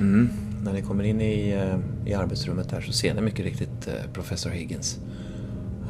[0.00, 0.28] Mm.
[0.64, 4.12] När ni kommer in i, eh, i arbetsrummet där så ser ni mycket riktigt eh,
[4.12, 4.98] professor Higgins.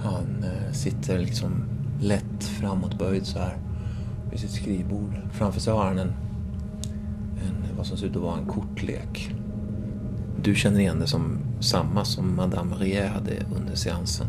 [0.03, 1.65] Han eh, sitter liksom
[2.01, 3.57] lätt framåtböjd så här
[4.31, 5.15] vid sitt skrivbord.
[5.33, 6.13] Framför sig har han en,
[7.47, 9.35] en, vad som ser ut att vara en kortlek.
[10.43, 14.27] Du känner igen det som samma som Madame Rie hade under seansen.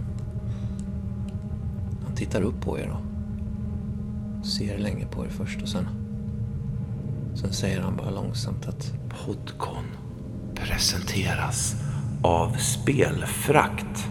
[2.06, 3.02] Han tittar upp på er då.
[4.48, 5.88] Ser länge på er först och sen
[7.36, 8.94] Sen säger han bara långsamt att
[9.26, 9.86] Podcon
[10.56, 11.76] presenteras
[12.24, 14.08] av Spelfrakt.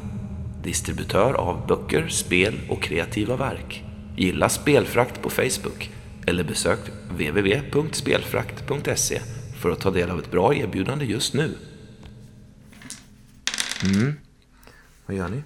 [0.62, 3.84] Distributör av böcker, spel och kreativa verk.
[4.16, 5.90] Gilla Spelfrakt på Facebook
[6.26, 6.80] eller besök
[7.10, 9.20] www.spelfrakt.se
[9.60, 11.54] för att ta del av ett bra erbjudande just nu.
[13.84, 14.14] Mm.
[15.06, 15.42] Vad gör ni?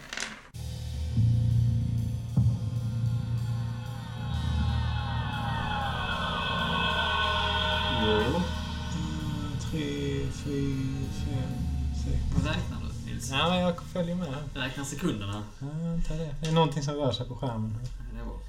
[13.38, 14.34] Ja, jag följer med.
[14.54, 15.44] Räknar sekunderna.
[15.58, 15.66] Ja,
[16.08, 16.34] det.
[16.40, 17.78] det är någonting som rör sig på skärmen.
[17.82, 18.40] Ja, det är bra.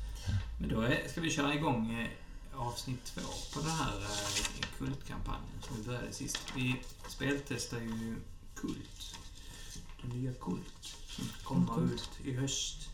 [0.59, 2.09] Men då är, ska vi köra igång eh,
[2.55, 3.21] avsnitt två
[3.53, 6.37] på den här eh, kultkampanjen som vi började sist.
[6.55, 8.15] Vi speltestar ju
[8.55, 9.17] Kult.
[10.01, 10.95] Den nya Kult.
[11.07, 11.93] Som kommer Kult.
[11.93, 12.89] ut i höst.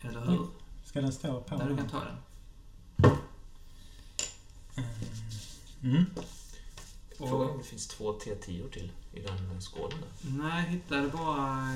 [0.00, 0.46] Eller hur?
[0.84, 1.56] Ska den stå på?
[1.56, 2.16] Där du kan ta den.
[5.82, 6.04] Mm.
[7.18, 10.30] Frågan om det finns två T10 till i den skålen där.
[10.42, 11.74] Nej, jag hittade bara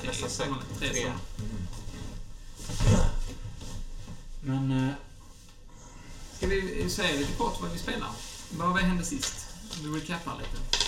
[0.00, 0.08] tre.
[0.08, 0.78] Nästan säkert.
[0.78, 1.02] Tre Tre.
[1.02, 1.16] Mm.
[4.68, 4.88] Men...
[4.88, 4.94] eh,
[6.36, 8.08] Ska vi säga lite kort vad vi spelar?
[8.50, 9.46] Vad vad hände sist?
[9.82, 10.78] Vi recapar lite.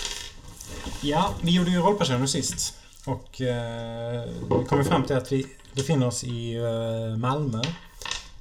[1.07, 2.73] Ja, vi gjorde ju rollpersoner sist.
[3.05, 7.61] Och eh, vi kom fram till att vi befinner oss i eh, Malmö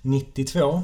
[0.03, 0.83] 92.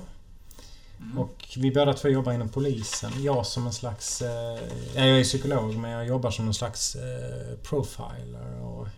[1.01, 1.19] Mm.
[1.19, 3.13] Och vi båda två jobbar inom polisen.
[3.23, 4.23] Jag som en slags...
[4.23, 4.59] Eh,
[4.95, 8.89] ja, jag är psykolog men jag jobbar som en slags eh, profiler och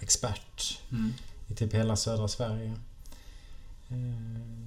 [0.00, 1.14] expert Mm.
[1.48, 2.74] i typ hela södra Sverige.
[3.88, 3.96] Eh,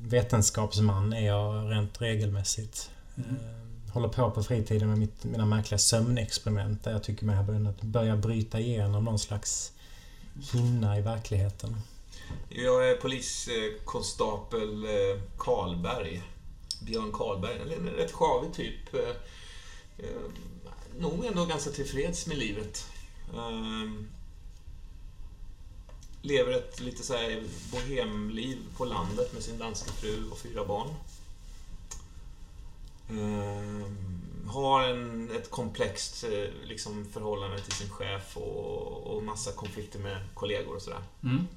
[0.02, 2.92] vetenskapsman är jag rent regelmässigt.
[3.18, 3.30] Mm.
[3.30, 7.44] Eh, håller på på fritiden med mitt, mina märkliga sömnexperiment där jag tycker mig ha
[7.44, 9.72] börjat börja bryta igenom någon slags
[10.54, 11.82] hinna i verkligheten.
[12.50, 16.24] Jag är poliskonstapel eh, Karlberg.
[16.82, 17.74] Björn Karlberg.
[17.74, 18.94] En rätt sjavig typ.
[18.94, 19.10] eh,
[19.98, 20.22] eh,
[21.00, 22.86] Nog ändå ganska tillfreds med livet.
[23.34, 23.92] Eh,
[26.22, 30.88] Lever ett lite så här bohemliv på landet med sin danska fru och fyra barn.
[33.10, 33.92] Eh,
[34.52, 40.22] Har en, ett komplext eh, liksom, förhållande till sin chef och, och massa konflikter med
[40.34, 41.04] kollegor och sådär.
[41.24, 41.48] Mm.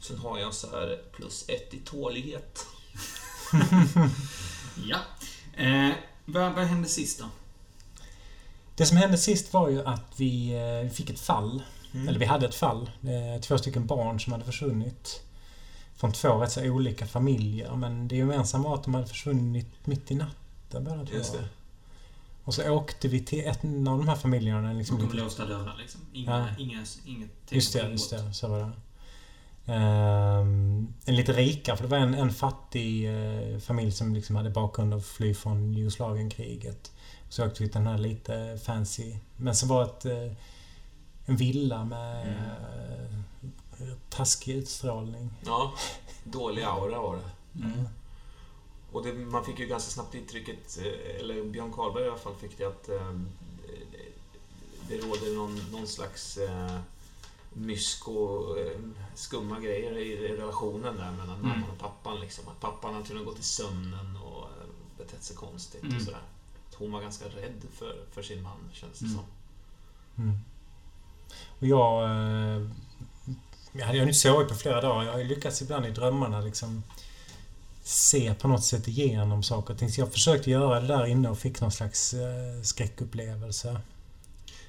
[0.00, 2.66] Sen har jag så här plus ett i tålighet.
[4.88, 4.98] Ja.
[5.64, 5.90] Eh,
[6.24, 7.24] vad, vad hände sist då?
[8.76, 10.52] Det som hände sist var ju att vi
[10.84, 11.62] eh, fick ett fall.
[11.94, 12.08] Mm.
[12.08, 12.90] Eller vi hade ett fall.
[13.02, 15.22] Eh, Två stycken barn som hade försvunnit.
[15.96, 17.76] Från två rätt så olika familjer.
[17.76, 21.14] Men det gemensamma var att de hade försvunnit mitt i natten båda två.
[21.16, 21.48] Just det.
[22.44, 24.72] Och så åkte vi till en av de här familjerna.
[24.72, 26.00] Liksom Bakom lite- låsta dörrar liksom.
[26.12, 26.46] Inga, Ja.
[26.64, 28.34] inga, inget tecken Just det, just det.
[28.34, 28.70] Så var det.
[29.70, 34.50] Ehm, en lite rikare, för det var en, en fattig eh, familj som liksom hade
[34.50, 36.92] bakgrund att fly från Jugoslavienkriget.
[37.28, 39.16] Så åkte vi till den här lite fancy.
[39.36, 40.36] Men så var det ett, eh,
[41.26, 42.26] en villa med
[43.78, 45.30] eh, taskig utstrålning.
[45.46, 45.72] Ja,
[46.24, 47.64] dålig aura var det.
[47.64, 47.88] Mm.
[48.92, 50.78] Och det, man fick ju ganska snabbt intrycket,
[51.20, 52.86] eller Björn Karlberg i alla fall fick det att
[54.88, 56.38] det råder någon, någon slags
[57.52, 58.78] mysk och eh,
[59.14, 61.48] skumma grejer i, relationen där mellan Mm.
[61.48, 62.20] mamman och pappan.
[62.20, 62.48] Liksom.
[62.48, 64.66] Att pappan har tydligen gått i sömnen och eh,
[64.98, 65.96] betett sig konstigt Mm.
[65.96, 66.22] och sådär.
[66.74, 69.16] Hon var ganska rädd för, för sin man, känns det Mm.
[69.18, 69.24] som.
[70.24, 70.38] Mm.
[71.60, 72.04] Och jag...
[72.04, 72.66] Eh,
[73.72, 75.04] jag hade ju inte sovit på flera dagar.
[75.04, 76.82] Jag har ju lyckats ibland i drömmarna liksom
[77.82, 79.90] se på något sätt igenom saker och ting.
[79.90, 82.14] Så jag försökte göra det där inne och fick någon slags
[82.62, 83.80] skräckupplevelse.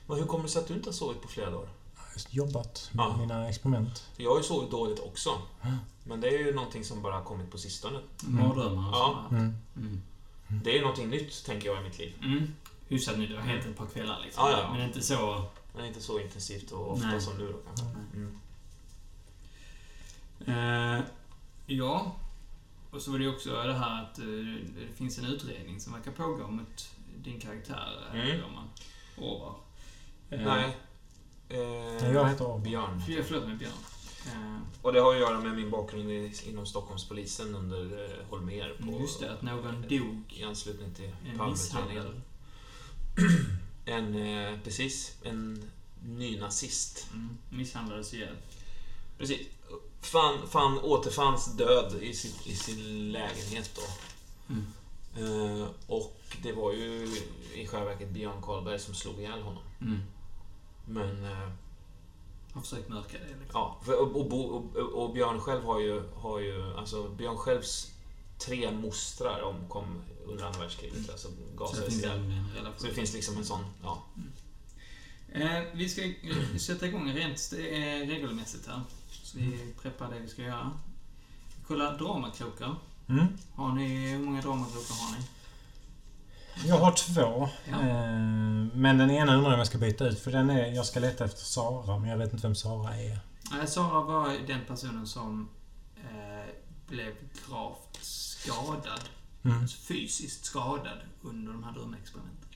[0.08, 1.70] Men hur kommer det sig att du inte har sovit på flera dagar?
[2.14, 3.18] Just jobbat med Ja.
[3.18, 4.00] mina experiment.
[4.16, 5.42] För jag har ju sovit dåligt också.
[5.62, 5.78] Mm.
[6.04, 8.00] Men det är ju någonting som bara har kommit på sistone.
[8.24, 9.26] Mardrömmar och Ja.
[9.32, 9.58] Mm.
[9.76, 10.02] Mm.
[10.64, 12.14] Det är ju någonting nytt, tänker jag, i mitt liv.
[12.24, 12.54] Mm.
[12.88, 14.44] Hyfsat nu, det har hänt ett par kvällar liksom.
[14.46, 14.74] Ja, ja.
[14.74, 15.46] Men inte så...
[15.76, 17.22] Men inte så intensivt och ofta Nej.
[17.22, 17.86] som nu då kanske.
[18.16, 18.38] Mm.
[20.48, 21.04] Eh,
[21.66, 22.16] ja.
[22.92, 24.26] Och så var det ju också det här att eh,
[24.76, 26.90] det finns en utredning som verkar pågå mot
[27.24, 28.28] din karaktär, Mm.
[28.30, 28.54] mm.
[28.54, 28.70] man.
[29.18, 29.56] Orvar.
[30.30, 30.78] Eh, Nej.
[31.54, 32.58] Eh, Nej, jag heter.
[32.60, 33.02] Björn.
[33.02, 33.72] För- Förlåt mig, Björn.
[34.28, 38.76] Eh, Och det har att göra med min bakgrund i, inom Stockholmspolisen under eh, Holmér.
[38.86, 41.52] På, just det, att någon dog I anslutning till en Palmeutredningen.
[41.52, 42.22] misshandel.
[43.86, 44.16] en,
[44.54, 45.64] eh, precis, en
[46.06, 47.08] nynazist.
[47.14, 47.38] Mm.
[47.50, 48.36] Misshandlades ihjäl.
[49.18, 49.48] Precis.
[50.02, 53.82] Fann, fann, återfanns död i, sitt, i sin lägenhet då.
[54.54, 54.66] Mm.
[55.62, 57.18] Eh, och det var ju
[57.56, 59.64] i själva verket Björn Karlberg som slog ihjäl honom.
[59.82, 60.00] Mm.
[60.86, 61.50] Men, eh,
[62.54, 63.50] Har försökt mörka det liksom.
[63.54, 63.82] ja.
[63.88, 67.92] Och, och, och, och Björn själv har ju, har ju, alltså Björn självs
[68.38, 71.10] tre mostrar omkom under andra världskriget.
[71.10, 72.44] Alltså Så det gasades ihjäl.
[72.78, 74.04] Så det finns liksom en sån, ja.
[75.32, 76.02] Eh, vi ska
[76.60, 78.82] sätta igång rent eh, regelmässigt här.
[79.24, 80.72] Så vi preppar det vi ska göra.
[81.68, 82.76] Kolla dramakrokar.
[83.10, 83.26] Mm.
[83.56, 85.26] Har ni, hur många dramakrokar har ni?
[86.68, 87.50] Jag har två.
[87.72, 87.80] Ja.
[87.82, 87.88] Eh,
[88.74, 90.66] Men den ena undrar jag om jag ska byta ut för den är...
[90.72, 93.20] Jag ska leta efter Sara men jag vet inte vem Sara är.
[93.68, 95.50] Sara var den personen som
[95.96, 96.50] eh,
[96.88, 97.14] blev
[97.50, 99.02] gravt skadad.
[99.44, 99.62] Mm.
[99.62, 102.48] Alltså fysiskt skadad under de här drömexperimenten.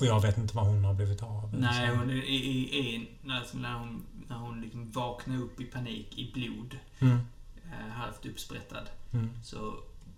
[0.00, 1.54] Och jag vet inte vad hon har blivit av.
[1.58, 6.32] Nej, hon, i, i, i, när hon, när hon liksom vaknar upp i panik i
[6.32, 7.18] blod, Mm.
[7.64, 9.30] eh, halvt uppsprättad, Mm.
[9.44, 9.68] så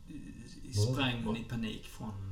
[0.09, 2.32] eh, sprang hon i panik från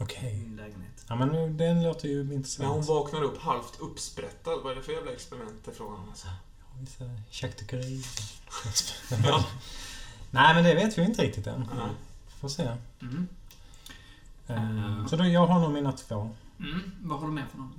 [0.00, 0.34] Okej.
[0.46, 1.04] min lägenhet.
[1.08, 2.86] Ja men nu- den låter ju När hon intressant.
[2.88, 6.26] vaknar upp halvt uppsprättad, vad är det för jävla experiment är frågan alltså?
[6.80, 9.44] Vissa Jacques Ja.
[10.30, 11.60] Nej men det vet vi inte riktigt än.
[11.60, 11.88] Nej.
[12.40, 12.68] Får se.
[13.02, 13.28] Mm.
[14.46, 16.30] Eh, Så då, jag har nog mina två.
[16.58, 16.92] Mm.
[17.02, 17.72] Vad har du med för någon?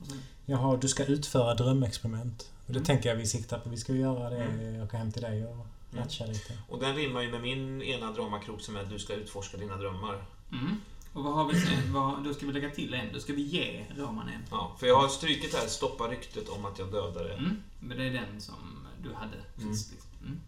[0.45, 2.49] Jag har Du ska utföra drömexperiment.
[2.67, 2.85] Och det Mm.
[2.85, 3.69] tänker jag vi siktar på.
[3.69, 4.43] Vi ska göra det.
[4.43, 4.83] Mm.
[4.83, 6.57] Åka hem till dig och matcha lite.
[6.69, 9.77] Och den rimmar ju med min ena dramakrok som är att du ska utforska dina
[9.77, 10.25] drömmar.
[11.19, 11.25] Mm.
[11.27, 11.93] Och vad har vi sen?
[11.93, 13.13] Vad, då ska vi lägga till en.
[13.13, 14.43] Då ska vi ge Roman en.
[14.51, 17.33] Ja, för jag har strykit här, stoppa ryktet om att jag dödade.
[17.33, 17.61] Mm.
[17.79, 18.55] Men det är den som
[19.03, 19.37] du hade
[19.73, 19.91] sist.
[19.91, 20.09] Liksom.
[20.25, 20.39] Mm.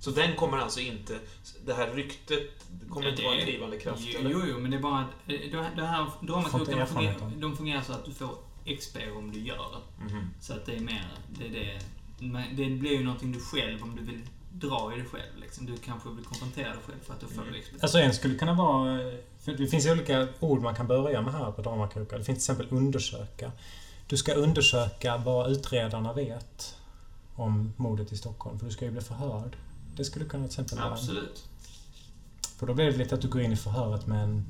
[0.00, 1.18] Så den kommer alltså inte...
[1.66, 4.30] Det här ryktet kommer inte det- vara en drivande kraft, jo, eller?
[4.30, 7.82] Jo, jo, men det är bara att eh, det det här erfarenhet fungerar, de fungerar
[7.82, 8.36] så att du får
[8.78, 9.82] XP om du gör.
[10.00, 10.30] Mhm.
[10.40, 11.08] Så att det är mer,
[11.38, 11.80] det är det.
[12.18, 14.20] Men det blir ju någonting du själv, om du vill
[14.52, 15.36] dra i det själv.
[15.40, 15.66] Liksom.
[15.66, 17.54] Du kanske vill konfrontera dig själv för att då får Mm.
[17.54, 17.74] du XP.
[17.82, 18.98] Alltså en skulle kunna vara...
[19.46, 22.18] För det finns olika ord man kan börja med här på dramakrokar.
[22.18, 23.52] Det finns till exempel undersöka.
[24.06, 26.76] Du ska undersöka vad utredarna vet
[27.34, 28.58] om mordet i Stockholm.
[28.58, 29.56] För du ska ju bli förhörd.
[29.96, 30.92] Det skulle kunna till exempel vara...
[30.92, 31.48] Absolut.
[32.58, 34.46] För då blir det lite att du går in i förhöret med en...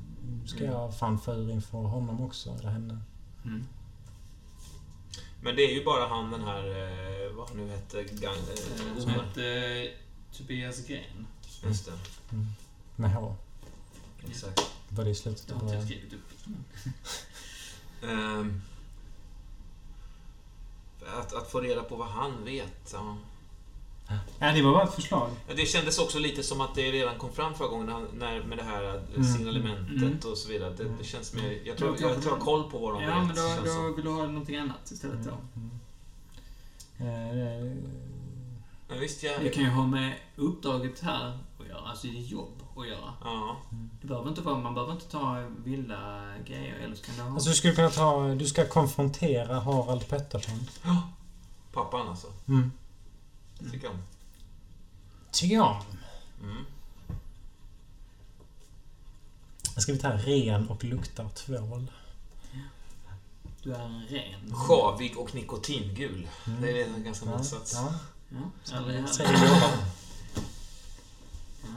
[0.47, 2.99] Ska jag fan få ur inför honom också, eller henne?
[3.45, 3.67] Mm.
[5.41, 8.97] Men det är ju bara han den här, eh, vad han nu hette, gang, Eh,
[8.97, 9.89] eh, Som hette eh,
[10.37, 11.27] Tobias Gren.
[11.63, 11.91] Just det,
[12.95, 13.35] Med H.
[14.29, 14.76] exakt.
[14.89, 16.31] Var det i slutet Det av har inte jag skrivit upp.
[18.03, 18.61] Ehm,
[21.19, 23.17] att, att få reda på vad han vet, ja.
[24.39, 25.29] Ja, det var bara ett förslag.
[25.47, 28.57] Ja, Det kändes också lite som att det redan kom fram förra gången när, med
[28.57, 29.33] det här eh, Mm.
[29.33, 30.17] signalementet Mm.
[30.31, 30.73] och så vidare.
[30.73, 31.51] Det, det känns mer...
[31.51, 33.27] Jag Ja, tror, jag, ja, jag tror jag har koll på vad de Ja, vet.
[33.27, 33.35] men
[33.65, 35.31] då, då vill du ha någonting annat istället då.
[37.05, 37.75] Eh,
[38.89, 39.41] Men visst, jag...
[39.43, 43.13] Det kan ju ha med uppdraget här att göra, alltså jobb att göra.
[43.23, 43.57] Ja.
[44.01, 47.33] Det behöver inte vara, man behöver inte ta vilda grejer, eller så kan det ha...
[47.33, 48.27] Alltså du skulle kunna ta...
[48.27, 50.67] Du ska konfrontera Harald Pettersson.
[51.73, 52.27] Pappan alltså.
[52.47, 52.71] Mm.
[53.71, 54.01] Tycker jag om.
[55.31, 55.75] Tycker om.
[56.43, 56.65] Mm.
[59.73, 61.91] Jag ska vi ta ren och luktar tvål.
[63.63, 64.55] Du är en ren.
[64.55, 66.27] Sjavig och nikotingul.
[66.47, 66.61] Mm.
[66.61, 67.73] Det är en ganska Ja, motsats.
[67.73, 67.93] ja.
[68.71, 69.09] Ja, hört.
[69.13, 69.41] Säger jag.
[71.61, 71.67] Ja.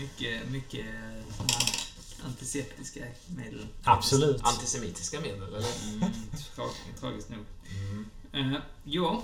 [0.00, 0.86] Mycket, mycket
[2.24, 3.66] antiseptiska medel.
[3.84, 4.42] Absolut.
[4.44, 5.68] Antisemitiska medel, eller?
[5.96, 6.10] Mm,
[6.56, 7.44] tra- tragiskt nog.
[8.32, 8.52] Mm.
[8.54, 9.22] Uh, jo,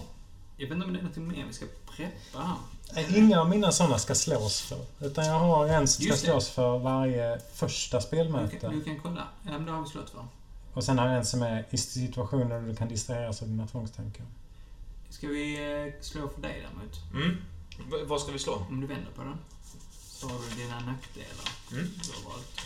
[0.57, 1.67] jag vet inte om det är något mer vi ska
[1.97, 2.57] preppa här.
[3.03, 4.79] Eh, Inga av mina sådana ska slås för.
[5.01, 6.19] Utan jag har en som ska det.
[6.19, 8.69] slås för varje första Du kan, spelmöte.
[8.69, 9.29] du kan kolla.
[9.45, 10.27] Ja, men det har vi slått för.
[10.75, 13.67] Och sen har jag en som är i situationer där du kan distraheras av dina
[13.67, 14.27] tvångstankar.
[15.11, 15.55] Ska vi
[15.87, 16.97] eh, slå för dig däremot?
[17.15, 17.37] Mm.
[17.91, 18.67] V- vad ska vi slå?
[18.71, 19.39] Om du vänder på den.
[20.23, 21.49] Har du dina nackdelar.
[21.73, 21.91] Mm.
[22.05, 22.61] Du har valt.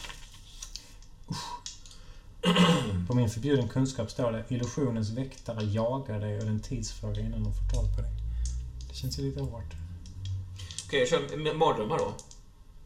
[3.09, 7.21] På min förbjuden kunskap står det illusionens väktare jagar dig och det är en tidsfråga
[7.21, 8.11] innan de får tag på dig.
[8.88, 9.75] Det känns ju lite hårt.
[10.87, 12.14] Okej, jag kör med mardrömmar då.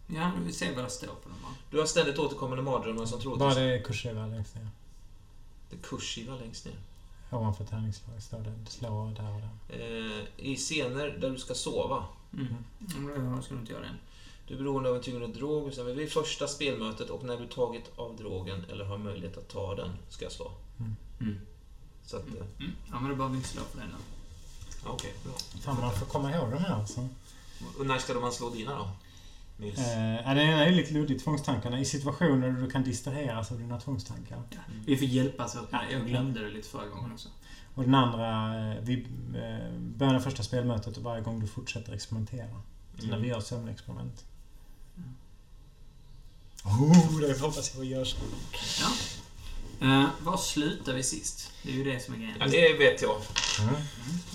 [0.06, 1.48] Ja, vi ser vad det står på dem va?
[1.70, 3.56] Du har ständigt återkommande mardrömmar som Bara troligtvis...
[3.56, 4.68] det kursiva längst ner.
[5.70, 6.74] Det kursiva längst ner.
[7.30, 9.50] Ovanför tärningsslag står det slå där och där.
[9.68, 12.04] Eh, I scener där du ska sova.
[12.32, 12.46] Mm.
[12.96, 13.36] Mm.
[13.36, 13.98] Då ska du inte göra den.
[14.46, 15.66] Du är beroende av en tyngre drog.
[15.66, 19.48] och sen Vid första spelmötet och när du tagit av drogen eller har möjlighet att
[19.48, 20.52] ta den ska jag slå.
[21.20, 21.38] Mm.
[22.04, 22.26] Så att...
[22.28, 22.72] eh, Mm.
[22.90, 23.96] Ja, men då behöver vi inte slå för den då.
[24.84, 25.32] ja, Okej, bra.
[25.60, 27.08] Fan, man får komma ihåg de här alltså.
[27.78, 28.88] Och när ska man slå dina då?
[29.56, 29.78] Nils?
[29.78, 31.80] Eh, ena är lite luddig, tvångstankarna.
[31.80, 34.42] I situationer där du kan distraheras av dina tvångstankar.
[34.50, 34.56] Ja.
[34.86, 35.80] Vi får hjälpas åt Ja.
[35.88, 35.92] det.
[35.92, 37.28] Jag glömde det lite förra gången också.
[37.74, 38.94] Och den andra, eh, vi
[39.34, 42.60] eh, börjar det första spelmötet och varje gång du fortsätter experimentera.
[42.98, 44.24] Så när vi gör sömnexperiment.
[46.64, 48.14] Oh, det hoppas jag görs.
[48.80, 48.90] Ja.
[49.82, 51.50] Uh, var slutar vi sist?
[51.62, 52.36] Det är ju det som är grejen.
[52.40, 53.16] Ja, det vet jag.
[53.60, 53.74] Mm.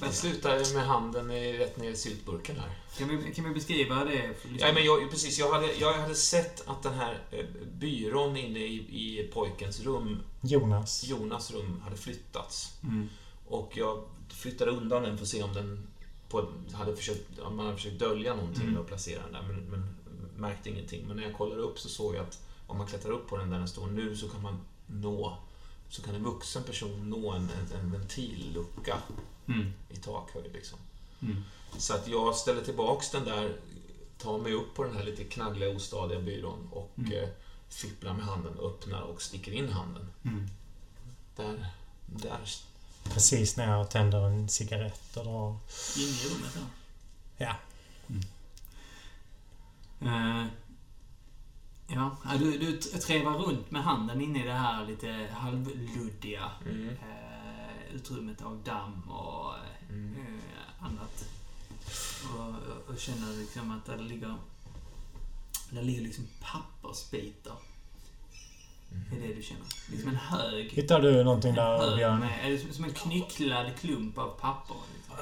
[0.02, 2.70] Det slutar med handen i- rätt ner i syltburken här.
[2.98, 4.34] Kan vi, kan vi beskriva det?
[4.42, 8.38] För Ja, men jag, precis, jag, hade, jag hade sett att den här eh, byrån
[8.38, 8.74] inne i,
[9.22, 11.04] i pojkens rum, Jonas.
[11.04, 12.74] Jonas rum, hade flyttats.
[12.84, 13.10] Mm.
[13.48, 15.88] Och jag flyttade undan den för att se om den
[16.30, 18.82] på, hade försökt, om man hade försökt dölja någonting Mm.
[18.82, 19.96] att placera den där, men, men
[20.40, 21.08] märkte ingenting.
[21.08, 23.50] Men när jag kollade upp så såg jag att om man klättrar upp på den
[23.50, 25.38] där den står nu så kan man nå,
[25.90, 28.98] så kan en vuxen person nå en, en, en ventillucka
[29.48, 29.74] Mm.
[29.90, 30.54] i takhöjd.
[30.54, 30.80] Liksom.
[31.22, 31.44] Mm.
[31.78, 33.56] Så att jag ställer tillbaks den där,
[34.18, 37.12] tar mig upp på den här lite knaggliga, ostadiga byrån och Mm.
[37.12, 37.30] eh,
[37.70, 40.08] fipplar med handen, öppnar och sticker in handen.
[40.24, 40.48] Mm.
[41.36, 41.66] Där,
[42.06, 42.40] där.
[43.04, 45.50] Precis när jag tänder en cigarett och drar...
[45.98, 46.62] In i rummet då.
[47.38, 47.56] Ja.
[50.02, 50.46] Eh,
[51.88, 56.90] ja, du, du trevar runt med handen inne i det här lite halvluddiga Mm.
[56.90, 59.54] eh, utrymmet av damm och
[59.90, 60.16] Mm.
[60.16, 61.26] eh, annat.
[62.38, 64.36] Och, och känner liksom att där ligger...
[65.70, 67.56] Där ligger liksom pappersbitar.
[69.12, 69.66] Det är det du känner.
[69.92, 70.72] Liksom en hög...
[70.72, 72.20] Hittar du någonting En där, hög Björn?
[72.20, 74.76] med, som- en knycklad klump av papper.
[74.96, 75.16] Liksom.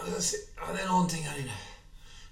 [0.57, 1.53] Ja, det är någonting här inne.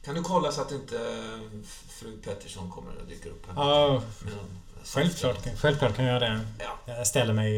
[0.05, 3.53] Kan du kolla så att inte eh, fru Pettersson kommer och dyker upp här?
[3.55, 4.01] Ja,
[4.83, 6.39] självklart, självklart kan jag göra det.
[6.59, 6.77] Ja.
[6.93, 7.53] Jag ställer mig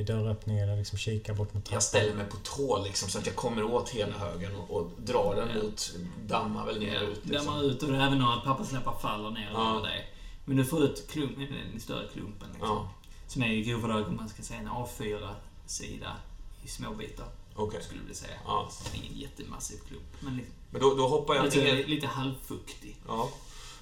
[0.00, 3.26] i, dörröppningen och liksom kikar bort mot Jag ställer mig på tå liksom, så att
[3.26, 5.62] jag kommer åt hela högen och, och drar den Ja.
[5.62, 5.92] mot...
[6.26, 7.26] Dammar väl ner Ja, ut.
[7.26, 7.46] Liksom.
[7.54, 9.70] man ut och även några papperslappar faller ner Ja.
[9.70, 10.14] över dig.
[10.44, 11.36] Men du får ut klump,
[11.72, 12.48] den större klumpen.
[12.52, 12.68] Liksom.
[12.68, 12.90] Ja,
[13.26, 16.16] Som är i grova drag, om man ska säga, en A4-sida
[16.64, 17.26] i små bitar.
[17.54, 17.82] okej.
[17.82, 18.32] Skulle jag säga.
[18.46, 18.70] Ja.
[18.94, 21.86] Ingen jättemassiv klump, men lite, Men då, då hoppar jag lite, ner.
[21.86, 22.96] lite halvfuktig.
[23.08, 23.30] Ja.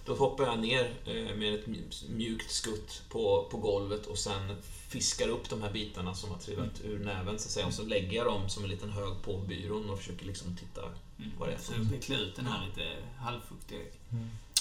[0.04, 4.56] Då hoppar jag ner eh, med ett mj- mjukt skutt på, på golvet och sen
[4.88, 7.66] fiskar upp de här bitarna som har trillat ur näven så att säga.
[7.66, 10.82] Och så lägger jag dem som en liten hög på byrån och försöker liksom titta
[11.18, 11.30] Mm.
[11.38, 12.82] vad det är Så för veckla ut den här lite
[13.18, 13.78] halvfuktiga.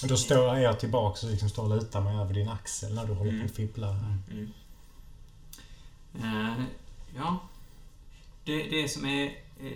[0.02, 3.04] Och Då står jag tillbaka och liksom står och lutar mig över din axel när
[3.06, 3.44] du håller på Mm.
[3.46, 3.90] och fipplar.
[4.30, 4.52] mm.
[6.14, 6.64] Eh,
[7.16, 7.38] ja.
[8.44, 9.45] Det, det som är...
[9.60, 9.72] eh,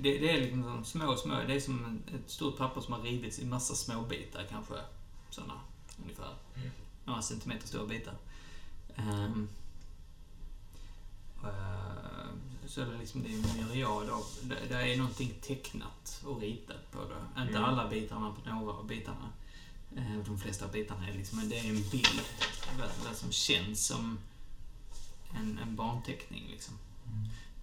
[0.00, 1.34] Det, det är liksom små, små...
[1.46, 4.74] Det är som ett stort papper som har rivits i massa små bitar kanske.
[5.30, 5.60] Såna,
[6.02, 6.34] ungefär.
[6.56, 6.70] Mm.
[7.04, 8.14] Några centimeter stora bitar.
[8.96, 9.48] Ehm,
[11.44, 12.28] eh,
[12.66, 14.24] så är det liksom det är en myriad av...
[14.42, 17.42] Det, det är någonting tecknat och ritat på det.
[17.42, 17.64] Inte Mm.
[17.64, 19.32] alla bitarna på några av bitarna.
[19.96, 21.48] Eh, De flesta bitarna är liksom...
[21.48, 22.20] Det är en bild.
[22.78, 24.18] Vad, vad som känns som
[25.36, 26.74] en, en barnteckning liksom.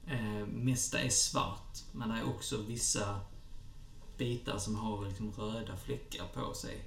[0.07, 3.19] Eh, mesta är svart, men det är också vissa
[4.17, 6.77] bitar som har liksom röda fläckar på sig.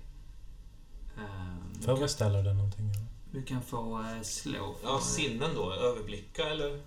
[1.16, 2.90] Eh, Föreställer det någonting?
[2.90, 3.04] eller?
[3.32, 4.88] du kan få eh, slå för...
[4.88, 5.72] Ja, sinnen då.
[5.72, 6.80] Överblicka eller?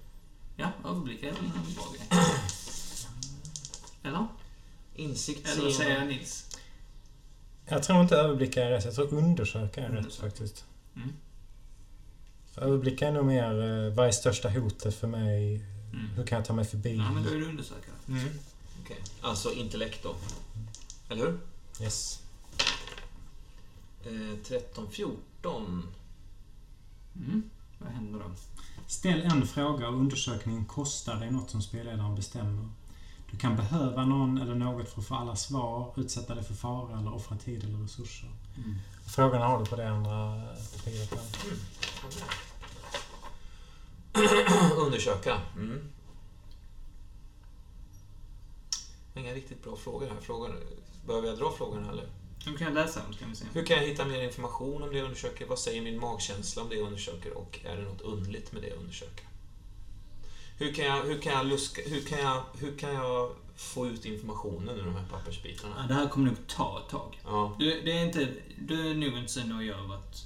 [0.55, 2.07] Ja, överblick är väl en bra grej.
[4.03, 4.27] Eller?
[4.95, 6.05] Insikt, Eller vad säger.
[6.05, 6.57] Nils?
[7.65, 8.85] Jag tror inte överblicka är rätt.
[8.85, 10.27] Jag tror undersöka är rätt Undersöka.
[10.27, 10.65] faktiskt.
[10.95, 11.13] Mm.
[12.51, 15.65] För överblicka är nog mer eh, vad är största hotet för mig?
[15.93, 16.05] Mm.
[16.15, 16.95] Hur kan jag ta mig förbi?
[16.95, 17.95] Ja, men då är du undersökare.
[18.07, 18.29] Mm.
[18.83, 18.97] Okej.
[19.21, 20.15] Alltså intellekt då.
[21.09, 21.39] Eller hur?
[21.81, 22.21] Yes.
[24.05, 25.87] Eh, 13, 14.
[27.15, 27.49] Mm.
[27.77, 28.25] Vad händer då?
[28.87, 32.69] Ställ en fråga och undersökningen kostar dig något som spelledaren bestämmer.
[33.31, 36.99] Du kan behöva någon eller något för att få alla svar, utsätta dig för fara
[36.99, 38.29] eller offra tid eller resurser.
[38.57, 38.75] Mm.
[39.07, 40.43] Frågorna har du på det andra
[40.75, 41.19] papiret där.
[44.77, 45.41] Undersöka.
[45.55, 45.91] Mm.
[49.15, 50.21] Inga riktigt bra frågor här.
[50.21, 50.55] Frågor,
[51.07, 52.07] behöver jag dra frågorna eller?
[52.45, 53.45] De kan jag läsa dem, ska vi se.
[53.53, 55.45] Hur kan jag hitta mer information om det jag undersöker?
[55.45, 57.37] Vad säger min magkänsla om det jag undersöker?
[57.37, 59.25] Och är det något underligt med det jag undersöker?
[60.57, 64.05] Hur kan jag, hur kan jag, luska, hur kan jag, hur kan jag få ut
[64.05, 65.87] informationen ur de här Ja, pappersbitarna?
[65.87, 67.19] det här kommer nog ta ett tag.
[67.23, 67.55] Ja.
[67.59, 70.25] Du, det är inte, du är nog inte så nöjd av att,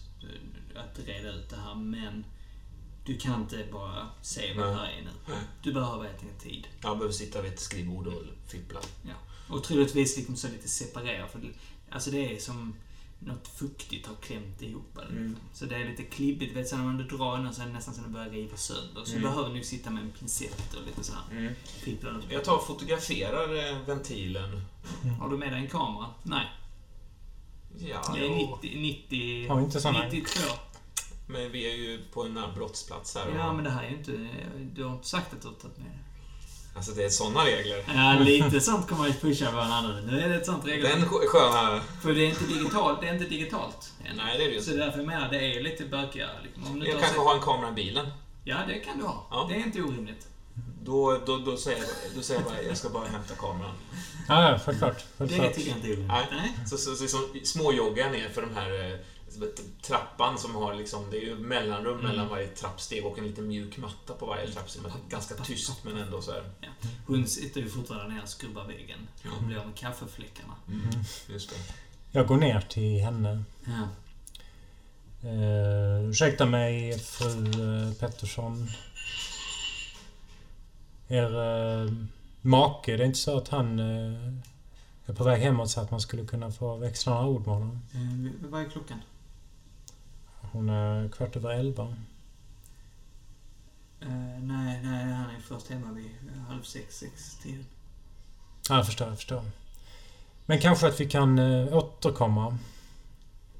[0.76, 2.26] att reda ut det här, men
[3.06, 5.34] du kan inte bara se vad det här är nu.
[5.64, 6.68] Du behöver helt enkelt tid.
[6.82, 8.80] Jag behöver sitta vid ett skrivbord och fippla.
[9.50, 11.28] Och troligtvis liksom så lite separera.
[11.28, 11.48] För det,
[11.90, 12.76] alltså det är som
[13.20, 14.98] något fuktigt har klämt ihop.
[14.98, 15.24] Eller Mm.
[15.30, 15.46] liksom.
[15.54, 16.56] Så det är lite klibbigt.
[16.56, 18.58] Vet, så när man drar den så är det nästan som att det börjar riva
[18.58, 19.04] sönder.
[19.06, 19.24] Så Mm.
[19.24, 21.56] du behöver nog sitta med en pincett och lite så här.
[22.02, 22.26] runt.
[22.30, 24.62] Jag tar och fotograferar eh, ventilen.
[25.20, 26.08] Har du med dig en kamera?
[26.24, 26.46] Nej.
[27.78, 28.58] Ja, Det är jo.
[28.62, 28.80] 90...
[28.82, 30.04] 90 Har vi inte såna?
[30.08, 30.40] 92.
[31.28, 33.26] Men vi är ju på en brottsplats här.
[33.38, 34.28] Ja, och- men det här är ju inte...
[34.76, 36.00] Du har inte sagt att du har tagit med.
[36.76, 37.84] Alltså det är såna regler.
[37.96, 40.02] Ja, lite sånt kommer man ju pusha varandra.
[40.02, 40.84] Nu är det ett sånt regel.
[41.00, 41.82] Den skö- sköna...
[42.02, 43.02] För det är inte digitalt.
[43.02, 43.94] Det är inte digitalt.
[44.06, 44.18] än.
[44.18, 46.40] Nej, det är det ju Så därför jag menar, det är ju lite bökigare.
[46.44, 46.64] Liksom.
[46.74, 48.06] Om du Jag kanske har har en kamera i bilen.
[48.06, 48.14] sett...
[48.44, 49.28] Ja, det kan du ha.
[49.32, 49.46] Ja.
[49.50, 50.28] Det är inte orimligt.
[50.84, 53.76] Då, då, då, säger jag, då säger jag bara, jag ska bara hämta kameran.
[54.28, 55.04] Ja, ja, självklart.
[55.18, 56.08] Det tycker jag inte är orimligt.
[56.08, 56.28] Nej.
[56.32, 56.54] Nej.
[56.68, 59.00] Så, så, så, så småjoggar jag ner för de här eh,
[59.82, 62.12] trappan som har liksom, det är ju mellanrum Mm.
[62.12, 64.82] mellan varje trappsteg och en liten mjuk matta på varje trappsteg.
[64.84, 66.44] Men Ganska tyst men ändå så här.
[67.08, 69.00] Hon sitter ju fortfarande ner och skrubbar väggen.
[69.38, 70.54] Och blir av med kaffefläckarna.
[70.68, 70.90] Mm,
[71.28, 71.56] just det.
[72.12, 73.44] Jag går ner till henne.
[73.66, 73.88] Ja.
[75.30, 77.46] Uh, ursäkta mig, fru
[77.88, 78.68] eh, Pettersson.
[81.08, 81.36] Er
[81.84, 81.92] uh,
[82.42, 84.34] make, det är inte så att han eh,
[85.06, 87.80] är på väg hemåt så att man skulle kunna få växla några ord med honom?
[87.94, 89.02] Eh, vad är klockan?
[90.56, 91.84] Hon är kvart över elva.
[94.02, 94.10] Eh,
[94.42, 96.12] nej, nej, han är först hemma vid
[96.48, 97.66] halv sex, sex, tio.
[98.70, 99.44] Ja, jag förstår, jag förstår.
[100.46, 102.58] Men kanske att vi kan uh, återkomma.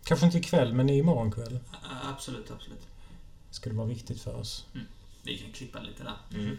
[0.04, 1.60] Kanske inte ikväll, men imorgon kväll.
[1.72, 2.88] A- absolut, absolut.
[3.50, 4.66] Det skulle vara viktigt för oss.
[5.24, 6.40] Vi kan klippa lite där.
[6.40, 6.58] Mm.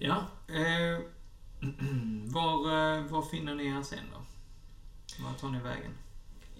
[0.00, 0.16] Ja.
[0.48, 1.00] Eh,
[2.32, 4.22] var, var finner ni er sen då?
[5.24, 5.92] Var tar ni vägen?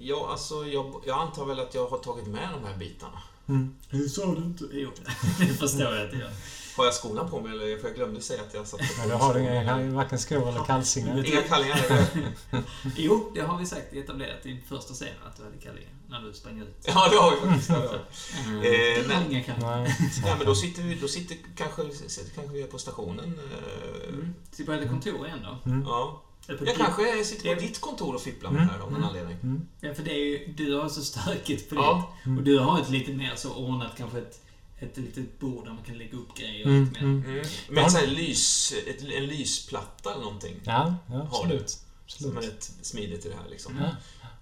[0.04, 3.22] Ja, alltså jag, jag antar väl att jag har tagit med de här bitarna.
[3.48, 3.74] Mm.
[3.88, 4.64] Hur sa du inte?
[4.72, 4.90] Jo,
[5.38, 6.28] det förstår jag att jag
[6.76, 7.78] Har jag skorna på mig eller?
[7.78, 11.26] För jag glömde säga att jag satt Ja, du har inga, varken skor eller kalsingar.
[11.26, 12.06] Inga kallingar eller?
[12.96, 15.90] Jo, det har vi sagt etablerat i första scenen att du hade kallingar.
[16.08, 16.84] När du sprang ut.
[16.86, 17.68] Ja, det har vi faktiskt.
[17.68, 18.00] det.
[18.46, 18.58] Mm.
[18.58, 19.26] Eh, nej.
[19.30, 19.76] inga kallingar.
[19.80, 19.96] Nej.
[20.38, 23.40] Men då sitter vi, då sitter kanske, sitter kanske vi är på stationen.
[23.52, 24.34] eh, Mm.
[24.52, 25.70] Så på kontor igen då?
[25.70, 25.82] Mm.
[25.86, 26.22] Ja.
[26.46, 28.68] Jag ditt- kanske sitter på Det- ditt kontor och fipplar med Mm.
[28.68, 29.08] det här av någon Mm.
[29.08, 29.36] anledning.
[29.42, 29.66] Mm.
[29.80, 32.12] Ja, för det är ju, du har så stökigt på Ja.
[32.24, 32.38] ditt.
[32.38, 34.40] Och du har ett lite mer så ordnat, kanske ett,
[34.78, 37.08] ett litet bord där man kan lägga upp grejer Mm, lite mer.
[37.08, 37.30] mm.
[37.30, 37.44] Mm.
[37.70, 40.54] Men så här lys, ett, en lysplatta eller någonting.
[40.64, 41.78] Ja, ja absolut.
[42.06, 43.76] Som är rätt smidigt i det här liksom.
[43.78, 43.88] Mm.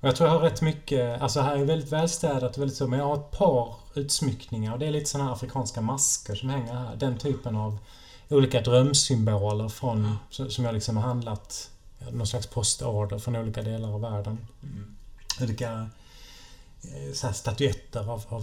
[0.00, 1.22] Och jag tror jag har rätt mycket...
[1.22, 4.78] Alltså här är väldigt välstädat och väldigt så, men jag har ett par utsmyckningar och
[4.78, 6.96] det är lite såna här afrikanska masker som hänger här.
[6.96, 7.78] Den typen av
[8.28, 10.16] olika drömsymboler från...
[10.30, 11.69] som- Som jag liksom har handlat ja,
[12.12, 14.46] någon slags postorder från olika delar av världen.
[14.62, 14.96] Mm.
[15.40, 15.90] Olika
[16.82, 18.42] eh, så här statyetter av, av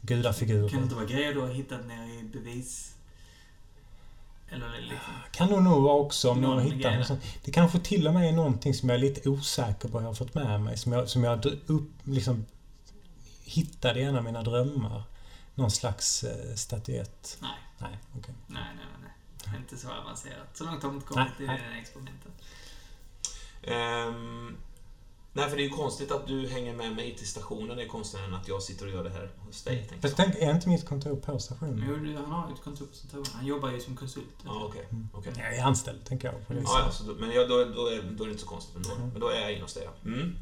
[0.00, 0.82] det gudafigurer.
[0.82, 2.92] inte vara grejer du har hittat ner i bevis...
[4.48, 5.14] Eller liksom...
[5.32, 7.18] Kan nog nog vara också om någon Någon hittar.
[7.44, 10.14] Det kanske till och med är någonting som jag är lite osäker på jag har
[10.14, 10.78] fått med mig.
[10.78, 12.46] Som jag, som jag upp, liksom
[13.44, 15.02] hittade i en av mina drömmar.
[15.54, 17.38] Någon slags eh, statyett.
[17.42, 18.34] Nej, Nej, okej.
[18.46, 18.86] nej, nej,
[19.46, 19.60] nej.
[19.60, 20.56] Inte så avancerat.
[20.56, 21.58] Så långt har vi inte kommit Nej, i nej.
[21.58, 21.78] det här
[23.66, 24.56] Ehm,
[25.32, 27.76] nej, för det är ju konstigt att du hänger med mig till stationen.
[27.76, 29.76] Det är konstigare än att jag sitter och gör det här hos dig.
[29.88, 30.26] tänkte Fast jag.
[30.26, 31.84] tänk, är inte mitt kontor på stationen?
[31.88, 33.26] Jo, han har ett kontor på Centauren.
[33.32, 34.26] Han jobbar ju som konsult.
[34.44, 34.86] Ja, okej.
[35.12, 35.32] okej.
[35.36, 36.46] Jag är anställd, tänker jag.
[36.46, 38.42] På det Ja, ja, så då, men jag, då, då, är, då är det inte
[38.42, 38.90] så konstigt ändå.
[38.94, 39.08] Mm.
[39.08, 39.84] Men då är jag inne hos dig.
[39.84, 40.10] ja.
[40.10, 40.36] Mm.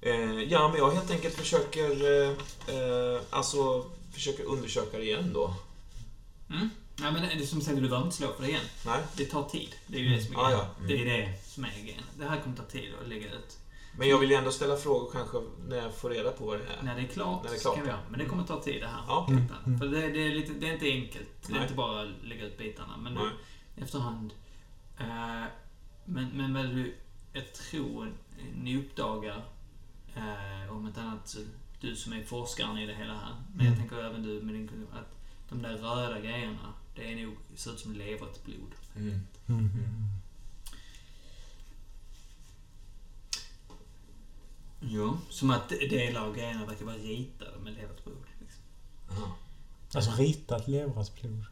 [0.00, 1.90] Eh, ja, men jag helt enkelt försöker...
[1.90, 2.30] Eh,
[2.76, 5.54] eh, alltså, försöker undersöka det igen då.
[6.50, 6.70] Mm.
[7.00, 8.64] Nej, men det är som sagt, du behöver inte slå för det igen.
[8.86, 9.00] Nej?
[9.16, 9.74] Det tar tid.
[9.86, 10.58] Det är ju det som är Ah, grejen.
[10.58, 10.74] ja.
[10.78, 10.88] Mm.
[10.88, 12.02] Det är det som är grejen.
[12.18, 13.58] Det här kommer ta tid att lägga ut.
[13.98, 16.64] Men jag vill ju ändå ställa frågor kanske när jag får reda på vad det
[16.64, 16.82] är.
[16.82, 17.74] När det är klart, När det är klart.
[17.74, 18.00] kan vi göra.
[18.10, 19.02] Men det kommer ta tid det här.
[19.08, 19.26] Ja.
[19.30, 19.78] Mm, mm.
[19.78, 21.28] För det, det, är lite, det är inte enkelt.
[21.46, 21.62] Det är Nej.
[21.62, 22.96] inte bara att lägga ut bitarna.
[22.96, 23.24] Men Nej.
[23.76, 24.32] du, efterhand.
[24.98, 25.44] Eh,
[26.04, 26.94] men, men vad du,
[27.32, 28.12] jag tror
[28.62, 29.44] ni uppdagar,
[30.16, 31.38] eh, om inte annat så,
[31.80, 33.34] du som är forskaren i det hela här.
[33.54, 33.78] Men jag Mm.
[33.88, 35.14] tänker även du med din kunskap, att
[35.48, 38.74] de där röda grejerna, det är nog, ser ut som levrat blod.
[38.96, 39.26] Mm.
[39.48, 39.70] Mm.
[44.80, 45.18] Jo.
[45.30, 48.24] Som att delar av grejerna verkar vara ritade med levrat blod.
[48.40, 48.62] Liksom.
[49.10, 49.36] Aha.
[49.94, 51.44] Alltså ritat leverat blod.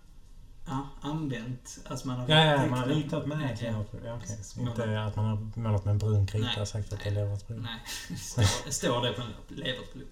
[0.66, 1.78] Ja, använt.
[1.86, 3.66] Alltså man har Ja, ja, man har ritat med ett Ja.
[3.68, 4.02] leverat blod.
[4.06, 4.20] Ja.
[4.20, 4.58] Precis.
[4.58, 7.46] Inte att man har målat med en brun krita och sagt att det är leverat
[7.46, 7.62] blod.
[7.62, 7.80] Nej,
[8.18, 9.50] står, står det på en lapp.
[9.50, 10.08] Levrat blod.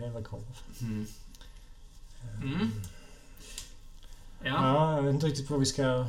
[0.00, 0.42] Leverkorv.
[0.80, 1.06] Mm.
[2.42, 2.70] Mm.
[4.44, 4.50] Ja.
[4.50, 6.06] Ja, jag vet inte riktigt vad vi ska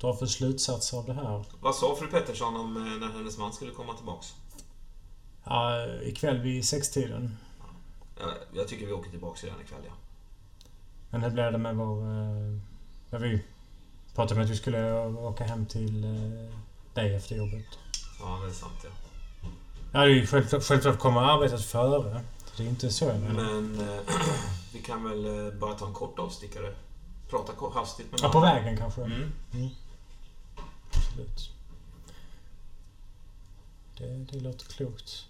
[0.00, 1.44] dra för slutsatser av det här.
[1.60, 4.34] Vad sa fru Pettersson om eh, när hennes man skulle komma tillbaks?
[5.44, 7.36] Ja, ikväll vid sextiden.
[8.18, 9.92] Jag, jag tycker vi åker tillbaks redan ikväll, ja.
[11.10, 12.02] Men hur blev det med vår...
[12.02, 12.58] Eh,
[13.10, 13.44] när vi
[14.14, 16.54] pratade om att vi skulle åka hem till eh,
[16.94, 17.66] dig efter jobbet.
[18.20, 18.90] Ja, det är sant, ja.
[19.92, 22.20] Ja, det är ju självklart, självklart kommer arbetet före.
[22.56, 23.44] Det är inte så jag menar.
[23.44, 23.88] Men
[24.72, 26.74] vi kan väl bara ta en kort avstickare.
[27.30, 29.00] Prata hastigt med Ja, på vägen kanske.
[29.02, 29.30] Mm.
[30.92, 31.50] Absolut.
[33.98, 35.24] Det, det låter klokt.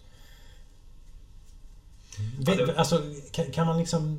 [2.46, 4.18] Ja, det- Alltså, kan, kan man liksom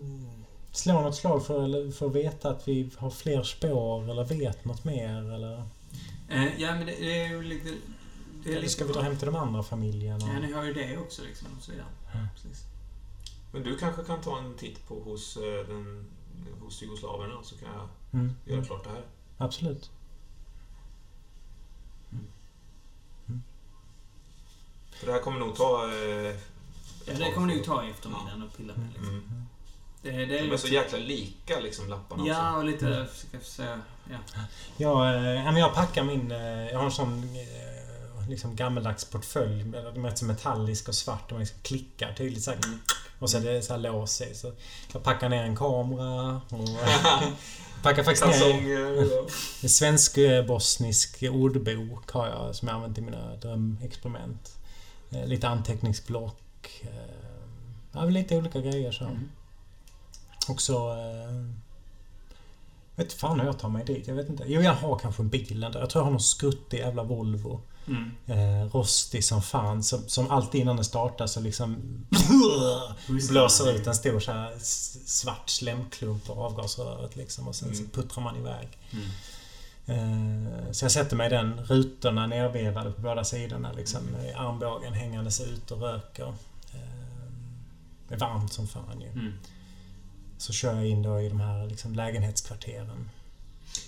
[0.71, 4.83] slå något slag för, för att veta att vi har fler spår eller vet något
[4.83, 5.33] mer?
[5.33, 5.63] Eller,
[6.31, 7.65] Eh, ja, men det, det är ju lite...
[8.43, 10.19] Det är eller lite ska vi dra hem till de andra familjerna?
[10.33, 11.47] Ja, ni har ju det också liksom.
[11.57, 11.87] Och så vidare.
[12.13, 12.19] Ja.
[12.35, 12.63] Precis.
[13.51, 16.05] Men du kanske kan ta en titt på hos, eh, den,
[16.61, 18.35] hos jugoslaverna så kan jag Mm.
[18.45, 18.65] göra Mm.
[18.65, 19.03] klart det här.
[19.37, 19.89] Absolut.
[24.91, 25.85] För det här kommer nog ta...
[25.93, 26.35] Eh,
[27.05, 28.87] Ja, det kommer nog ta i eftermiddagen och pilla med.
[28.93, 29.09] Liksom.
[29.09, 29.45] Mm.
[30.01, 32.57] Det, det är De är så jäkla lika liksom lapparna Ja, också.
[32.59, 33.07] och lite...
[33.13, 33.81] Ska jag säga...
[34.09, 35.15] Ja.
[35.15, 36.31] Eh, ja, men jag packar min...
[36.31, 36.37] eh,
[36.69, 39.63] Jag har en sån eh, liksom gammeldags portfölj.
[39.63, 41.29] med- De är så metallisk och svart.
[41.29, 42.79] De liksom klickar tydligt så här, Mm.
[43.19, 44.35] Och så är det så här lås i.
[44.35, 44.51] Så
[44.93, 46.41] jag packar ner en kamera.
[46.49, 47.27] Och, eh,
[47.83, 49.01] packar faktiskt ner
[49.63, 54.57] en svensk-bosnisk ordbok har jag som jag använt i mina drömexperiment.
[55.11, 56.81] Eh, Lite anteckningsblock.
[56.81, 56.89] eh,
[57.91, 59.03] Ja, lite olika grejer så.
[59.03, 59.29] Mm.
[60.47, 60.73] Också...
[60.73, 61.45] Eh,
[62.95, 64.07] vet fan hur jag tar mig dit.
[64.07, 64.43] Jag vet inte.
[64.47, 65.79] Jo, jag har kanske en bil där.
[65.79, 67.61] Jag tror jag har någon skruttig jävla Volvo.
[67.89, 68.11] Mm.
[68.63, 69.83] Eh, rostig som fan.
[69.83, 71.75] Som, som alltid innan den startar så liksom...
[73.29, 74.55] blåser ut en stor så här
[75.05, 77.47] svart slemklump på avgasröret liksom.
[77.47, 77.89] Och sen så Mm.
[77.91, 78.67] puttrar man iväg.
[78.91, 79.07] Mm.
[79.85, 84.03] Eh, Så jag sätter mig i den, rutorna nervevade på båda sidorna liksom.
[84.03, 86.27] Med armbågen hängandes ut och röker.
[86.73, 86.79] Eh,
[88.07, 89.07] Det är varmt som fan ju.
[89.07, 89.33] Mm.
[90.37, 93.09] Så kör jag in då i de här liksom lägenhetskvarteren.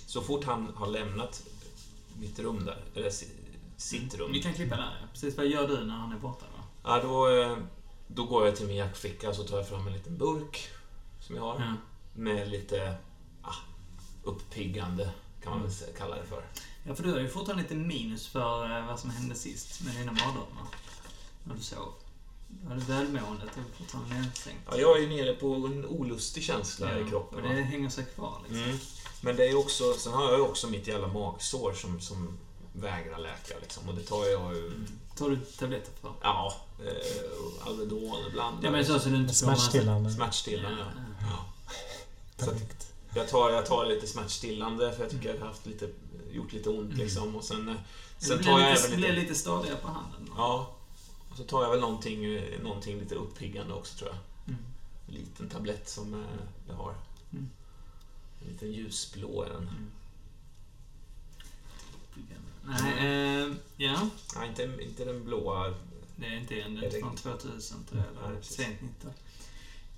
[0.06, 1.42] Så fort han har lämnat
[2.20, 2.76] mitt rum där,
[3.76, 4.32] sitt rum.
[4.32, 4.98] Vi kan klippa där.
[5.00, 5.06] ja.
[5.12, 5.36] Precis.
[5.36, 6.62] Vad gör du när han är borta då?
[6.90, 7.56] Ja, då, eh,
[8.06, 10.68] då går jag till min jackficka så tar jag fram en liten burk
[11.20, 11.54] som jag har.
[11.60, 11.74] Ja.
[12.14, 12.94] Med lite
[13.42, 13.54] ah,
[14.22, 15.10] uppiggande,
[15.42, 16.42] kan man väl sä- kalla det för.
[16.86, 19.94] ja, för du har ju fortfarande lite minus för eh, vad som hände sist med
[19.94, 20.66] dina mardrömmar.
[21.44, 21.92] När du sov.
[22.48, 24.60] Du hade välmåendet är fortfarande nedsänkt.
[24.70, 27.38] Ja, jag är ju nere på en olustig känsla i kroppen.
[27.38, 27.54] Och va?
[27.54, 28.64] det hänger sig kvar liksom.
[28.64, 28.78] Mm.
[29.20, 32.38] Men det är också, sen har jag ju också mitt jävla magsår som, som
[32.72, 33.88] vägrar läka liksom.
[33.88, 34.66] Och det tar jag ju...
[34.66, 34.86] Mm.
[35.16, 36.12] Tar du tabletter för?
[36.22, 38.64] Ja, eh, Alvedon ibland.
[38.64, 40.10] Ja, men så så du inte Smärtstillande.
[40.10, 40.78] Smärtstillande.
[40.80, 41.44] Ja, Ja.
[42.44, 42.92] Så att Perfekt.
[43.14, 45.88] jag, tar, jag tar lite smärtstillande för jag tycker jag har haft lite,
[46.32, 46.96] gjort lite ont Mm.
[46.98, 47.36] liksom.
[47.36, 47.74] Och sen, eh,
[48.18, 49.20] Det sen blir tar jag lite, även blir lite...
[49.22, 50.32] lite stadigare på handen då.
[50.36, 50.74] Ja.
[51.30, 54.18] Och så tar jag väl någonting, eh, någonting lite uppiggande också tror jag.
[54.54, 54.64] Mm.
[55.08, 56.20] En liten tablett som eh,
[56.68, 56.94] jag har.
[57.32, 57.50] Mm.
[58.42, 59.70] En liten ljusblå är den.
[62.64, 64.08] Nej, eh, ja.
[64.36, 65.74] Nej, inte, inte den blåa.
[66.16, 66.74] Det är inte en.
[66.74, 68.30] Det är från 2000 tror jag.
[68.30, 69.10] Eller sent 19.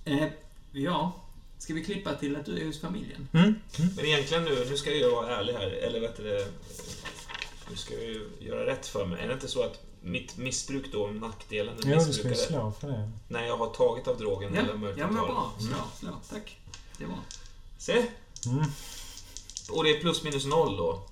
[0.04, 0.28] Eh,
[0.72, 1.12] ja.
[1.58, 3.28] Ska vi klippa till att du är hos familjen?
[3.32, 3.44] Mm.
[3.46, 3.90] Mm.
[3.96, 5.66] Men egentligen nu, nu ska jag vara ärlig här.
[5.70, 6.48] Eller vet du det?
[7.70, 9.22] Nu ska jag ju göra rätt för mig.
[9.22, 12.34] Är det inte så att mitt missbruk då, nackdelen med Jo, du ska ju är
[12.34, 13.10] slå för det.
[13.28, 15.52] när jag har tagit av drogen Ja, eller möjligt ja men bra.
[15.58, 15.66] den.
[15.66, 15.88] Slå, Mm.
[15.98, 16.10] slå.
[16.38, 16.56] Tack.
[16.98, 17.18] Det var.
[17.78, 18.06] Se!
[18.46, 18.64] Mm.
[19.70, 21.02] Och det är plus minus noll då?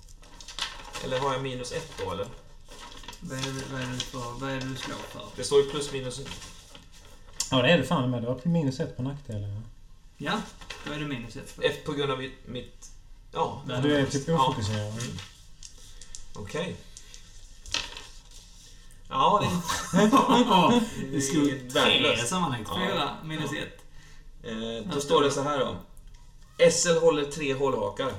[1.03, 2.27] Eller har jag minus ett då eller?
[3.19, 5.25] Vad är, det, vad, är det för, vad är det du slår för?
[5.35, 6.21] Det står ju plus minus...
[7.51, 8.21] Ja, det är du fan med.
[8.21, 9.63] Du har minus ett på nackdelen.
[10.17, 10.41] Ja,
[10.85, 11.51] då är det minus ett.
[11.51, 11.63] för.
[11.63, 12.47] Ett på grund av mitt...
[12.47, 12.91] mitt
[13.31, 14.47] ja, Ja, Du är typ Ja.
[14.47, 14.91] ofokuserad.
[14.91, 15.17] Mm.
[16.35, 16.75] Okej.
[19.09, 19.43] Ja,
[19.91, 19.99] det
[21.11, 22.69] det slog är tre sammanlagt.
[22.69, 22.77] Ja.
[22.87, 23.83] Fyra minus ett.
[24.43, 25.75] Eh, då står det så här då.
[26.57, 28.13] SL håller tre hållhakar.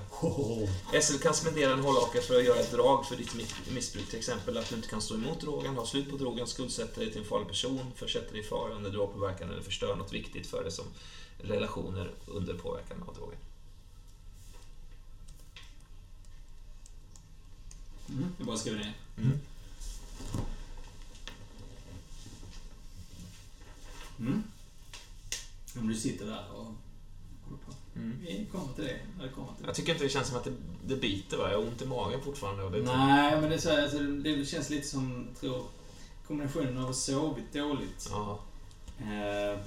[1.03, 4.09] SL kan spendera en hållhake för att göra ett drag för ditt miss- missbruk.
[4.11, 7.13] Till exempel att du inte kan stå emot drogen, ha slut på drogen, skuldsätta dig
[7.13, 10.63] till en farlig person, försätta dig i fara under drogpåverkan eller förstör något viktigt för
[10.63, 10.85] dig som
[11.39, 13.39] relationer under påverkan av drogen.
[18.09, 18.35] Mm.
[18.39, 18.95] Jag bara skriver ner.
[19.19, 19.41] Mm.
[24.19, 24.43] Mm.
[25.79, 26.73] Om du sitter där och.
[27.97, 28.19] Mm.
[28.27, 29.29] Vi kommer till det.
[29.35, 29.69] kommer till det.
[29.69, 30.53] Jag tycker inte det känns som att det,
[30.87, 31.51] det biter va?
[31.51, 32.63] Jag har ont i magen fortfarande.
[32.63, 35.63] Och det Nej, men det, är så här, alltså, det känns lite som, tror
[36.27, 38.41] kombinationen av att ha sovit dåligt Ja.
[38.99, 39.59] eh,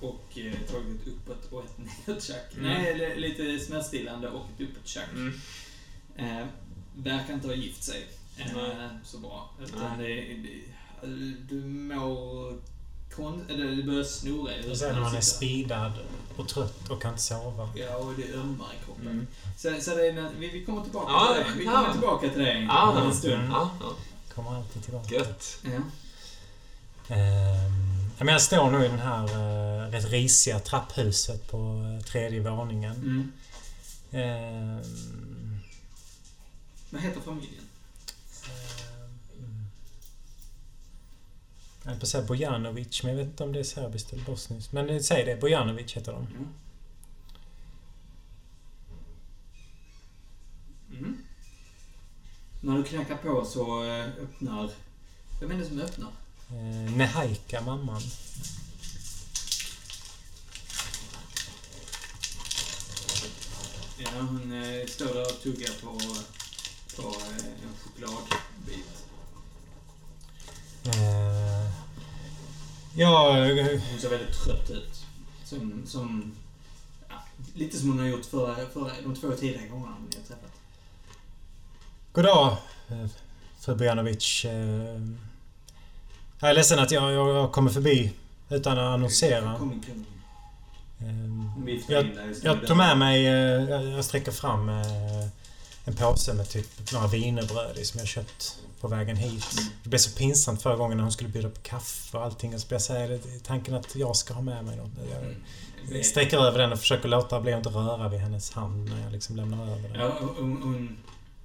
[0.00, 2.54] och eh, tagit ett uppåt och ett nedåt-tjack.
[2.56, 2.66] Mm.
[2.66, 5.12] Nej, lite smärtstillande och ett uppåt-tjack.
[5.14, 5.32] Mm.
[6.16, 6.46] Eh,
[6.96, 8.06] verkar inte ha gift sig
[8.38, 9.50] eh, så bra.
[9.62, 10.62] Utan det, det,
[11.48, 12.54] du mår
[13.16, 15.92] kon, eller det börjar snurra i Och sen när man är speedad
[16.36, 17.68] och trött och kan inte sova.
[17.74, 19.06] Ja, och det ömmar i kroppen.
[19.08, 19.26] Mm.
[19.56, 21.58] Så, så det är, en- vi, vi kommer tillbaka Ja, till det.
[21.58, 21.72] Vi ja.
[21.72, 23.34] kommer tillbaka till det Ja, om en stund.
[23.34, 23.50] Mm.
[23.50, 23.92] Ja, ja.
[24.34, 25.14] Kommer alltid tillbaka.
[25.14, 25.58] Gött.
[25.62, 25.70] Ja.
[27.14, 31.58] Ehm, ja, men jag står nu i den här uh, rätt risiga trapphuset på
[31.98, 32.94] eh, tredje våningen.
[32.94, 33.32] Mm.
[34.12, 35.60] Ehm,
[36.90, 37.64] Vad heter familjen?
[41.86, 44.24] Jag höll på att säga Bojanovic, men jag vet inte om det är serbiskt eller
[44.24, 44.72] bosniskt.
[44.72, 46.26] Men säg det, Bojanovic heter de.
[46.26, 46.48] Mm.
[50.90, 51.18] Mm.
[52.60, 54.70] När du knackar på så eh, öppnar...
[55.40, 56.10] Vem är det som öppnar?
[56.50, 58.02] Eh, Nehaika, mamman.
[63.98, 65.98] Ja, hon eh, står där och tuggar på,
[66.96, 69.06] på eh, en chokladbit.
[70.84, 71.65] Eh,
[72.96, 73.30] ja,
[73.90, 75.04] Hon ser väldigt trött ut.
[75.44, 75.82] Som...
[75.86, 76.34] som
[77.08, 77.14] ja,
[77.54, 80.52] lite som hon har gjort för, för de två tidigare gångerna ni har träffat.
[82.12, 82.56] goddag,
[83.60, 84.44] fru Bojanovic.
[86.40, 88.12] Jag är ledsen att jag, jag kommer förbi
[88.50, 89.58] utan att annonsera.
[89.58, 90.06] Kom kom.
[91.00, 92.06] Eh, viftar Jag,
[92.42, 93.26] jag tog med mig...
[93.26, 93.32] eh,
[93.70, 95.26] Jag jag sträcker fram eh,
[95.84, 99.52] en påse med typ några wienerbröd som jag köpt på vägen hit.
[99.58, 99.70] Mm.
[99.82, 102.54] Det blev så pinsamt förra gången när hon skulle bjuda på kaffe och allting.
[102.54, 104.90] Och så blev jag säga tanken att jag ska ha med mig något.
[105.12, 105.22] Jag
[105.90, 106.02] Mm.
[106.04, 109.12] sträcker över den och försöker låta bli att inte röra vid hennes hand när jag
[109.12, 110.00] liksom lämnar över den.
[110.00, 110.96] Ja, hon, hon,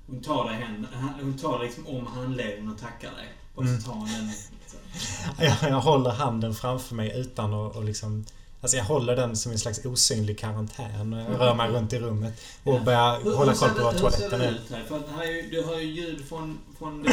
[0.08, 0.88] hon tar dig hen,
[1.22, 3.28] hon tar liksom om handleden och tackar dig.
[3.56, 3.82] Och Mm.
[3.82, 4.32] så tar hon den.
[4.67, 4.78] Så.
[5.44, 8.26] Jag, jag håller handen framför mig utan att och liksom...
[8.62, 11.12] Alltså jag håller den som en slags osynlig karantän.
[11.12, 12.80] Jag rör mig runt i rummet och Ja.
[12.80, 14.52] börjar Hur- hålla koll på var det- hur ser toaletten det är.
[14.52, 14.84] ut här?
[14.88, 16.60] För att här är ju, du hör ju ljud från...
[16.80, 17.06] från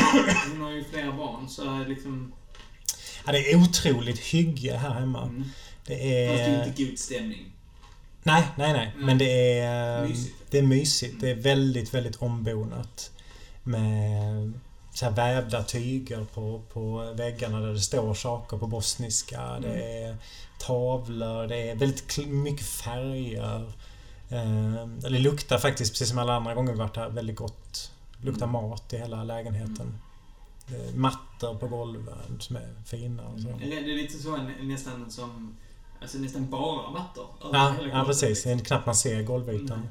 [0.53, 2.33] hon har ju flera barn, så är liksom...
[3.27, 5.23] Ja, det är otroligt hygge här hemma.
[5.23, 5.45] Mm.
[5.87, 6.67] Det Fast det är är...
[6.67, 7.53] inte god stämning.
[8.23, 8.93] Nej, nej, nej.
[8.95, 9.07] Mm.
[9.07, 10.03] Men det är...
[10.03, 10.35] eh, Mysigt.
[10.51, 11.21] Det är mysigt.
[11.21, 13.11] Det är väldigt, väldigt ombonat.
[13.63, 14.53] Med
[14.95, 19.41] så här vävda tyger på, på väggarna där det står saker på bosniska.
[19.41, 19.63] Mm.
[19.63, 20.17] Det är
[20.59, 21.47] tavlor.
[21.47, 23.73] Det är väldigt mycket färger.
[24.29, 27.93] Eh, det luktar faktiskt, precis som alla andra gånger vi varit här, väldigt gott.
[28.21, 28.63] Det luktar Mm.
[28.63, 29.99] mat i hela lägenheten.
[30.69, 33.49] Är mattor på golven som är fina och så.
[33.49, 35.57] Det är lite så en- nästan som...
[36.03, 37.27] Alltså nästan bara mattor.
[37.53, 38.43] Ja, ja precis.
[38.43, 39.89] Det är knappt man ser golvytan.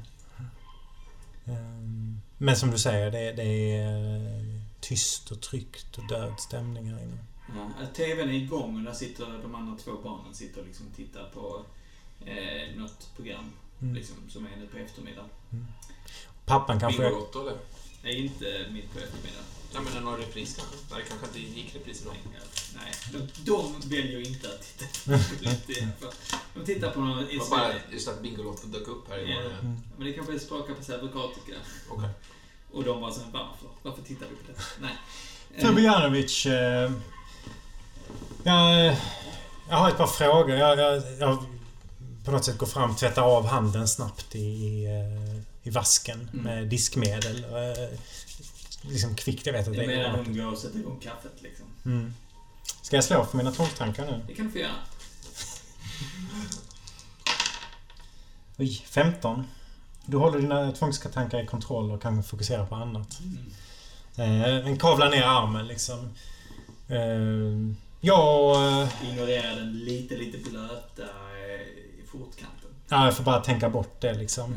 [1.46, 7.02] Ehm, Men som du säger, det, det är tyst och tryggt och död stämning här
[7.02, 7.18] inne.
[7.56, 11.30] Ja, TVn är igång och där sitter de andra två barnen sitter och liksom tittar
[11.34, 11.64] på
[12.26, 13.94] eh, något program Mm.
[13.94, 15.30] liksom, som är nu på eftermiddagen.
[16.44, 17.02] Pappan kanske...
[17.02, 17.58] Bingolotto eller?
[18.02, 19.44] Det är inte mitt på eftermiddagen.
[19.74, 20.76] Ja, men någon repris kanske?
[20.94, 22.14] Nej, kanske inte gick repris idag.
[22.34, 22.40] Ja,
[22.76, 25.18] Nej, de, de väljer ju inte att titta
[26.00, 26.12] på.
[26.54, 29.36] De tittar på någon Det var bara just att Bingolotto dök upp här i Ja.
[29.36, 29.52] morgon.
[29.60, 29.76] Mm.
[29.96, 31.54] Men det kanske är språka på Serbokratica.
[31.90, 32.08] Okej.
[32.72, 33.68] Och de var såhär, varför?
[33.82, 34.58] Varför tittar vi på det?
[34.80, 34.96] Nej.
[35.60, 36.46] Trubojanovic...
[36.46, 36.92] Eh,
[38.44, 38.96] jag,
[39.68, 40.56] jag har ett par frågor.
[40.56, 41.38] Jag, jag, jag
[42.24, 46.44] på något sätt går fram, tvättar av handen snabbt i, i, eh, i vasken Mm.
[46.44, 47.44] med diskmedel.
[47.44, 47.98] Eh,
[48.82, 50.24] liksom kvickt, jag vet att Det det är medan är...
[50.24, 51.66] hon går och sätter igång kaffet liksom.
[51.84, 52.14] Mm.
[52.82, 54.20] Ska jag slå för mina tvångstankar nu?
[54.26, 54.70] Det kan du få göra.
[58.58, 59.44] Oj, 15.
[60.06, 63.18] Du håller dina tvångstankar i kontroll och kan fokusera på annat.
[64.16, 64.42] Mm.
[64.42, 65.98] Eh, en kavlar ner armen liksom.
[66.88, 68.56] Eh, jag...
[68.82, 72.70] Eh, Ignorera den lite, lite blöta eh, fotkanten.
[72.88, 74.54] ja, jag får bara tänka bort det liksom.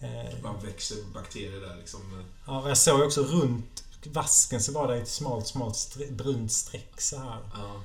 [0.00, 2.00] Eh, Bara växer bakterier där liksom.
[2.46, 6.52] ja, jag såg ju också runt vasken så var det ett smalt, smalt stre- brunt
[6.52, 7.38] streck så här.
[7.54, 7.80] Ja,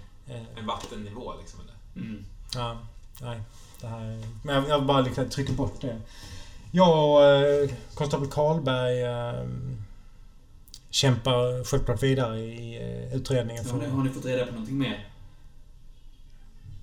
[0.55, 1.59] en vattennivå liksom.
[1.59, 2.05] Eller?
[2.07, 2.25] Mm.
[2.55, 2.77] ja,
[3.21, 3.41] nej.
[3.81, 6.01] Det här, men jag, jag bara liksom trycker bort det.
[6.71, 9.45] Jag, eh, konstapel Karlberg, eh,
[10.97, 13.65] kämpar självklart vidare i eh, utredningen.
[13.69, 15.07] Har, ni, har ni fått reda på någonting mer?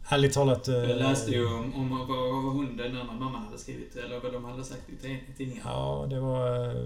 [0.08, 0.68] ärligt talat...
[0.68, 2.08] eh, Jag läste ju om, om vad,
[2.54, 5.62] hon, den andra mamman hade skrivit, eller vad de hade sagt i tid- i tidningen.
[5.66, 6.84] Ja, det var eh,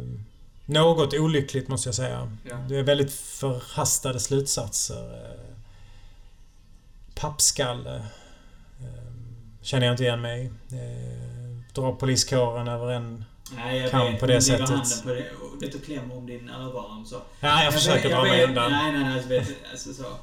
[0.66, 2.32] något olyckligt måste jag säga.
[2.50, 2.56] Ja.
[2.68, 5.36] Det är väldigt förhastade slutsatser.
[7.14, 8.02] Pappskalle.
[9.62, 10.52] Känner jag inte igen mig.
[11.74, 13.24] Drar poliskåren över en...
[13.56, 14.20] Nej, jag Kan vet.
[14.20, 14.68] på det sättet.
[14.68, 17.22] handen på det och vet, och klämmer om din överarm så.
[17.40, 18.72] Ja, jag försöker vet- dra mig undan.
[18.72, 19.12] Nej, nej, nej.
[19.14, 20.16] Alltså, vet, alltså, så.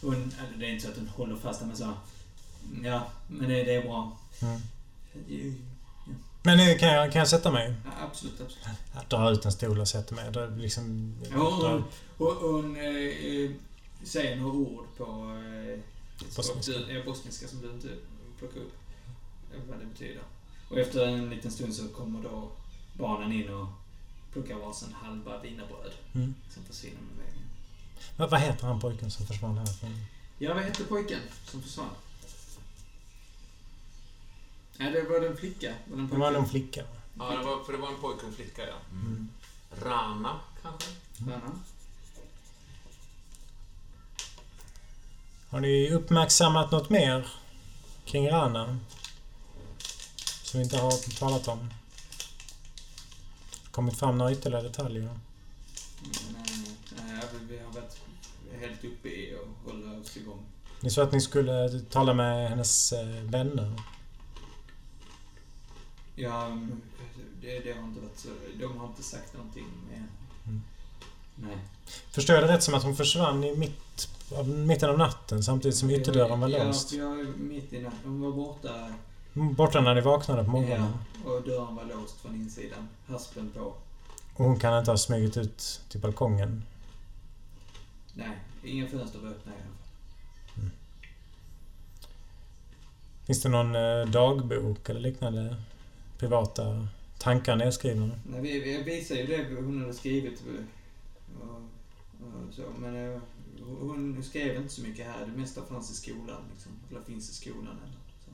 [0.00, 1.92] Hon, alltså, det är inte så att hon håller fast men så.
[2.84, 4.18] Ja, men det, det är bra.
[4.42, 4.60] Mm.
[5.28, 6.12] Ja,
[6.42, 7.74] Men kan jag, kan jag sätta mig?
[8.10, 8.66] absolut, absolut.
[8.94, 10.32] Jag drar ut en stol och sätter mig.
[10.32, 11.84] Drar liksom, Ja, hon,
[12.18, 13.50] hon, hon eh, eh,
[14.04, 15.36] säger några ord på
[16.36, 16.72] Bosniska.
[16.72, 17.88] du- ja, bosniska som du inte
[18.38, 18.72] plockar upp
[19.68, 20.22] vad det betyder.
[20.70, 22.50] Och efter en liten stund så kommer då
[22.98, 23.68] barnen in och
[24.32, 25.92] plockar varsin halva wienerbröd.
[26.14, 26.34] Mm.
[26.50, 27.42] Som försvinner med vägen.
[28.16, 30.06] vad, vad heter han pojken som försvann härifrån?
[30.38, 31.90] Ja, vad hette pojken som försvann?
[34.78, 35.74] Ja, det var en flicka.
[35.86, 36.84] Var det en Det var någon flicka.
[37.18, 38.74] Ja, det var, för det var en pojke och en flicka ja.
[38.90, 39.28] Mm.
[39.82, 40.90] Rana kanske?
[41.20, 41.52] Anna?
[45.50, 47.28] Har ni uppmärksammat något mer
[48.04, 48.78] kring Rana?
[50.42, 51.70] Som vi inte har talat om?
[53.76, 55.02] Kommit fram några ytterligare detaljer?
[55.02, 55.14] Nej,
[56.96, 58.00] nej, vi har varit
[58.60, 60.38] helt uppe i och hålla oss igång.
[60.80, 63.72] Ni sa att ni skulle tala med hennes eh, vänner.
[66.14, 66.80] Ja, mm,
[67.40, 68.28] det, det har inte varit så...
[68.60, 70.06] De har inte sagt någonting mer.
[70.46, 70.62] Mm.
[71.34, 71.58] Nej.
[72.10, 74.08] Förstår jag det rätt som att hon försvann i mitt,
[74.66, 76.92] mitten av natten samtidigt som ytterdörren var låst?
[76.92, 78.00] Ja, ja, mitt i natten.
[78.04, 78.92] Hon var borta.
[79.36, 80.92] Borta när ni vaknade på morgonen.
[81.24, 82.88] Ja, och dörren var låst från insidan.
[83.06, 83.60] Haspen på.
[84.34, 86.62] Och hon kan inte ha smugit ut till balkongen.
[88.14, 90.70] Nej, ingen fönster var öppna i alla fall.
[93.26, 95.56] Finns det någon eh, dagbok eller liknande
[96.18, 98.10] privata tankar nedskrivna?
[98.26, 100.42] Nej, vi, vi visade ju det hon hade skrivit.
[101.40, 101.46] Och,
[102.22, 103.20] och så, men eh,
[103.80, 105.26] hon skrev inte så mycket här.
[105.26, 106.42] Det mesta fanns i skolan.
[106.52, 106.72] Liksom.
[106.90, 107.78] Eller finns i skolan.
[107.84, 108.30] Eller, så.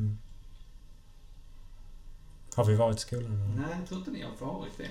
[0.00, 0.18] Mm.
[2.58, 3.54] Har vi varit i skolan?
[3.56, 4.88] Nej, jag tror inte ni har varit det.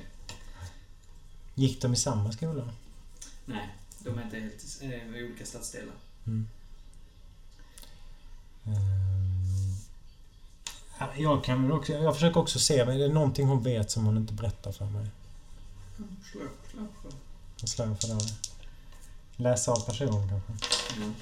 [1.56, 2.70] Gick de i samma skola?
[3.46, 5.94] Nej, de är inte helt eh, i olika stadsdelar.
[6.28, 6.48] Mm.
[11.00, 11.94] Ja, Jag kan väl också...
[11.94, 14.86] Jag försöker också se, men är det någonting hon vet som hon inte berättar för
[14.86, 15.08] mig?
[16.32, 17.12] Slå, slå, slå.
[17.60, 18.34] Jag slår för det.
[19.36, 20.68] Läsa av person kanske.
[20.98, 21.14] Mm.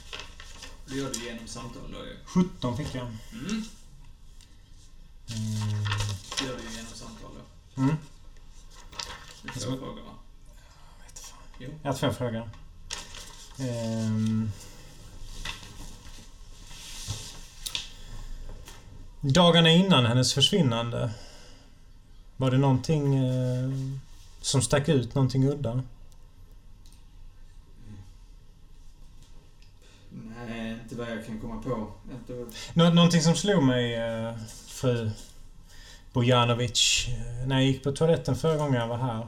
[0.88, 2.18] Det gör du genom samtal då ju.
[2.26, 3.08] 17 fick jag.
[3.34, 3.64] Mm.
[5.30, 5.84] Mm.
[6.40, 7.32] Det gör du genom samtal
[7.76, 7.82] då.
[7.82, 7.96] Mm.
[9.44, 10.12] Det är två frågor va?
[11.60, 11.70] Jo.
[11.84, 12.50] Jag har två frågor.
[13.60, 14.52] Ehm.
[19.22, 21.12] Dagarna innan hennes försvinnande.
[22.38, 23.70] Var det någonting eh,
[24.42, 25.16] som stack ut?
[25.16, 25.84] Någonting udda?
[30.10, 31.92] Nej, inte vad jag kan komma på.
[32.12, 32.58] Inte...
[32.74, 34.36] Nå någonting som slog mig, eh,
[34.86, 35.10] fru
[36.14, 37.08] Bojanovic,
[37.48, 39.28] när jag gick på toaletten förra gången jag var här.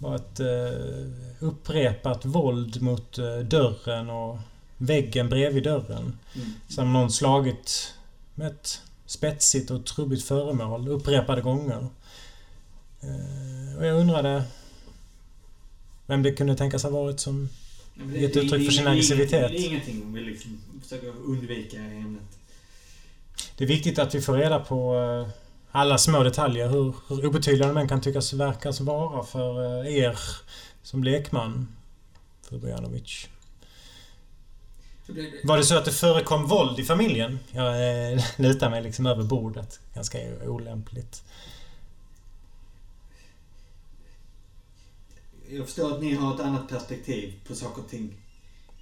[0.00, 4.38] Var ett eh, upprepat våld mot eh, dörren och
[4.76, 6.18] väggen bredvid dörren.
[6.34, 6.52] Mm.
[6.68, 7.94] Som någon slagit
[8.34, 11.86] med ett spetsigt och trubbigt föremål upprepade gånger.
[13.00, 14.44] Eh, och jag undrade
[16.06, 17.48] vem det kunde tänkas ha varit som...
[18.14, 19.50] Gett uttryck för sin aggressivitet.
[19.50, 22.38] Det är ingenting hon vill liksom försöka undvika ämnet.
[23.56, 25.32] Det är viktigt att vi får reda på eh,
[25.70, 26.68] alla små detaljer.
[26.68, 30.18] Hur, hur obetydliga de än kan tyckas verkas vara för eh, er
[30.82, 31.76] som lekman,
[32.48, 32.58] det,
[35.44, 37.38] Var det så att det förekom våld i familjen?
[37.50, 39.80] Jag eh, lutar mig liksom över bordet.
[39.94, 41.22] Ganska olämpligt.
[45.56, 48.14] jag förstår att ni har ett annat perspektiv på saker och ting.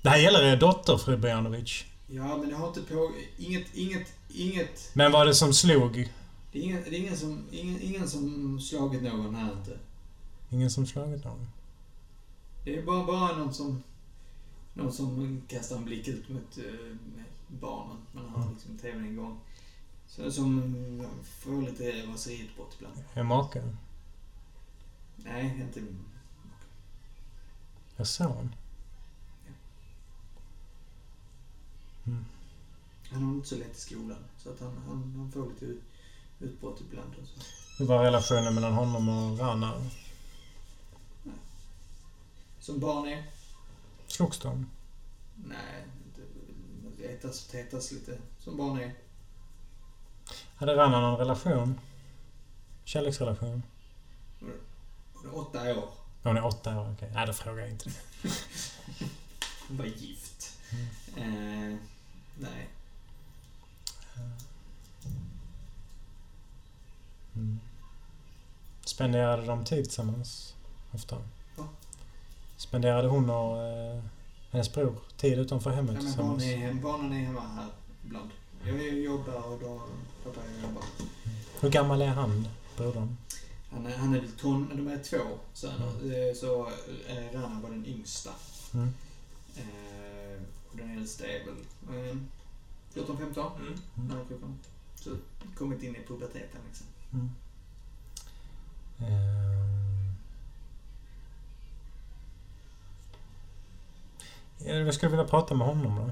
[0.03, 1.85] Det här gäller er dotter, fru Bojanovic.
[2.07, 3.13] Ja, men det har inte på...
[3.39, 4.91] Inget, inget, inget...
[4.95, 6.13] Men vad det som slog?
[6.53, 9.79] Det är ingen, det är ingen, som, ingen, ingen som slagit någon här inte.
[10.51, 11.49] Ingen som slagit någon?
[12.65, 13.83] Det är bara, bara någon som...
[14.75, 16.97] Någon som kastar en blick ut mot uh,
[17.49, 17.97] barnen.
[18.13, 18.55] Man har Mm.
[18.55, 19.41] liksom TVn igång.
[20.07, 20.73] Så, som
[21.25, 22.97] får lite raseriutbrott ibland.
[23.15, 23.63] Er make?
[25.17, 25.81] Nej, inte...
[27.97, 28.55] Er son?
[33.11, 34.25] Han har inte så lätt i skolan.
[34.39, 35.83] Så att han, han, han får lite ut-
[36.41, 37.15] utbrott ibland.
[37.23, 37.35] Och så.
[37.79, 39.73] Hur var relationen mellan honom och Rana?
[42.61, 43.25] Som barn är.
[44.07, 44.71] Slogs de?
[45.37, 45.85] Nej.
[46.99, 48.19] Retas och tätas lite.
[48.39, 48.95] Som barn är.
[50.57, 51.81] Hade Rana någon relation?
[52.85, 53.63] Kärleksrelation?
[55.15, 55.89] Hon är åtta år.
[56.23, 57.11] Hon är åtta år, okej.
[57.15, 57.91] Nej, då frågar jag inte.
[59.69, 60.59] Hon var gift.
[61.17, 61.73] Mm.
[61.73, 61.79] Eh,
[62.39, 62.69] nej.
[67.37, 67.61] Mm.
[68.85, 70.55] Spenderade de tid tillsammans?
[70.93, 71.17] Ofta?
[71.57, 71.69] Va?
[72.57, 74.03] Spenderade hon och eh,
[74.51, 76.43] hennes bror tid utanför hemmet Ja, men tillsammans?
[76.43, 77.69] barnen, är, hem- barnen är hemma här
[78.07, 78.31] ibland.
[78.65, 79.83] Jag jobbar och då...
[80.25, 80.83] Pappa jobbar.
[81.61, 83.17] Hur gammal är han, brodern?
[83.73, 84.69] Han är, han är väl ton...
[84.77, 85.17] De är två
[85.53, 85.87] söner.
[86.29, 86.67] Eh, Så
[87.09, 88.31] eh, Rana var den yngsta.
[88.75, 88.89] Mm.
[89.57, 92.17] Eh, och den äldsta är väl eh,
[92.95, 93.51] 14-15.
[93.57, 93.79] Mm.
[94.09, 94.59] när jag kom.
[94.95, 95.11] Så
[95.59, 96.87] kommit in i puberteten liksom.
[97.13, 97.31] Mm.
[104.65, 106.11] Ja, Jag skulle vilja prata med honom då.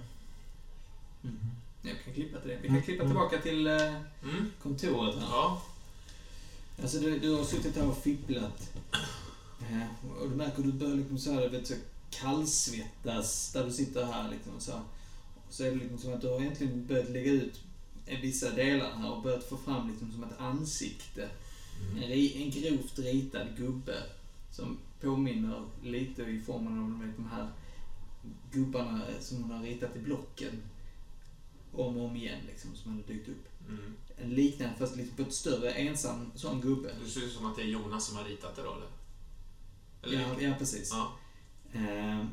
[1.89, 2.57] Jag kan klippa till det.
[2.57, 2.83] Vi kan Mm.
[2.83, 3.13] klippa Mm.
[3.17, 4.51] tillbaka till eh, Mm.
[4.63, 5.23] kontoret här.
[5.31, 5.63] Ja.
[6.83, 8.73] Alltså du, du har suttit här och fipplat.
[9.61, 11.75] Eh, och du märker att du börjar liksom så här, vet, så
[12.11, 14.73] kallsvettas där du sitter här liksom så.
[15.51, 17.61] så är det liksom som att du har egentligen börjat lägga ut
[18.17, 21.29] vissa delar här och börjat få fram liksom som ett ansikte.
[21.97, 24.03] En, ri- en grovt ritad gubbe
[24.53, 27.51] som påminner lite i formen av vet, de här
[28.53, 30.63] gubbarna som hon har ritat i blocken.
[31.73, 33.69] Om och om igen liksom, som hade dykt upp.
[33.69, 33.95] Mm.
[34.23, 36.95] En liknande fast liksom på ett större ensam sån gubbe.
[37.05, 38.89] Det ser ut som att det är Jonas som har ritat det då, eller?
[40.03, 40.91] eller Ja, ja precis.
[40.93, 41.13] ja.
[41.73, 42.27] Ehm,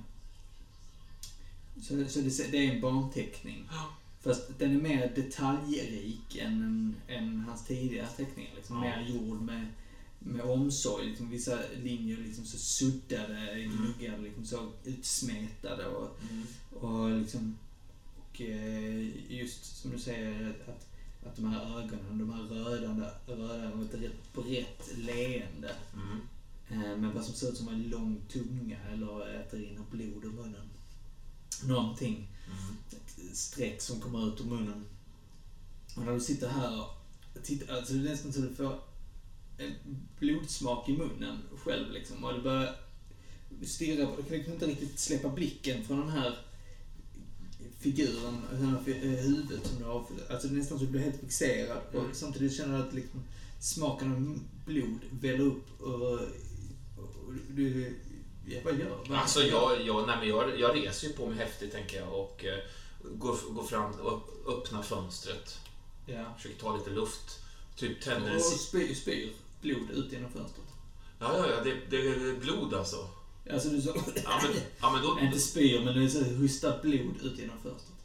[1.82, 3.68] så så det, det är en barnteckning.
[3.72, 3.98] Ja.
[4.26, 8.52] Fast den är mer detaljrik än, än hans tidigare teckningar.
[8.56, 8.76] Liksom.
[8.76, 8.82] Ja.
[8.82, 9.68] Mer gjord med,
[10.20, 11.06] med omsorg.
[11.06, 15.86] Liksom, vissa linjer liksom så suddade, gnuggade, liksom så utsmetade.
[15.86, 16.44] Och, Mm.
[16.82, 17.58] och, liksom,
[18.20, 20.88] och eh, just som du säger, att,
[21.28, 25.76] att de här ögonen, de här röda, röda och ett rätt brett leende.
[25.94, 26.20] Mm.
[26.70, 30.30] Eh, Men vad som ser ut som en lång tunga eller det rinner blod ur
[30.30, 30.70] munnen.
[31.68, 32.16] Någonting.
[32.16, 32.76] Mm.
[33.34, 34.86] Streck som kommer ut ur munnen.
[35.96, 38.80] Och när du sitter här och tittar, alltså det är nästan så att du får
[39.58, 39.76] en
[40.20, 42.24] blodsmak i munnen själv liksom.
[42.24, 42.76] Och du börjar
[43.66, 46.38] stirra du kan inte riktigt släppa blicken från den här
[47.80, 50.06] figuren, eh, huvudet som du har.
[50.30, 51.78] Alltså det är nästan så att du blir helt fixerad.
[51.94, 52.14] Och Mm.
[52.14, 53.24] samtidigt känner du att liksom
[53.60, 56.12] smaken av blod väller upp och,
[57.00, 57.96] och du...
[58.48, 61.38] Ja, vad gör vad Alltså jag, jag, nej men jag, jag reser ju på mig
[61.38, 62.60] häftigt tänker jag och eh,
[63.14, 65.60] går, går fram och öppnar fönstret.
[66.06, 66.34] Ja.
[66.38, 67.40] Försöker ta lite luft.
[67.76, 70.66] Typ tänder en Och spyr, spyr blod ut genom fönstret.
[71.20, 73.08] Ja, ja, ja, det, det är blod alltså.
[73.54, 73.90] Alltså du så...
[74.24, 74.52] Ja, men,
[74.82, 75.20] ja, men då...
[75.22, 77.96] Inte spyr, men du så hostar blod ut genom fönstret.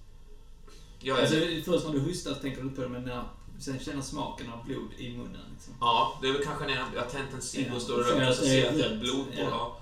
[1.01, 3.25] Ja, Alltså, ja, först när du hostar så tänker du på det, men när,
[3.59, 5.41] sen känner smaken av blod i munnen.
[5.55, 5.75] Liksom.
[5.81, 8.33] ja, det är väl kanske när jag har tänt en cigg och står och röker
[8.33, 9.41] så det ser jag att det är blod på.
[9.41, 9.81] Ja.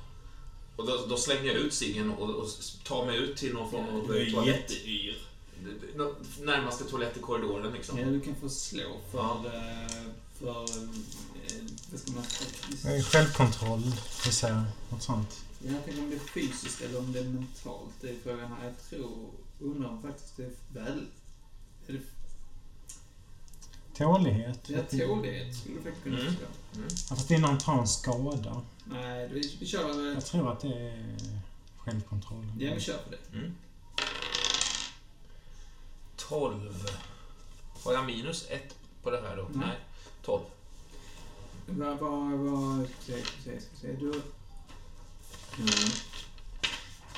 [0.79, 2.49] Och då, då slänger jag ut ciggen och, och
[2.85, 4.70] tar mig ut till någon form av Du är toalett.
[4.70, 5.16] jätteyr.
[6.41, 7.99] Närmaste toalett i korridoren liksom.
[7.99, 9.18] Ja, du kan få slå för...
[9.18, 9.45] Ja.
[9.47, 10.03] eh,
[10.39, 10.89] för eh,
[11.91, 12.24] vad ska man
[12.97, 13.83] Eh, Självkontroll,
[14.24, 14.62] gissar jag.
[14.91, 15.45] Något sånt.
[15.66, 17.95] Jag tänker om det är fysiskt eller om det är mentalt.
[18.01, 18.64] Det är frågan här.
[18.64, 19.31] Jag tror...
[19.61, 20.51] Undrar om faktiskt det är
[20.85, 21.07] väl...
[21.87, 22.01] Är det
[23.99, 24.61] Tålighet.
[24.66, 26.32] Ja, tålighet skulle du faktiskt kunna Mm.
[26.34, 26.46] slå.
[26.74, 26.88] Mm.
[26.90, 28.62] Ja, Fast det är när han tar en skada.
[28.84, 30.09] Nej, vi, vi kör...
[30.09, 31.16] eh, Jag tror att det är
[31.78, 32.46] självkontroll.
[32.59, 33.38] Ja, vi kör för det.
[33.38, 33.55] Mm.
[36.16, 36.86] 12.
[37.84, 39.42] Har jag minus ett på det här då?
[39.46, 39.59] Mm.
[39.59, 39.76] Nej.
[40.24, 40.42] 12.
[41.66, 41.99] Vad...
[41.99, 42.32] Vad...
[42.32, 42.86] Vad...
[43.03, 43.92] Ska vi se, ska vi se.
[43.92, 44.11] Du...
[45.59, 45.90] Mm.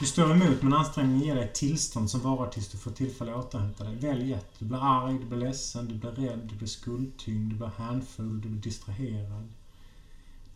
[0.01, 3.34] Du står emot men ansträngningen ger dig ett tillstånd som varar tills du får tillfälle
[3.34, 3.96] att återhämta dig.
[3.96, 4.59] Välj ett.
[4.59, 8.40] Du blir arg, du blir ledsen, du blir rädd, du blir skuldtyngd, du blir hänfull,
[8.40, 9.48] du blir distraherad.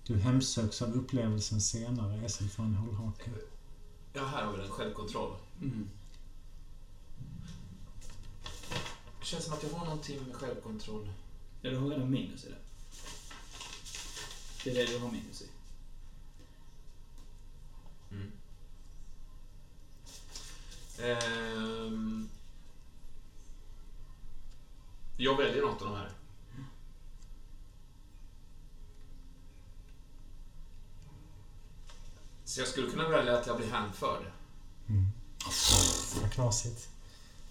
[0.07, 2.29] Du hemsöks av upplevelsen senare.
[2.29, 3.31] För en hållhake.
[4.13, 4.71] Ja, här har vi den.
[4.71, 5.37] Självkontroll.
[5.63, 5.89] Mm.
[9.21, 11.11] Det känns som att jag har någonting med självkontroll.
[11.63, 12.59] Ja, du har redan minus i det.
[14.65, 15.47] Det är det du har minus i.
[20.99, 22.29] Ehm.
[25.17, 26.11] Jag väljer något av de här.
[32.45, 34.23] Så jag skulle kunna välja att jag blir hänförd.
[34.89, 35.09] Mm.
[36.21, 36.89] Vad knasigt.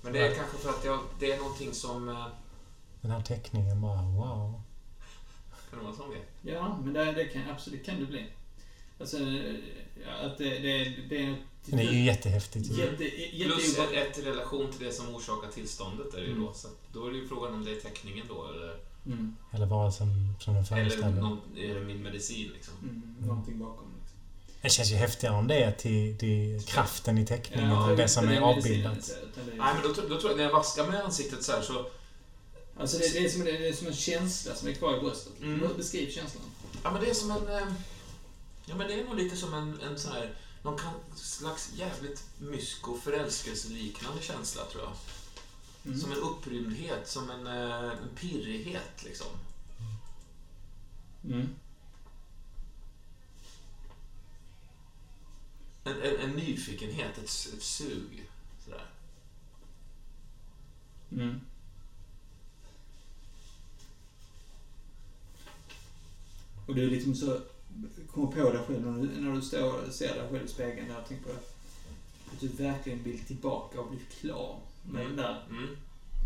[0.02, 2.10] Men det är kanske för att jag, det är någonting som...
[2.10, 2.28] eh,
[3.02, 4.62] Den här teckningen bara wow.
[5.70, 6.26] Kan det vara en sån grej?
[6.42, 8.28] Ja, men det, det kan absolut kan det bli.
[9.00, 9.18] Alltså,
[10.06, 11.40] ja, att det, det, det är något...
[11.66, 12.70] Men det är ju jättehäftigt.
[12.72, 12.74] ju.
[12.82, 12.98] Jätte,
[13.46, 16.44] Plus jätte, ett, ett relation till det som orsakar tillståndet är det ju Mm.
[16.46, 16.54] då.
[16.54, 19.92] Så då är det ju frågan om det är teckningen då eller, mm, Eller bara
[19.92, 20.08] som,
[20.40, 21.22] som den eller föreställer.
[21.22, 22.74] någon, är det min medicin liksom.
[22.84, 23.86] mm, någonting bakom.
[24.00, 24.18] Liksom.
[24.62, 28.08] Det känns ju häftigare om det är till, till kraften i teckningen tror det inte
[28.08, 29.12] som är avbildat.
[29.36, 31.86] det Nej men då, då tror jag när jag vaskar med ansiktet så här så...
[32.80, 35.34] Alltså det, det, är som, det är som en känsla som är kvar i bröstet.
[35.42, 35.70] Mm.
[35.78, 36.44] Beskriv känslan.
[36.84, 37.48] Ja men det är som en...
[37.48, 37.68] eh,
[38.66, 40.30] Ja men det är nog lite som en, en sån här...
[40.64, 44.94] Någon kan, slags jävligt mysko förälskelseliknande känsla tror jag.
[45.86, 46.00] Mm.
[46.00, 49.28] Som en upprymdhet, som en, eh, en pirrighet liksom.
[51.24, 51.56] Mm.
[55.84, 58.30] En, en, en nyfikenhet, ett, ett sug.
[58.66, 58.86] Sådär.
[61.12, 61.42] Mm.
[66.68, 67.42] Och du liksom så
[68.14, 70.88] kommer på dig själv när du, när du står och ser dig själv i spegeln
[70.90, 75.16] där och tänker på att du verkligen vill tillbaka och bli klar med Mm.
[75.16, 75.68] den där Mm.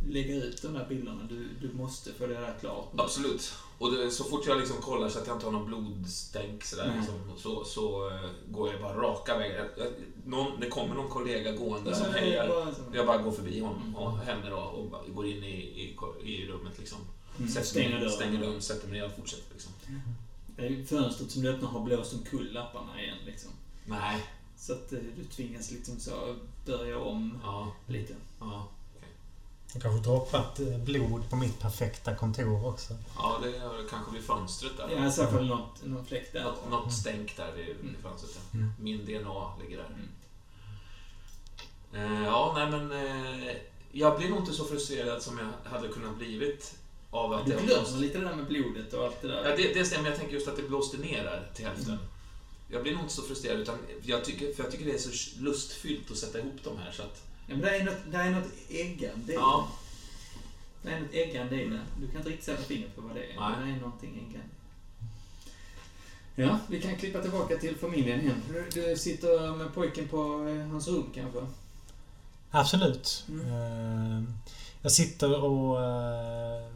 [0.10, 1.24] lägga ut de där bilderna.
[1.30, 2.90] Du, du måste få det där klart.
[2.98, 3.54] Absolut.
[3.78, 6.94] Och det, så fort jag liksom kollar så att jag inte har någon blodstänk sådär,
[6.98, 9.68] liksom, så, så eh, går jag bara raka jag-
[10.26, 12.48] Någon, det kommer någon kollega gående som Nej, hejar.
[12.48, 12.74] bara.
[12.98, 16.48] Jag bara går förbi honom och henne då och bara går in i, i, i
[16.48, 16.98] rummet liksom.
[17.38, 18.12] Mm, Sätter stänger dörren.
[18.12, 19.72] stänger dörren, sätter mig ner och fortsätter liksom.
[19.86, 20.00] Det ju
[20.88, 23.52] Fönstret som du öppnar har blåst omkull lapparna igen liksom.
[23.86, 24.24] Nej.
[24.58, 26.36] Så att eh, du tvingas liksom så
[26.66, 27.72] börja om Ja.
[27.88, 28.16] lite.
[28.40, 28.68] Ja.
[29.74, 32.94] Jag kanske droppat eh, blod på mitt perfekta kontor också.
[33.16, 34.90] Ja, det är- kanske blir fönstret där.
[34.90, 36.44] Ja, i så fall något, någon fläkt där.
[36.44, 38.40] Något, något stänk där vid, vid fönstret.
[38.52, 38.58] Ja.
[38.58, 38.72] Mm.
[38.80, 39.86] Min DNA ligger där.
[41.94, 42.14] Mm.
[42.14, 42.92] Eh, ja, nej men...
[42.92, 43.56] Eh,
[43.92, 46.76] jag blir nog inte så frustrerad som jag hade kunnat blivit
[47.18, 49.50] av att Du det glömmer lite det där med blodet och allt det där.
[49.50, 50.10] Ja, det, det stämmer.
[50.10, 51.98] Jag tänker just att det blåste ner där till hälften.
[52.72, 55.40] Jag blir nog inte så frustrerad, utan jag tycker, för jag tycker det är så
[55.42, 56.92] lustfyllt att sätta ihop de här.
[56.92, 59.68] Så att, Ja, men det är något, det är något äggande ja,
[60.82, 60.90] det.
[60.92, 61.80] Är något äggande i det.
[62.02, 63.40] Du kan inte riktigt sätta fingret på vad det är.
[63.40, 63.52] Nej.
[63.60, 64.48] Men det är någonting äggande.
[66.36, 68.42] Ja, vi kan klippa tillbaka till familjen igen.
[68.50, 71.40] Du, du sitter med pojken på eh, hans rum kanske?
[72.52, 73.26] Absolut.
[73.30, 73.48] Mm.
[73.48, 74.24] Eh,
[74.82, 76.68] Jag sitter och eh,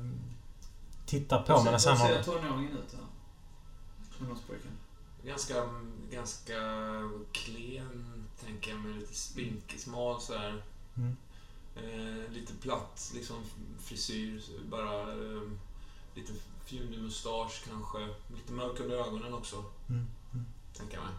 [1.20, 1.46] tittar på
[1.80, 3.06] ser- han Hur ser tonåringen ut här?
[4.20, 4.72] Tonårspojken.
[5.26, 5.70] ganska,
[6.12, 6.56] ganska
[7.32, 10.64] klen, tänker jag, med lite spinkig, smal sådär.
[10.98, 11.18] Mm.
[11.76, 13.36] Eh, lite platt, liksom
[13.80, 15.42] frisyr, bara eh,
[16.16, 16.34] lite
[16.66, 18.00] fjunig mustasch kanske.
[18.36, 19.56] Lite mörk under ögonen också,
[19.90, 20.08] Mm.
[20.34, 20.46] Mm.
[20.78, 21.14] tänker jag mig.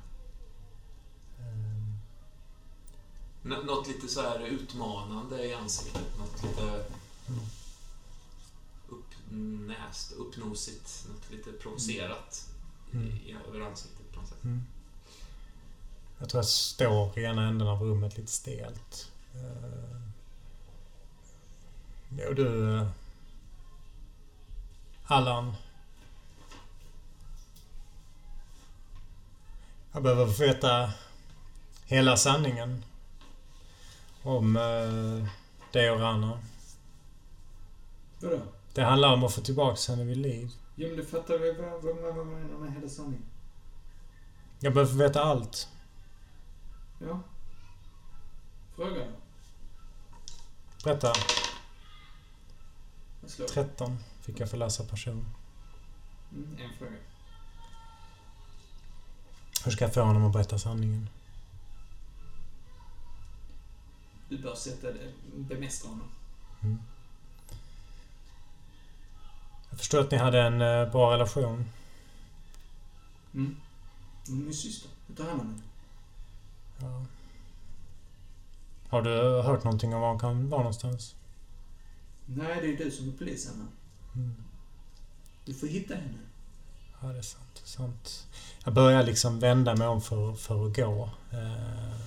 [3.42, 6.18] Nå- Något lite så här utmanande i ansiktet.
[6.18, 6.62] Något lite
[7.28, 7.40] Mm.
[9.32, 11.06] Uppnäst, uppnosigt.
[11.08, 12.48] Något lite provocerat
[12.94, 13.06] Mm.
[13.06, 14.44] i, i, över ansiktet på något sätt.
[14.44, 14.62] Mm.
[16.18, 19.10] Jag tror jag står i ena änden av rummet lite stelt.
[19.34, 20.00] Eh,
[22.18, 22.76] Jo du...
[22.78, 22.88] eh,
[25.06, 25.54] Allan.
[29.92, 30.92] Jag behöver få veta
[31.86, 32.84] hela sanningen.
[34.22, 35.28] Om eh,
[35.72, 36.38] dig och Rana.
[38.20, 38.40] Vadå?
[38.74, 40.50] Det handlar om att få tillbaka henne vid liv.
[40.74, 43.24] Jo, men du fattar väl vad, vad menar med hela sanningen?
[44.60, 45.68] Jag behöver veta allt.
[46.98, 47.20] Ja.
[48.76, 49.06] Fråga då.
[50.84, 51.12] Berätta.
[53.20, 53.46] Jag slår.
[53.46, 55.26] 13 fick jag för läsa person.
[56.32, 56.96] Mm, en fråga.
[59.64, 61.08] Hur ska jag få honom att berätta sanningen?
[64.28, 66.08] Du bör sätta det, bemästra honom.
[66.62, 66.78] Mm.
[69.72, 71.64] Jag förstår att ni hade en eh, bra relation.
[73.34, 73.56] Mm.
[74.28, 74.90] Är min syster.
[75.06, 75.62] Du tar hand om henne.
[76.80, 77.06] Ja.
[78.88, 81.14] Har du hört någonting om var hon kan vara någonstans?
[82.26, 83.66] Nej, det är du som är polisen här.
[84.22, 84.34] Mm.
[85.44, 86.18] Du får hitta henne.
[87.00, 87.62] Ja, det är sant.
[87.64, 88.26] sant.
[88.64, 91.10] Jag börjar liksom vända mig om för, för att gå.
[91.30, 91.38] Eh,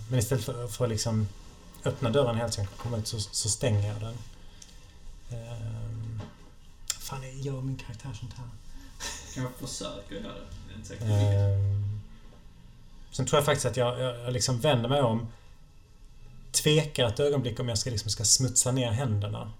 [0.09, 1.27] Men istället för, för att liksom
[1.85, 4.17] öppna dörren helt jag komma ut så, så stänger jag den.
[7.05, 8.47] Fan, gör min karaktär sånt här?
[9.35, 10.39] Kanske försöker göra det.
[10.67, 11.05] Jag är inte.
[11.05, 11.99] Ehm,
[13.11, 15.27] Sen tror jag faktiskt att jag, jag, jag liksom vänder mig om.
[16.51, 19.51] Tvekar ett ögonblick om jag ska, liksom ska smutsa ner händerna.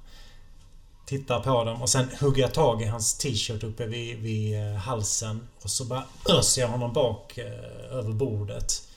[1.06, 4.76] Tittar på dem och sen hugger jag tag i hans t-shirt uppe vid, vid eh,
[4.76, 5.48] halsen.
[5.62, 8.88] Och så bara öser jag honom bak eh, över bordet.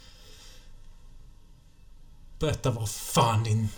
[2.39, 3.69] Berätta vad fan din...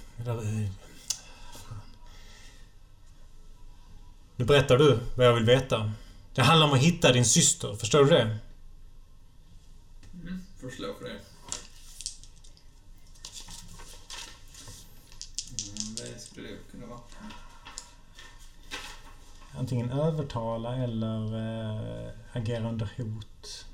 [4.41, 5.93] Nu berättar du vad jag vill veta.
[6.35, 8.39] Det handlar om att hitta din syster, förstår du det?
[10.15, 11.11] Mm, får slå för det.
[11.11, 11.23] Mm,
[15.97, 17.01] det skulle det kunna vara.
[19.59, 21.37] Antingen övertala eller
[22.07, 23.67] äh, agera under hot.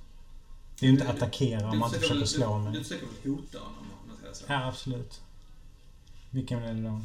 [0.79, 2.83] Det är ju inte attackera om man inte försöker slå du, du mig.
[2.83, 3.87] försöker väl hota honom?
[4.47, 5.21] Ja, absolut.
[6.31, 7.01] Vilken är det då?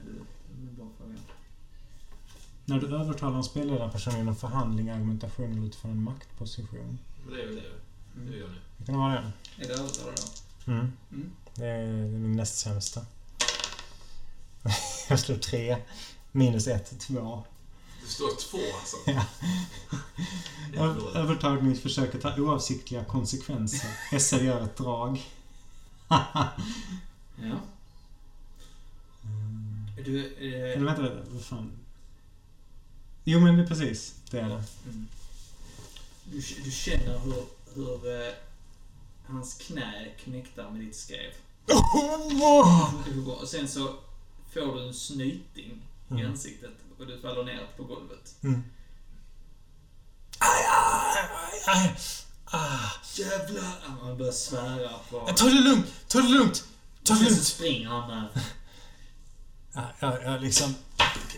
[0.00, 0.04] Eh,
[0.48, 1.18] det är en.
[2.64, 6.98] När du övertalar en spelledarperson genom förhandling, argumentation eller utifrån en maktposition.
[7.24, 8.38] Men det är väl det det Mm.
[8.40, 8.54] gör ni.
[8.76, 9.32] Det kan det vara det?
[9.64, 10.14] Är det övertalare
[10.66, 10.72] då?
[10.72, 10.92] Mm.
[11.12, 11.30] Mm.
[11.54, 13.00] Det är min näst sämsta.
[15.08, 15.76] Jag slår tre.
[16.32, 17.44] Minus ett, två.
[18.02, 18.96] Det står två alltså.
[20.74, 20.84] Ja.
[21.14, 24.18] Övertagningsförsöket har oavsiktliga konsekvenser.
[24.18, 25.22] SL gör ett drag.
[27.42, 27.56] Ja.
[30.04, 31.22] Du, Eller eh, vänta, vänta.
[31.30, 31.72] Vad fan?
[33.24, 34.14] Jo men precis.
[34.30, 34.64] Det är det.
[34.86, 35.08] mm.
[36.24, 37.44] du, du känner hur,
[37.74, 38.32] hur eh,
[39.26, 41.30] hans knä knäcktar med ditt skrev.
[43.40, 43.94] Och sen så
[44.52, 46.26] får du en snyting i Mm.
[46.30, 48.34] ansiktet och du faller ner på golvet.
[48.42, 48.62] Mm.
[50.38, 51.28] Aj, aj,
[51.66, 51.96] aj, aj.
[52.44, 52.90] Ah.
[53.14, 53.80] Jävlar!
[54.00, 55.20] Han börjar svära på...
[55.36, 55.86] Ta det lugnt!
[56.08, 56.64] Ta det lugnt!
[57.04, 57.44] Ta det Sen så lugnt!
[57.46, 58.28] springer han där.
[59.78, 60.74] Ja, jag, jag liksom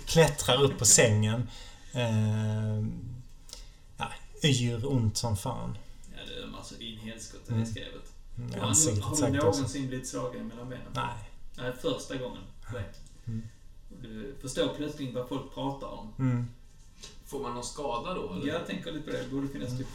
[0.06, 1.48] klättrar upp på sängen.
[1.92, 2.76] Eh,
[3.96, 4.12] ja,
[4.44, 5.78] yr ont som fan.
[6.16, 7.62] Ja, det är alltså in helskotta Mm.
[7.62, 8.12] i skrevet.
[8.54, 9.46] I Har, ansiktet har du säkert också.
[9.60, 10.84] någonsin blivit slagen mellan benen?
[10.94, 11.30] Nej.
[11.56, 12.42] Nej, första gången.
[13.26, 13.42] Mm.
[14.02, 16.12] Du förstår plötsligt vad folk pratar om.
[16.18, 16.46] Mm.
[17.26, 18.32] Får man någon skada då?
[18.34, 18.52] Eller?
[18.52, 19.22] Jag tänker lite på det.
[19.22, 19.86] Det borde finnas typ...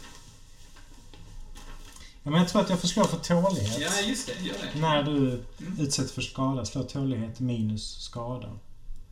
[2.26, 3.78] Ja, men jag tror att jag får slå för tålighet.
[3.80, 4.46] Ja, just det.
[4.46, 4.80] Gör det.
[4.80, 5.80] När du Mm.
[5.80, 8.48] utsätts för skada, slå tålighet minus skada.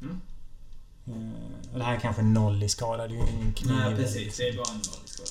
[0.03, 0.21] Mm.
[1.73, 3.77] Och det här är kanske noll i skada, det är ju ingen kniv.
[3.77, 4.37] Nej, precis.
[4.37, 5.31] Det är bara en vanlig skada.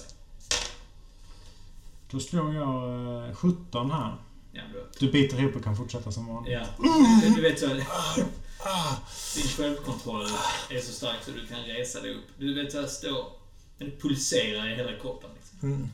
[2.12, 4.16] Då slår jag eh, 17 här.
[4.52, 4.62] Ja.
[5.00, 6.54] Du biter ihop och kan fortsätta som vanligt.
[6.54, 6.66] Ja.
[7.36, 7.68] Du vet så...
[7.68, 10.26] Din självkontroll
[10.70, 12.26] är så stark så du kan resa dig upp.
[12.38, 13.32] Du vet så här stå...
[13.78, 15.30] Det pulserar i hela kroppen.
[15.36, 15.70] Liksom.
[15.70, 15.90] Mm.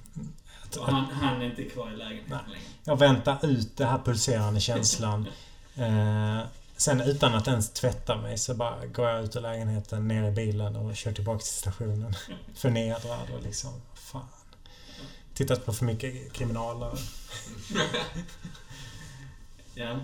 [0.78, 2.66] Och han, han är inte kvar i lägenheten längre.
[2.84, 5.28] Jag väntar ut den här pulserande känslan.
[5.76, 6.42] Eh,
[6.78, 10.32] sen utan att ens tvätta mig så bara går jag ut ur lägenheten, ner i
[10.32, 12.14] bilen och kör tillbaka till stationen.
[12.56, 14.28] Förnedrad och liksom, fan.
[15.34, 16.92] Tittat på för mycket kriminaler.
[19.74, 20.00] Ja.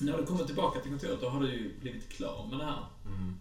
[0.00, 2.84] När du kommer tillbaka till kontoret då har du ju blivit klar med det här.
[3.06, 3.40] Mm.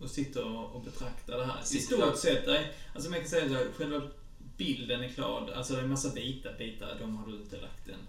[0.00, 1.60] Och sitter och, betraktar det här.
[1.62, 4.02] I Sitter- stort sett, är, alltså man kan säga så här, själva
[4.60, 5.52] bilden är klar.
[5.56, 8.04] Alltså det är en massa vita bitar, de har du inte lagt en...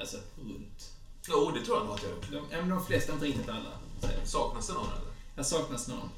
[0.00, 0.92] Alltså runt.
[1.28, 2.30] Jo, det tror jag nog att jag gjort.
[2.30, 3.72] De, ja, men de flesta, inte riktigt alla.
[4.00, 4.24] säger.
[4.24, 5.12] Saknas det någon eller?
[5.36, 6.08] Jag saknas någon.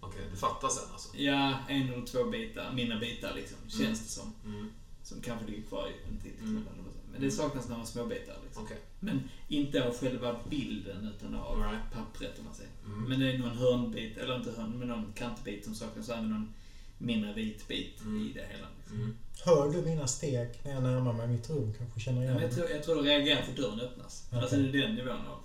[0.00, 1.16] Okej, det fattas en alltså.
[1.16, 3.92] Ja, en eller två bitar, mina bitar liksom, känns Mm.
[3.92, 4.32] det som.
[4.44, 4.70] Mm.
[5.02, 6.44] Som kanske ligger kvar i en titel.
[6.44, 6.64] Mm.
[7.12, 8.64] Men det saknas några små bitar liksom.
[8.64, 8.78] Okej.
[9.00, 11.92] Men inte av själva bilden utan av right.
[11.94, 12.70] pappret om man säger.
[12.86, 13.04] Mm.
[13.04, 16.08] Men det är någon hörnbit, eller inte hörn, men någon kantbit som saknas.
[16.08, 16.54] Även någon
[16.98, 18.26] mindre vit bit Mm.
[18.26, 18.66] i det hela.
[18.78, 18.96] Liksom.
[18.96, 19.16] Mm.
[19.44, 21.74] Hör du mina steg när jag närmar mig mitt rum?
[21.78, 24.24] Kanske känner Ja, igen men jag, tror, jag tror du reagerar för dörren öppnas.
[24.28, 24.40] Okej.
[24.40, 25.38] Alltså det är den nivån av...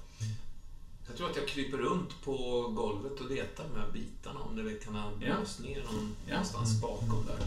[1.08, 2.34] Jag tror att jag kryper runt på
[2.76, 6.34] golvet och letar med de här bitarna om det kan ha blåst ner någon, Ja.
[6.34, 6.82] någonstans Mm.
[6.82, 7.46] bakom där.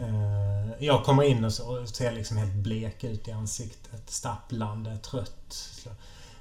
[0.00, 4.10] Eh, jag kommer in och, så, och ser liksom helt blek ut i ansiktet.
[4.10, 5.44] Stapplande, trött.
[5.50, 5.90] Så,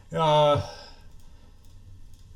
[0.10, 0.62] jag...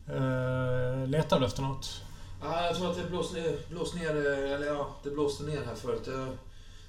[0.09, 2.01] Uh, letar du efter något?
[2.41, 5.75] Ja, jag tror att det blåste ner, blåst ner, eller ja, det blåste ner här
[5.75, 6.07] förut.
[6.07, 6.37] Jag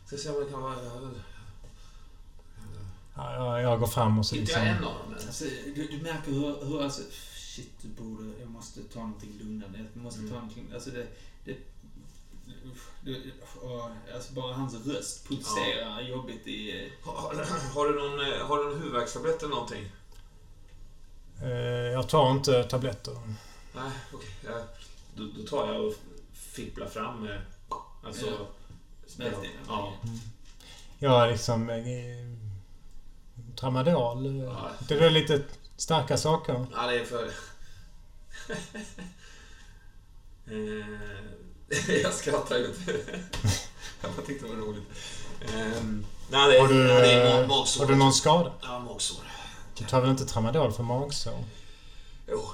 [0.06, 0.74] ska se om det kan vara...
[3.16, 4.66] Ja, jag, jag går fram och så Inte liksom...
[4.66, 5.14] jag en av dem?
[5.26, 5.44] Alltså,
[5.74, 7.02] du, du märker hur, hur alltså...
[7.34, 8.40] Shit, du borde...
[8.40, 9.78] Jag måste ta någonting lugnande.
[9.94, 10.34] Jag måste ta Mm.
[10.38, 10.70] någonting...
[10.74, 11.06] Alltså det...
[11.44, 11.56] det
[14.14, 16.92] alltså bara hans röst pulserar jobbigt i...
[17.02, 17.34] Har,
[17.74, 19.92] har, du någon, eh, har du någon huvudvärkstablett eller någonting?
[21.42, 21.48] Eh,
[21.92, 23.12] jag tar inte tabletter.
[23.74, 24.30] Nej, okej.
[24.44, 24.62] Jag-
[25.14, 25.94] Då, då tar jag och
[26.32, 27.36] fipplar fram eh,
[28.06, 28.26] alltså...
[28.26, 28.46] Ja.
[29.06, 29.52] Smältdina.
[29.68, 29.92] Ja.
[30.98, 31.70] Jag är liksom...
[31.70, 31.76] Eh,
[33.56, 34.36] tramadol.
[34.36, 34.70] Ja.
[34.88, 35.42] Det är lite
[35.76, 36.66] starka saker.
[36.74, 37.30] Ja, det är för...
[40.46, 42.92] Eh, jag skrattar ju inte.
[44.00, 44.82] jag bara tyckte det var roligt.
[45.54, 47.84] Ehm, nej, det, Har du, ja, det är eh, mag- magsår.
[47.84, 48.52] har du någon skada?
[48.62, 49.24] Ja, magsår.
[49.78, 51.44] Du tar väl inte tramadol för magsår?
[52.28, 52.50] Jo.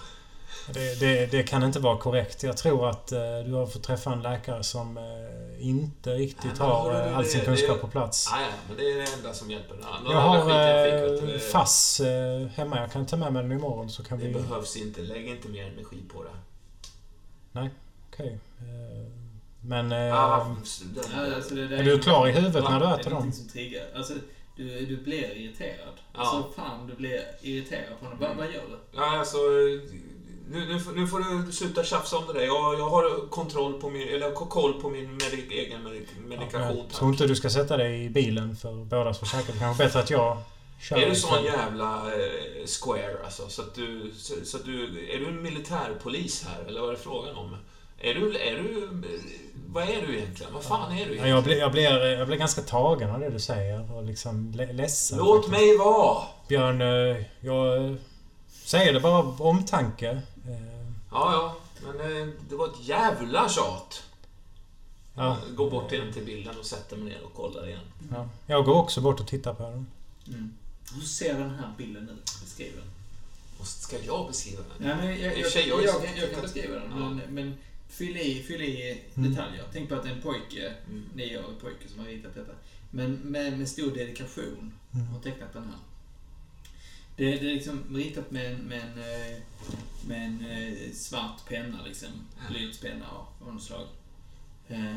[0.75, 2.43] Det, det, det kan inte vara korrekt.
[2.43, 6.53] Jag tror att eh, du har fått träffa en läkare som eh, inte riktigt Nej,
[6.59, 8.29] men har eh, all det- sin det- kunskap på plats.
[8.33, 9.77] Ja, ja, men det är det enda som hjälper.
[9.83, 12.81] Ja, någon Jag har skit jag fick, eh, det- fass eh, hemma.
[12.81, 14.33] Jag kan ta med mig den imorgon så kan Det vi...
[14.33, 15.01] behövs inte.
[15.01, 16.31] Lägg inte mer energi på det.
[18.13, 18.39] Okej.
[18.59, 19.13] Eh,
[19.61, 19.93] Men...
[19.93, 20.57] eh, Ah, den,
[21.13, 22.71] Ja, alltså det, det är du klar i huvudet Va?
[22.71, 23.13] när du Det är äter dem?
[23.13, 23.83] någonting som triggar.
[23.97, 24.13] Alltså,
[24.57, 25.95] du, du blir irriterad.
[26.15, 26.21] Ja.
[26.21, 28.19] Alltså fan, du blir irriterad på honom.
[28.21, 28.79] Vad, vad gör du?
[28.97, 29.37] Ja, alltså...
[30.51, 32.47] Nu, nu, nu får du sluta tjafsa om det där.
[32.47, 36.77] Jag, jag har kontroll på min, eller jag koll på min medik, egen medik, medikation.
[36.77, 36.99] jag tack.
[36.99, 39.55] tror inte du ska sätta dig i bilen för bådas försäkring.
[39.57, 40.39] Det kanske bättre att jag
[40.81, 40.97] kör.
[40.97, 43.49] Är du sån jävla eh, square alltså?
[43.49, 44.13] Så att du...
[44.17, 44.85] Så, så att du
[45.15, 47.57] är du en militärpolis här, eller vad är det frågan om?
[48.01, 48.37] Är du...
[48.39, 48.89] Är du...
[49.67, 50.53] Vad är du egentligen?
[50.55, 51.29] Vad fan är du Ja, egentligen?
[51.35, 54.73] jag, blir, jag, blir, jag blir ganska tagen av det du säger och liksom le-
[54.73, 55.19] ledsen.
[55.19, 55.51] Låt faktiskt.
[55.69, 56.23] mig vara!
[56.49, 57.95] Björn, eh, jag eh,
[58.65, 60.21] säger det bara av omtanke.
[61.11, 61.57] Ja, ja.
[61.83, 64.03] Men eh, det var ett jävla tjat.
[65.15, 67.81] Ja, Gå bort igen till bilden och sätter mig ner och kollar igen.
[68.11, 68.29] ja.
[68.47, 69.87] Jag går också bort och tittar på den.
[70.29, 70.55] Mm.
[70.95, 72.31] Hur ser den här bilden ut?
[72.45, 72.91] Beskriv den.
[73.61, 74.89] Och ska jag beskriva den?
[74.89, 76.03] Ja, men jag, jag, jag jag, kan
[76.35, 76.43] det.
[76.43, 76.97] beskriva den, Ja.
[77.11, 77.55] men, men
[77.89, 79.31] fyll i, fyll i Mm.
[79.31, 79.65] detaljer.
[79.73, 81.05] Tänk på att det är en pojke, Mm.
[81.15, 82.53] nioårig pojke som har ritat detta.
[82.91, 85.07] Men med, med stor dedikation Mm.
[85.07, 85.79] har tecknat den här.
[87.19, 89.39] Det, det är liksom ritat med en, med en, eh,
[90.09, 92.09] med en eh, svart penna, liksom.
[92.51, 93.87] Blyertspenna av av något slag.
[94.69, 94.95] Eh,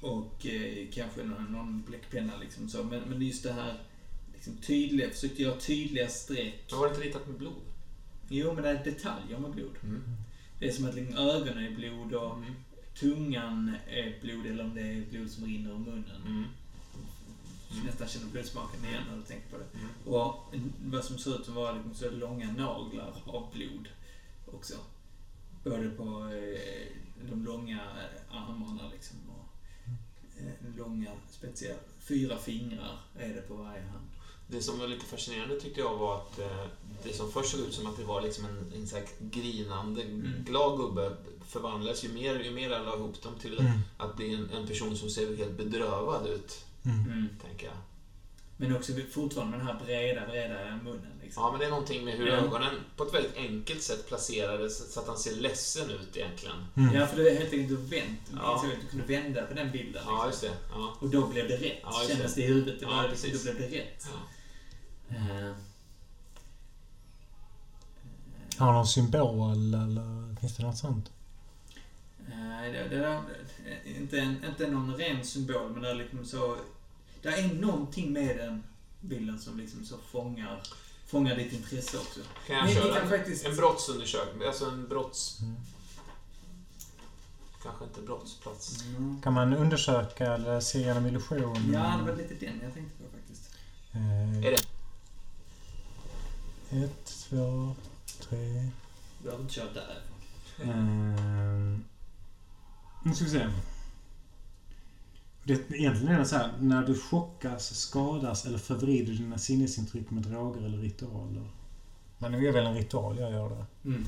[0.00, 0.46] och
[0.92, 2.84] kanske någon, någon bläckpenna, liksom så.
[2.84, 3.74] Men, men just det här
[4.34, 6.64] liksom tydliga, försökte göra tydliga streck.
[6.70, 7.62] Men var det inte ritat med blod?
[8.28, 9.76] Jo, men det är detaljer med blod.
[9.82, 10.02] Mm.
[10.58, 12.54] Det är som att liksom ögonen är blod och Mm.
[13.00, 16.22] tungan är blod, eller om det är blod som rinner ur munnen.
[16.26, 16.44] Mm.
[17.72, 17.86] Mm.
[17.86, 19.78] Nästan känner blodsmaken igen när du tänker på det.
[19.78, 20.14] Mm.
[20.16, 20.54] Och
[20.84, 23.88] vad som ser ut att vara liksom så långa naglar av blod
[24.52, 24.74] också.
[25.64, 26.92] Både på eh,
[27.30, 29.16] de långa eh, armarna liksom.
[29.30, 29.48] Och,
[30.40, 34.06] eh, långa, spetsiella, fyra fingrar är det på varje hand.
[34.46, 36.66] Det som var lite fascinerande tyckte jag var att eh,
[37.02, 40.44] det som först såg ut som att det var liksom en, en så grinande, Mm.
[40.46, 41.16] glad gubbe
[41.46, 43.72] förvandlas ju mer, ju mer jag la ihop dem till Mm.
[43.96, 47.04] att bli en, en person som ser helt bedrövad ut, Mm.
[47.12, 47.28] Mm.
[47.46, 47.74] tänker jag.
[48.56, 51.12] Men också fortfarande med den här breda, breda munnen.
[51.22, 51.42] Liksom.
[51.42, 52.32] Ja, men det är någonting med hur Ja.
[52.34, 56.56] ögonen på ett väldigt enkelt sätt placerades så att han ser ledsen ut egentligen.
[56.76, 56.94] Mm.
[56.94, 58.20] Ja, för det är helt enkelt du vänt.
[58.32, 58.38] Ja.
[58.64, 58.70] Ja.
[58.82, 60.02] Du kunde vända på den bilden.
[60.06, 60.48] Ja, liksom.
[60.48, 60.68] just det.
[60.74, 60.96] Ja.
[61.00, 61.78] Och då blev det rätt.
[61.82, 62.40] Ja, just Kändes det.
[62.40, 62.80] det i huvudet.
[62.80, 63.46] Det Ja, var, liksom, precis.
[63.46, 64.06] då blev det rätt.
[65.08, 65.16] Ja.
[65.16, 65.52] Eh,
[68.58, 71.10] Har han någon symbol eller finns det något sånt?
[72.28, 73.20] Nej, det, det där,
[73.84, 76.56] inte, en, inte någon ren symbol, men det är liksom så...
[77.22, 78.62] Det är någonting med den
[79.00, 80.62] bilden som liksom så fångar,
[81.06, 82.20] fångar ditt intresse också.
[82.46, 84.48] Kan jag köra kan en, faktiskt- en brottsundersökning?
[84.48, 85.40] Alltså en brotts...
[85.40, 85.56] Mm.
[87.62, 88.84] Kanske inte brottsplats.
[89.22, 91.72] Kan man undersöka eller se genom illusion?
[91.74, 93.54] Ja, det var lite den jag tänkte på faktiskt.
[93.92, 94.62] Eh, Är det?
[96.84, 97.74] Ett, två,
[98.20, 98.38] tre...
[99.18, 100.02] Du behöver inte köra där.
[100.62, 100.68] Eh,
[103.04, 103.48] nu ska vi se.
[105.44, 110.22] Det, egentligen är det så här, när du chockas, skadas eller förvrider dina sinnesintryck med
[110.22, 111.50] droger eller ritualer.
[112.18, 113.88] Men nu är väl en ritual jag gör det.
[113.88, 114.04] Mm.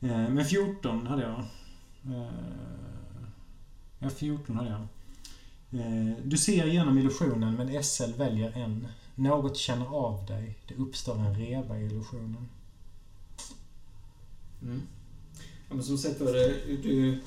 [0.00, 1.38] Eh, men 14 hade jag.
[2.14, 2.32] Eh,
[3.98, 4.80] ja, 14 hade jag.
[5.80, 8.88] Eh, du ser igenom illusionen men SL väljer en.
[9.14, 10.58] Något känner av dig.
[10.68, 12.48] Det uppstår en reva i illusionen.
[14.62, 14.82] Mm.
[15.68, 17.20] Ja, men som sagt var det, du,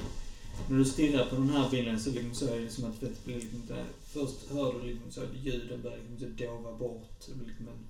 [0.70, 3.26] när du stirrar på den här bilden så, liksom så är det som att det
[3.26, 7.28] blir liksom där, Först hör du liksom så att ljuden börjar liksom så dova bort.
[7.28, 7.86] Liksom en,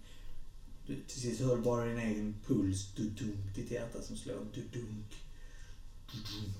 [0.88, 5.16] du, till sist hör du bara din egen puls, du-dunk, ditt hjärta som slår, du-dunk,
[6.12, 6.58] du-dunk.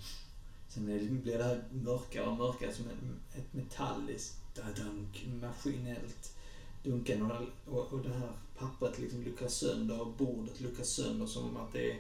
[0.68, 5.26] Sen är det, liksom- blir det här mörkare och mörkare som ett, ett metalliskt, da-dunk,
[5.42, 6.36] maskinellt
[6.84, 11.58] dunkande och, och, och det här pappret liksom luckras sönder och bordet luckras sönder som
[11.58, 12.00] att det är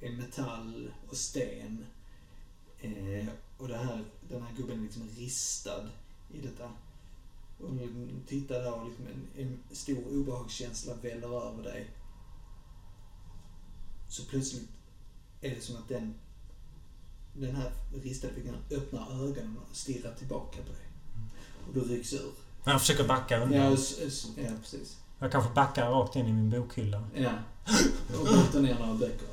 [0.00, 1.86] är metall och sten.
[2.80, 5.88] Eh, och det här, den här gubben är liksom ristad
[6.32, 6.70] i detta.
[7.58, 11.90] Och du tittar där och liksom en, en stor obehagskänsla väller över dig.
[14.08, 14.68] Så plötsligt
[15.40, 16.14] är det som att den,
[17.32, 17.72] den här
[18.02, 20.86] ristade figuren öppnar ögonen och stirrar tillbaka på dig.
[21.68, 22.30] Och du rycks ur.
[22.64, 23.60] Jag försöker backa undan.
[23.60, 23.70] Ja,
[24.36, 24.96] ja precis.
[25.18, 27.04] Jag kanske backar rakt in i min bokhylla.
[27.14, 27.32] Ja.
[28.20, 29.28] Och bryter ner några böcker.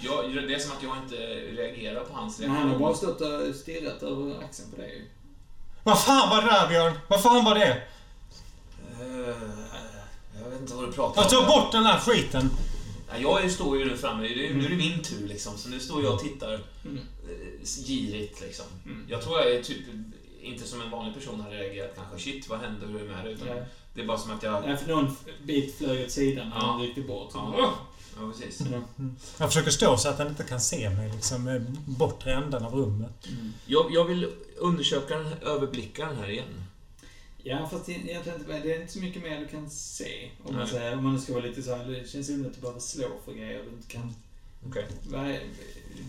[0.00, 1.16] Jag, det är som att jag inte
[1.62, 5.10] reagerar på hans Men han har bara stått och stirrat över axeln på dig.
[5.82, 6.98] Vad fan var det där Björn?
[7.08, 7.82] Vad fan var det?
[9.00, 9.36] Eh,
[10.42, 12.50] jag vet inte vad du pratar Jag tar bort den här skiten!
[13.12, 15.58] Nej, Jag står ju nu framme, nu är det min tur liksom.
[15.58, 16.98] Så nu står jag och tittar Mm.
[16.98, 18.64] eh, girigt liksom.
[18.86, 19.06] Mm.
[19.10, 19.78] Jag tror jag är typ
[20.42, 22.18] inte som en vanlig person hade reagerat kanske.
[22.30, 22.86] Shit, vad hände?
[22.86, 23.30] Hur är det med det?
[23.30, 23.54] Utan Ja.
[23.94, 24.62] det är bara som att jag...
[24.66, 26.62] Nej, för någon bit flög åt sidan när Ja.
[26.62, 27.30] han ryckte bort.
[27.34, 27.74] Ja,
[28.20, 28.60] ja precis.
[28.60, 28.82] Mm.
[29.38, 31.48] Jag försöker stå så att han inte kan se mig liksom.
[31.48, 33.26] eh, Bortre änden av rummet.
[33.28, 33.52] Mm.
[33.66, 36.64] Jag, jag vill undersöka den här, överblicka den här igen.
[37.42, 40.30] Ja, fast det, egentligen inte, det är inte så mycket mer du kan se.
[40.44, 42.80] Om man, säger, om man ska vara lite så här, det känns onödigt att behöva
[42.80, 44.14] slå för grejer du inte kan...
[44.66, 44.86] Okej.
[45.14, 45.40] Är,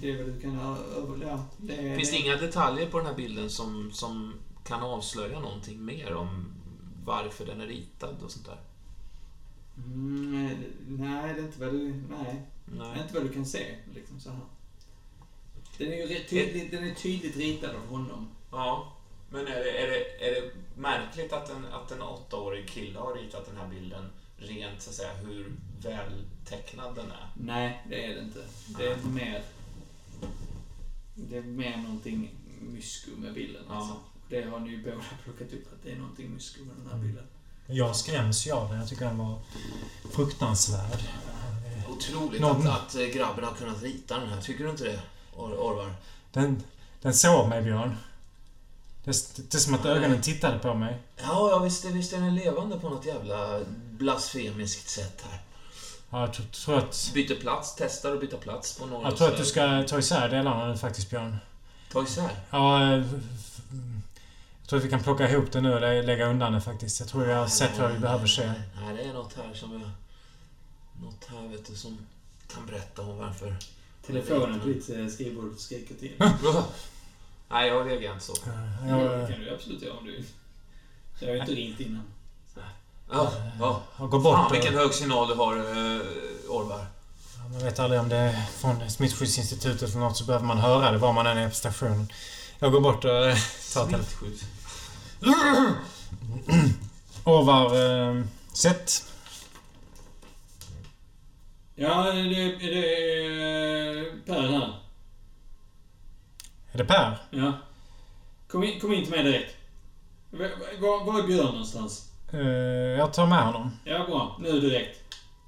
[0.02, 1.26] det är väl du kan ha över...
[1.26, 4.34] Ja, det Finns det inga detaljer på den här bilden som, som
[4.64, 6.46] kan avslöja någonting mer om
[7.06, 8.60] varför den är ritad och sånt där?
[9.86, 11.94] Mm, nej, det är inte vad du...
[12.10, 12.46] Nej.
[12.66, 13.02] Det är Nej.
[13.02, 14.40] inte vad du kan se, liksom så här.
[15.78, 18.28] Den är ju rätt tydligt, den är tydligt ritad av honom.
[18.52, 18.94] Ja,
[19.30, 23.14] men är det, är det, är det märkligt att en, att en åttaårig kille har
[23.14, 25.52] ritat den här bilden rent så att säga hur
[25.84, 27.30] vältecknad den är?
[27.34, 28.46] Nej, det är det inte.
[28.78, 29.44] Det är mer...
[31.16, 33.64] Det är mer någonting mysko med bilden.
[33.68, 33.76] Ja.
[33.76, 33.96] Alltså.
[34.30, 36.98] Det har ni ju båda plockat upp, att det är någonting mysko med den här
[36.98, 37.24] bilden.
[37.72, 38.80] Jag skräms ju av den.
[38.80, 39.40] Jag tycker den var
[40.12, 41.00] fruktansvärd.
[41.90, 44.42] Otroligt Någon- att, att eh, grabben har kunnat rita den här.
[44.42, 45.00] Tycker du inte det,
[45.38, 45.94] Or- Orvar?
[46.32, 46.64] Den,
[47.02, 47.98] den såg mig, Björn.
[49.04, 50.98] Det, det är som att ögonen tittade på mig.
[51.18, 53.60] Ja, ja visst, visst är den levande på något jävla
[53.92, 55.40] blasfemiskt sätt här.
[56.10, 57.12] Ja, jag tror, tror att...
[57.14, 59.08] Byter plats, testar att byta plats på några.
[59.10, 61.38] Jag tror att du ska ta isär delarna nu faktiskt, Björn.
[61.92, 62.30] Ta isär.
[62.50, 63.04] Ja, eh,
[64.70, 67.00] tror att vi kan plocka ihop det nu och lä- lägga undan det faktiskt.
[67.00, 68.48] Jag tror jag har sett vad vi behöver se.
[68.82, 69.82] Nej, det är något här som jag...
[71.06, 71.98] Något här, vet du, som
[72.54, 73.56] kan berätta om varför...
[74.08, 76.12] Telefonen på ditt eh, skrivbord skriker till.
[77.50, 78.34] Nej, jag reagerar inte så.
[78.34, 80.26] Det Jag, kan du absolut göra om du vill.
[81.20, 82.04] Jag har ju inte ringt innan.
[83.12, 83.82] Ja, ja.
[84.08, 86.02] går bort Fan, och- vilken hög signal du har, uh,
[86.50, 86.86] Orvar.
[87.38, 90.92] Ja, Man vet aldrig om det är från Smittskyddsinstitutet eller något så behöver man höra
[90.92, 92.12] det var man än är på stationen.
[92.60, 93.38] Jag går bort och eh,
[93.74, 94.34] tar telefonen.
[97.24, 99.14] Orvar, eh, sätt.
[101.76, 104.80] Ja, är det, är det eh, Per här?
[106.72, 107.18] Är det Per?
[107.30, 107.54] Ja.
[108.48, 109.56] Kom in, kom in till mig direkt.
[110.30, 110.50] Var,
[110.82, 112.12] var, var är Björn någonstans?
[112.34, 112.40] Eh,
[112.98, 113.72] jag tar med honom.
[113.84, 114.38] Ja, bra.
[114.40, 115.00] Nu direkt.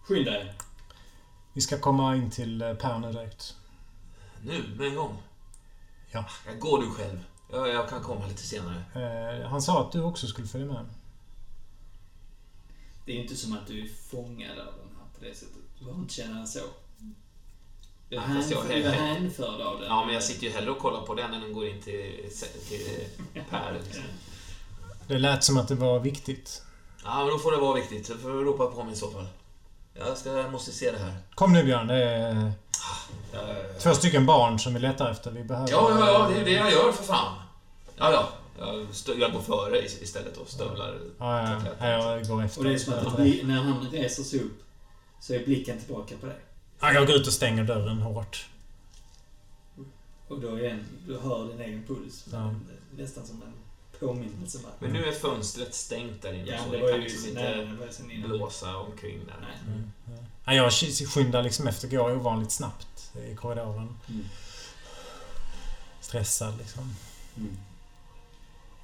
[0.03, 0.53] Skynda er.
[1.53, 3.55] Vi ska komma in till eh, Per nu direkt.
[4.41, 5.17] Nu, med en gång.
[6.11, 6.25] Ja.
[6.45, 7.19] Jag går du själv.
[7.51, 8.83] Jag, jag kan komma lite senare.
[9.41, 10.85] Eh, han sa att du också skulle följa med.
[13.05, 15.55] Det är inte som att du är fångad av den här på det sättet.
[15.79, 16.59] Du behöver inte känna så.
[18.09, 19.87] Du jag- du är hänförd av den.
[19.87, 22.29] Ja, men jag sitter ju hellre och kollar på den än den går in till,
[22.69, 23.05] till
[23.49, 23.73] Per.
[23.85, 24.03] Liksom.
[25.07, 26.63] Det lät som att det var viktigt.
[27.03, 28.07] Ja, men då får det vara viktigt.
[28.07, 29.27] Du får ropa på mig i så fall.
[30.07, 31.13] Jag, ska, jag måste se det här.
[31.35, 32.51] Kom nu Björn, det är
[33.33, 33.39] Ja,
[33.79, 35.31] två stycken barn som vi letar efter.
[35.31, 35.71] Vi behöver...
[35.71, 37.35] ja, ja, det är det jag gör för fan.
[37.97, 38.29] Ja, ja.
[39.19, 40.97] Jag, går före is- istället och stövlar.
[41.17, 42.59] Ja, ja, ja, jag går efter.
[42.59, 44.63] Och det är som att bli, när han reser sig upp
[45.19, 46.35] så är blicken tillbaka på dig.
[46.79, 48.45] Ja, jag går ut och stänger dörren hårt.
[50.27, 52.25] Och då igen, du hör din egen puls.
[52.31, 52.53] Ja.
[52.97, 53.53] Nästan som en
[54.07, 54.59] påminnelse.
[54.63, 54.71] bara.
[54.79, 57.03] Men nu är fönstret stängt där inne Ja, så det det var kan ju...
[57.07, 57.61] liksom Nej,
[57.99, 58.29] inte innan.
[58.29, 59.35] blåsa omkring där.
[59.41, 59.75] Nej.
[59.75, 59.91] Mm.
[60.45, 60.71] Ja, jag
[61.09, 63.97] skyndar liksom efter, går ovanligt snabbt i korridoren.
[64.09, 64.25] Mm.
[66.01, 66.95] Stressad liksom.
[67.37, 67.57] Mm.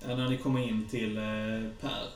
[0.07, 1.23] Ja, när ni kommer in till eh,
[1.81, 2.09] Per.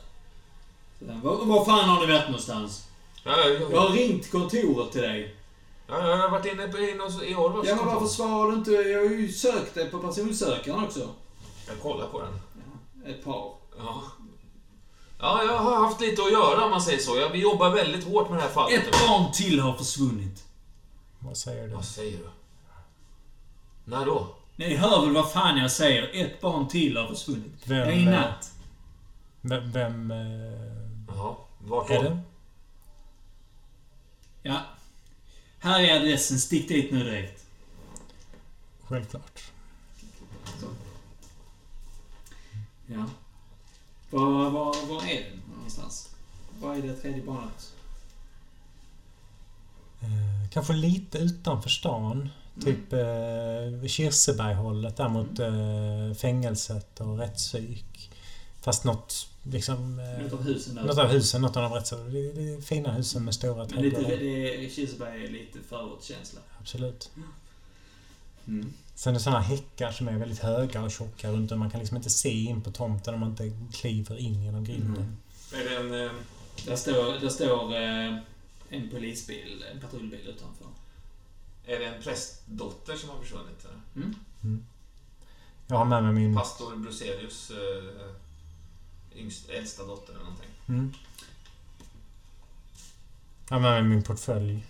[0.98, 2.88] Var, var fan har ni varit någonstans?
[3.24, 5.34] Ja, ja, Jag ja, har ringt kontoret till dig.
[5.88, 8.56] ja, jag har varit inne på inne hos- i Orvals Ja, men varför svarar du
[8.58, 8.70] inte?
[8.70, 11.08] Jag har ju sökt dig på personsökaren också.
[11.68, 12.32] Jag kollar på den.
[13.06, 13.54] Ett par.
[13.78, 14.02] Ja.
[15.18, 17.16] Ja, jag har haft lite att göra om man säger så.
[17.18, 18.86] Ja, vi jobbar väldigt hårt med det här fallet.
[18.86, 20.44] Ett barn till har försvunnit.
[21.18, 21.74] Vad säger du?
[21.74, 22.28] Vad säger du?
[23.84, 24.36] När då?
[24.56, 26.24] Ni hör väl vad fan jag säger?
[26.24, 27.52] Ett barn till har försvunnit.
[27.64, 28.52] Vem, Ja, i natt.
[29.40, 29.72] Vem...
[29.72, 30.16] vem eh,
[31.08, 31.94] Jaha, vart då?
[31.94, 32.18] är det?
[34.42, 34.60] Ja.
[35.58, 36.38] Här är adressen.
[36.38, 37.44] Stick dit nu direkt.
[38.82, 39.51] Självklart.
[42.92, 43.04] Ja.
[44.10, 46.08] Var, var, var är den någonstans?
[46.60, 47.72] Var är det tredje barnet?
[50.00, 52.28] Eh, kanske lite utanför stan.
[52.64, 58.10] Typ eh, Kirseberghållet där mot eh, fängelset och rättspsyk.
[58.60, 59.98] Fast något liksom...
[60.00, 60.84] Eh, Något av husen där.
[60.84, 61.98] något av husen, något av de rättspsyk.
[62.12, 64.08] Det, det är fina husen med stora trädgårdar.
[64.08, 66.40] det, Kirseberg är lite förortskänsla.
[66.60, 67.10] Absolut.
[68.46, 68.72] Mm.
[68.94, 71.58] Sen är det såna häckar som är väldigt höga och tjocka runt om.
[71.58, 75.18] Man kan liksom inte se in på tomten om man inte kliver in genom grinden.
[75.52, 75.66] Mm.
[75.66, 76.06] Är det en...
[76.06, 76.12] Eh,
[76.66, 78.18] Där står, där står eh,
[78.68, 80.66] en polisbil, en patrullbil utanför.
[81.66, 83.64] är det en prästdotter som har försvunnit?
[83.64, 84.04] Eller?
[84.06, 84.64] Mm.
[85.66, 86.36] Jag har med mig min...
[86.36, 90.50] Pastor Bruselius eh, yngst, äldsta dotter eller någonting.
[90.68, 90.92] Mm.
[93.48, 94.66] Jag har med mig min portfölj.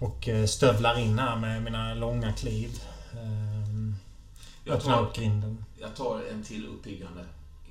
[0.00, 2.70] Och eh, stövlar in här med mina långa kliv.
[3.12, 3.94] Ehm,
[4.64, 5.64] Jag Öppnar tar, upp grinden.
[5.80, 7.24] jag tar en till uppiggande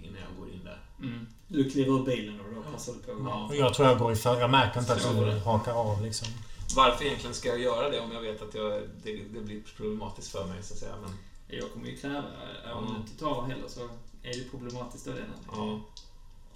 [0.04, 0.80] innan jag går in där.
[1.02, 1.28] Mm.
[1.48, 3.30] Du kliver ur bilen och då passar du på.
[3.30, 3.46] Ja.
[3.50, 4.40] Och jag tror jag går i för...
[4.40, 6.28] Jag märker inte att du hakar av liksom.
[6.76, 10.32] Varför egentligen ska jag göra det om jag vet att jag, det, det blir problematiskt
[10.32, 10.94] för mig så att säga.
[11.02, 11.12] Men,
[11.60, 12.24] Jag kommer ju kräva, om
[12.66, 12.86] Ja.
[12.90, 13.80] du inte tar heller så
[14.24, 15.82] är det problematiskt av den anledningen.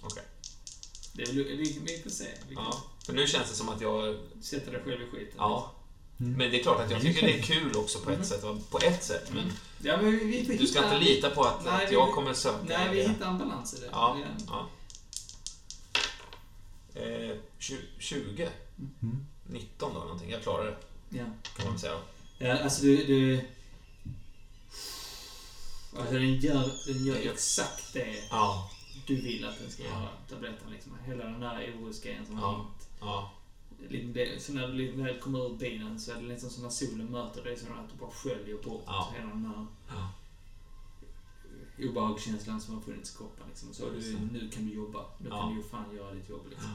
[0.02, 0.08] ja,
[1.16, 2.26] Det är, vi, vi får se.
[2.48, 2.82] Vi kan ja.
[3.06, 4.16] För nu känns det som att jag...
[4.40, 5.34] sätta dig själv i skiten.
[5.38, 5.72] Ja.
[6.20, 6.32] Mm.
[6.32, 8.26] Men det är klart att jag tycker det är kul också på ett Mhm.
[8.26, 8.70] sätt.
[8.70, 9.30] På ett sätt.
[9.34, 9.52] Men
[9.82, 12.34] Ja, men vi, vi, du ska hittar- inte lita på att, Nej, att jag kommer
[12.34, 13.08] söka Nej, vi det.
[13.08, 13.88] hittar en balans i det.
[13.92, 14.26] Ja, Ja.
[14.46, 14.68] ja.
[17.00, 18.48] Eh, tju- 20?
[19.02, 19.26] Mm.
[19.46, 20.30] 19 då någonting.
[20.30, 20.64] Jag klarar
[21.08, 21.24] det, Ja.
[21.56, 21.98] kan man säga.
[22.38, 22.96] Ja, alltså du...
[22.96, 23.40] du
[25.98, 28.70] alltså den gör, den gör exakt det Ja.
[29.06, 30.70] Du vill att den ska göra tabletten.
[30.70, 30.92] Liksom.
[31.06, 32.40] Hela den där orosgrejen som Ja.
[32.46, 32.66] har.
[33.00, 33.30] Ja.
[33.90, 37.06] Det- Så när du väl kommer ur bilen så är det liksom som när solen
[37.06, 39.12] möter dig så att du bara sköljer bort Ja.
[39.16, 40.10] hela den här Ja.
[41.88, 43.46] obehagskänslan som har funnits i kroppen.
[43.48, 43.74] Liksom.
[43.74, 45.04] Så du, nu kan du jobba.
[45.18, 45.40] Nu Ja.
[45.40, 46.46] kan du ju fan göra ditt jobb.
[46.50, 46.70] Liksom.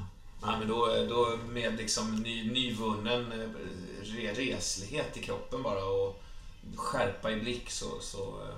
[0.46, 3.50] Nej, men då, då med liksom ny, nyvunnen eh,
[4.02, 6.22] re, reslighet i kroppen bara och
[6.76, 8.56] skärpa i blick så, så, eh,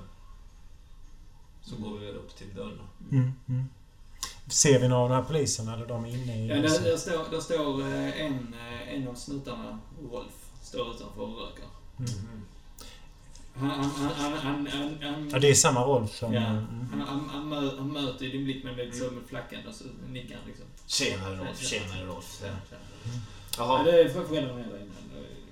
[1.61, 2.79] så går vi väl upp till dörren.
[3.11, 3.65] Mm, mm.
[4.47, 5.73] Ser vi några av de här poliserna?
[5.73, 6.47] Eller de är inne i...
[6.47, 9.79] Ja, där, där, står, där står eh, en, eh, en av snutarna,
[10.11, 10.33] Rolf,
[10.63, 11.65] står utanför och röker.
[11.99, 12.41] Mm.
[13.55, 16.33] Han, han, han, han, han, han, han, Ja, det är samma Rolf som...
[16.33, 16.67] Ja, Mm.
[16.91, 19.83] han, han, han, mö, han möter din blick med lite så med flackan och så
[20.09, 20.65] nickar han liksom.
[20.87, 22.41] Tjenare Rolf, tjenare Rolf.
[22.43, 22.53] Ja, Ja.
[22.71, 23.09] ja.
[23.57, 23.77] Jaha.
[23.85, 24.91] Ja, det är för föräldrarna är där inne.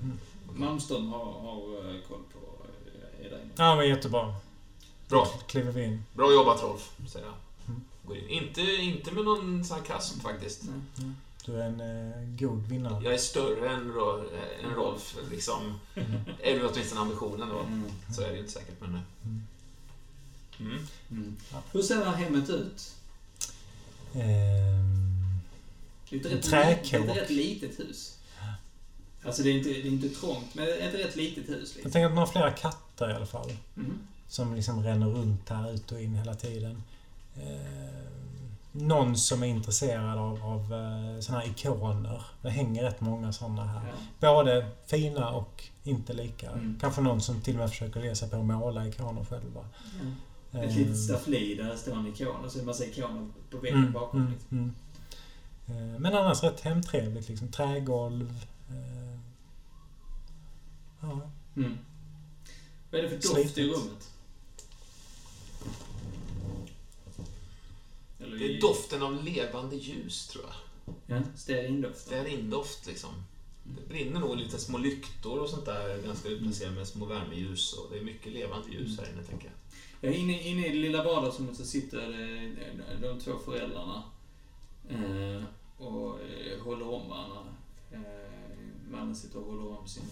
[0.01, 0.19] Mm.
[0.55, 2.65] Malmström har, har eh, koll på
[3.25, 3.51] är där inne.
[3.57, 4.33] Ja, men jättebra.
[5.09, 5.25] Bra.
[5.47, 6.03] Kliver vi in.
[6.13, 7.35] Bra jobbat Rolf, säger jag.
[7.67, 7.81] Mm.
[8.03, 8.29] Går in.
[8.29, 10.61] Inte, inte med någon sarkasm faktiskt.
[10.95, 11.11] Nej.
[11.45, 13.03] Du är en eh, god vinnare.
[13.03, 15.79] Jag är större än, Ro- eh, än Rolf, liksom.
[16.43, 17.59] Är det åtminstone ambitionen då.
[17.59, 17.83] Mm.
[18.15, 18.95] Så är det ju inte säkert, men...
[18.95, 19.01] eh.
[19.25, 19.43] Mm.
[20.59, 20.87] Mm.
[21.11, 21.35] Mm.
[21.71, 22.93] Hur ser det här hemmet ut?
[24.13, 25.39] Ehm,
[26.09, 28.15] Det är ett En rätt, ett rätt litet hus.
[29.25, 31.49] Alltså det är inte, det är inte trångt, men det är ett rätt litet hus.
[31.49, 31.91] jag Liksom.
[31.91, 33.51] tänker att de har flera katter i alla fall.
[33.77, 33.99] Mm.
[34.29, 36.83] Som liksom ränner runt här ut och in hela tiden.
[37.35, 42.21] Ehm, någon som är intresserad av, av eh, såna här ikoner.
[42.41, 43.81] Det hänger rätt många såna här.
[44.19, 44.33] Ja.
[44.33, 46.51] Både fina och inte lika.
[46.51, 46.77] Mm.
[46.81, 49.61] Kanske någon som till och med försöker sig på att måla ikoner själva.
[50.51, 53.27] Ett Ehm, litet staffli där det står en ikon och så är det massa ikoner
[53.51, 54.19] på väggen Mm, bakom.
[54.19, 54.57] mm, Liksom.
[54.57, 54.73] mm.
[55.93, 57.29] Eh, Men annars rätt hemtrevligt.
[57.29, 57.47] Liksom.
[57.47, 58.45] Trägolv.
[58.69, 59.19] eh,
[61.01, 61.21] Ja.
[61.55, 61.77] Mm.
[62.91, 63.57] Vad är det för doft Slitet.
[63.57, 64.09] i rummet?
[68.19, 70.55] Eller Det är doften av levande ljus, tror jag.
[71.07, 71.99] Ja, stearindoft.
[71.99, 73.09] Stearindoft, liksom.
[73.63, 77.73] Det brinner nog lite små lyktor och sånt där, ganska utplacerade med små värmeljus.
[77.73, 79.55] Och det är mycket levande ljus här inne, tänker jag.
[80.01, 84.03] Ja, inne, inne i det lilla vardagsrummet så sitter eh, de två föräldrarna
[84.89, 85.43] eh,
[85.77, 87.45] och eh, håller om varandra.
[88.91, 90.03] Mannen sitter och håller om sin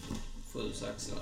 [0.53, 1.19] frus axlar.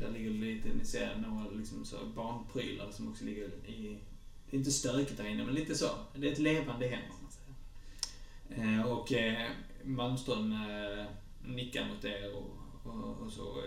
[0.00, 3.98] Där ligger lite, ni ser några liksom så barnprylar som också ligger i...
[4.50, 5.88] Det är inte stökigt där inne, men lite så.
[6.16, 8.78] Det är ett levande hem, om man säger.
[8.78, 9.50] Eh, och eh,
[9.84, 11.04] Malmström eh,
[11.44, 13.62] nickar mot er och, och, och så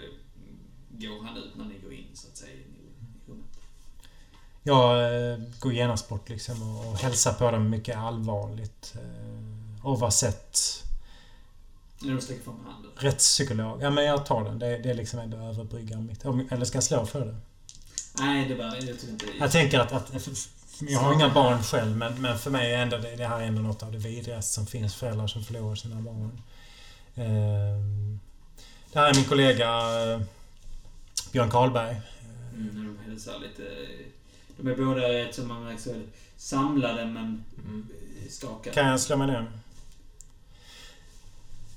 [0.90, 2.64] går han ut när ni går in, så att säga, i,
[3.28, 3.60] rummet.
[4.64, 8.94] Jag går genast bort liksom och, hälsar på dem mycket allvarligt.
[9.84, 10.58] Oavsett
[12.00, 12.92] när de sträcker fram handen.
[12.96, 13.84] rättspsykolog.
[13.84, 14.60] Ja, men jag tar den.
[14.60, 16.26] Det, det är liksom ändå överbryggan mitt.
[16.52, 17.36] Eller ska jag slå för det?
[18.20, 18.66] Nej, det var...
[18.66, 19.26] Jag tycker inte...
[19.40, 19.92] Jag tänker att...
[19.94, 20.28] att
[20.82, 23.44] jag har inga barn själv, men, men för mig är ändå det, det här är
[23.46, 24.96] ändå något av det vidrigaste som finns.
[24.96, 26.42] Föräldrar som förlorar sina barn.
[27.16, 28.20] Ehm,
[28.94, 29.68] det här är min kollega
[30.14, 30.22] eh,
[31.32, 32.02] Björn Karlberg.
[32.56, 33.64] Mm, de hälsar lite...
[34.58, 35.94] De är båda rätt som man märker så
[36.38, 37.88] samlade men Mm.
[38.24, 38.76] eh, skakade.
[38.76, 39.46] Kan jag slå mig ner?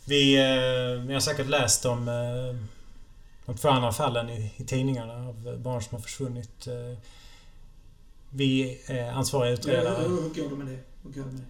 [0.04, 2.56] Vi, eh, ni har säkert läst om eh,
[3.46, 6.66] de två andra fallen i, i tidningarna av barn som har försvunnit.
[6.66, 6.98] Eh,
[8.30, 9.96] vi är ansvariga Ja, utredare.
[10.02, 10.78] hur, hur går det med det?
[11.02, 11.46] Hur går det med det?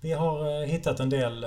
[0.00, 1.46] Vi har hittat en del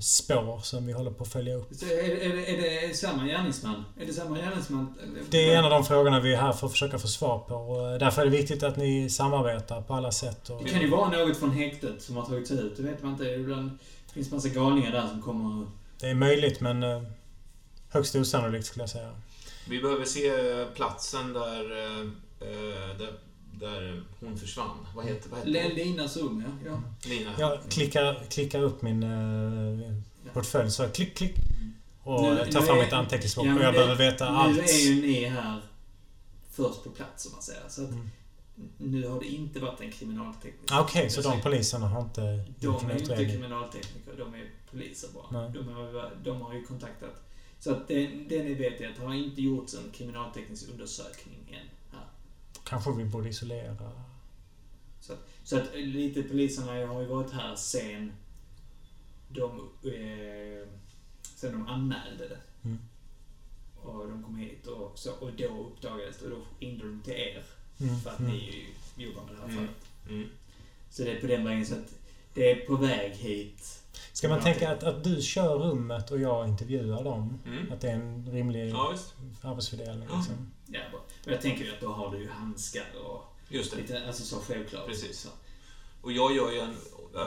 [0.00, 1.68] spår som vi håller på att följa upp.
[1.74, 3.84] Så är, det- är, det, är det samma gärningsman?
[4.00, 4.94] Är det samma gärningsman?
[5.30, 7.54] Det är en av de frågorna vi är här för att försöka få svar på.
[7.54, 10.50] Och därför är det viktigt att ni samarbetar på alla sätt.
[10.50, 12.76] Och, Det kan ju vara något från häktet som har tagits ut.
[12.76, 13.24] Det vet man inte.
[13.24, 13.70] Ibland
[14.16, 15.66] finns massa galningar där som kommer...
[16.00, 17.02] det är möjligt men eh,
[17.90, 19.10] högst osannolikt skulle jag säga.
[19.68, 20.30] Vi behöver se
[20.74, 22.00] platsen där, eh,
[22.48, 23.12] eh, där,
[23.52, 24.86] där hon försvann.
[24.94, 25.74] Vad heter, vad heter L- hon?
[25.74, 26.70] Linas rum, ja.
[26.70, 27.08] ja.
[27.10, 27.30] Lina?
[27.38, 31.34] Jag klickar, klickar upp min eh, portfölj så jag klick, klick.
[32.02, 34.56] Och Nu- tar nu fram mitt anteckningsblock Ja, och jag det- behöver veta allt.
[34.56, 35.60] Nu är ju ni här
[36.52, 37.62] först på plats, om man säger.
[37.68, 38.10] Så att Mm.
[38.78, 40.74] Nu har det inte varit en kriminaltekniker.
[40.74, 43.30] Ah, Okej, så de poliserna har inte De är inte utredning?
[43.30, 45.40] kriminaltekniker, de är poliser bara.
[45.40, 45.52] Nej.
[45.52, 47.22] De har, de har ju kontaktat...
[47.58, 51.38] Så att det, det ni vet är att det har inte gjorts en kriminalteknisk undersökning
[51.48, 51.96] än.
[51.98, 52.06] Här.
[52.64, 53.92] Kanske vi borde isolera...
[55.44, 58.12] Så att lite poliserna har ju varit här sen
[59.28, 60.68] de, eh,
[61.22, 62.38] sen de anmälde det.
[62.64, 62.78] Mm.
[63.82, 67.12] Och de kom hit och, så, och då uppdagades det och då ringde de till
[67.12, 67.44] er.
[67.80, 68.30] Mm, För att mm.
[68.32, 69.56] ni är ju jobbar med det här Mm.
[69.56, 69.76] fallet.
[70.08, 70.28] Mm.
[70.90, 71.94] Så det är på den vägen så att
[72.34, 73.82] det är på väg hit.
[74.12, 77.38] Ska man tänka att, att du kör rummet och jag intervjuar dem?
[77.46, 77.72] Mm.
[77.72, 78.94] Att det är en rimlig Ja,
[79.42, 80.16] arbetsfördelning Ja.
[80.16, 80.50] liksom?
[80.66, 81.00] Ja, bra.
[81.26, 83.76] och jag tänker ju att då har du ju handskar och Just det.
[83.80, 84.86] Lite, alltså så självklart.
[84.86, 85.18] Precis.
[85.20, 85.28] Så.
[86.02, 86.70] Och jag gör ju en...
[87.14, 87.26] äh,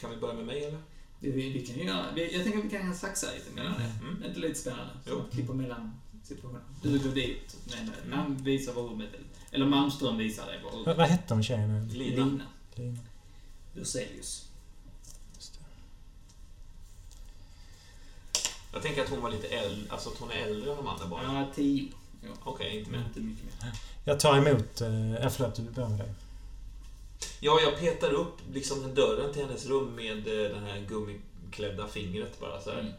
[0.00, 0.78] Kan vi börja med mig eller?
[1.20, 4.06] Vi, vi, vi kan ju göra, jag tänker att vi kan saxa lite mellan det.
[4.08, 4.22] Mm.
[4.22, 4.92] Är inte lite spännande?
[5.04, 5.18] Så Jo.
[5.18, 5.92] man klipper mellan
[6.24, 6.60] situationer.
[6.82, 9.20] Du går dit, men man visar var rummet är.
[9.50, 11.88] Eller Malmström visar dig Vad, hette hon tjejen?
[11.88, 12.24] Lina.
[12.24, 12.44] Lina.
[12.74, 12.98] Lina.
[18.72, 21.06] Jag tänker att hon var lite äldre, alltså att hon är äldre än de andra
[21.06, 21.34] barnen.
[21.34, 21.92] Ja, tio.
[22.22, 22.28] Ja.
[22.44, 23.06] Okej, inte Men mer.
[23.08, 23.72] inte mycket mer.
[24.04, 24.80] Jag tar emot...
[24.80, 26.14] Eh, jag förlåt, du börjar med dig.
[27.40, 32.40] Ja, jag petar upp liksom dörren till hennes rum med eh, det här gummiklädda fingret
[32.40, 32.80] bara så här.
[32.80, 32.92] Mm.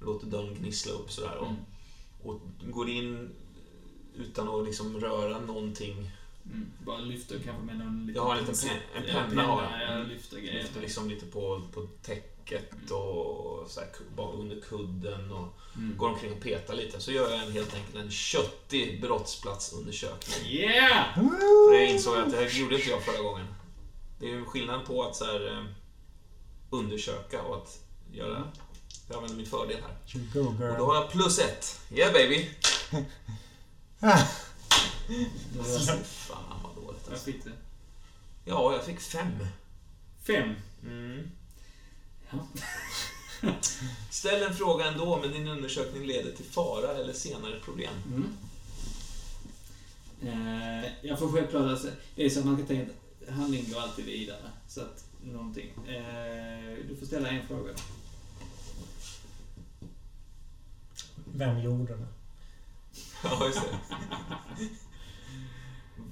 [0.00, 1.36] Låter dörren gnissla upp sådär.
[1.36, 1.58] Och, Mm.
[2.22, 2.40] och
[2.72, 3.30] går in
[4.16, 6.10] utan att liksom röra någonting.
[6.46, 6.70] Mm.
[6.86, 9.98] Bara lyfter kanske med någon liten Jag har en liten pen- en penna har jag.
[9.98, 15.96] Ja, lyfter liksom lite på, på täcket och så här, bara under kudden och Mm.
[15.96, 17.00] går omkring och petar lite.
[17.00, 20.46] Så gör jag en, helt enkelt en köttig brottsplatsundersökning.
[20.52, 21.14] Yeah!
[21.68, 23.46] För jag insåg att det här gjorde inte jag förra gången.
[24.20, 25.64] Det är ju skillnad på att så här, eh,
[26.70, 27.78] undersöka och att
[28.12, 28.44] göra...
[29.08, 29.96] Jag använder min fördel här.
[30.72, 31.80] Och då har jag plus ett.
[31.94, 32.48] Yeah baby!
[36.04, 37.24] Fan vad dåligt Vad alltså.
[37.24, 37.52] fick du?
[38.44, 39.46] Ja, jag fick fem.
[40.22, 40.54] Fem.
[40.82, 41.30] Mm.
[42.30, 42.46] Ja.
[44.10, 47.94] Ställ en fråga ändå, men din undersökning leder till fara eller senare problem.
[48.06, 48.36] Mm.
[50.22, 52.92] Eh, jag får självklart, alltså, det är så att man kan tänka
[53.28, 54.50] att handlingen går alltid vidare.
[54.68, 55.70] Så att, någonting.
[55.88, 57.70] Eh, du får ställa en fråga.
[61.34, 62.06] Vem gjorde det?
[63.24, 63.78] Ja, just det.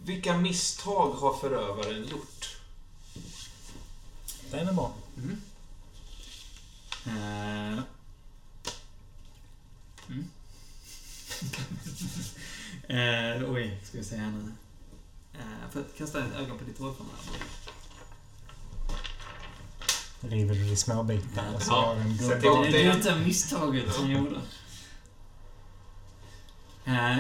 [0.05, 2.57] Vilka misstag har förövaren gjort?
[4.51, 4.93] Den är bra.
[5.17, 5.41] Mm.
[7.07, 7.83] Eh.
[10.09, 10.29] Mm.
[13.43, 14.53] eh, oj, ska vi se här nu.
[15.35, 17.19] Eh, för att kasta ett öga på ditt rollformulär.
[20.21, 21.45] River du det i små bitar?
[21.47, 22.47] eller så Ja, har du en sätt gubbe.
[22.47, 22.83] ihop Det det.
[22.83, 24.41] är detta misstaget som jag gjorde.
[26.89, 27.17] Eh,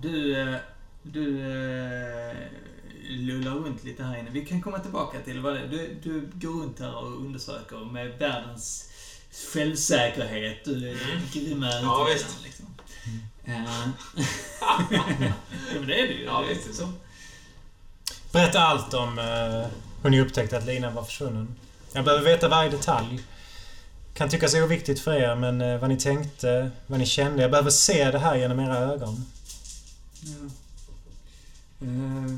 [0.00, 0.56] du, eh,
[1.02, 2.36] du eh,
[3.08, 4.30] lullar runt lite här inne.
[4.30, 5.66] Vi kan komma tillbaka till vad det är.
[5.66, 8.90] Du, du går runt här och undersöker med världens
[9.52, 10.64] självsäkerhet.
[10.64, 11.22] Du är Mm.
[11.32, 12.42] grymma Ja, visst.
[12.44, 12.66] Liksom.
[13.44, 13.64] Eh,
[14.60, 14.80] ja,
[15.74, 16.24] men det är du ju.
[16.24, 16.74] Ja, är visst.
[16.74, 16.88] så.
[18.32, 19.66] Berätta allt om uh,
[20.02, 21.56] hur ni upptäckte att Lina var försvunnen.
[21.92, 23.20] Jag behöver veta varje detalj.
[24.14, 27.42] Kan tyckas oviktigt för er, men eh, vad ni tänkte, vad ni kände.
[27.42, 29.24] Jag behöver se det här genom era ögon.
[30.22, 30.50] Ja.
[31.86, 32.36] Eh,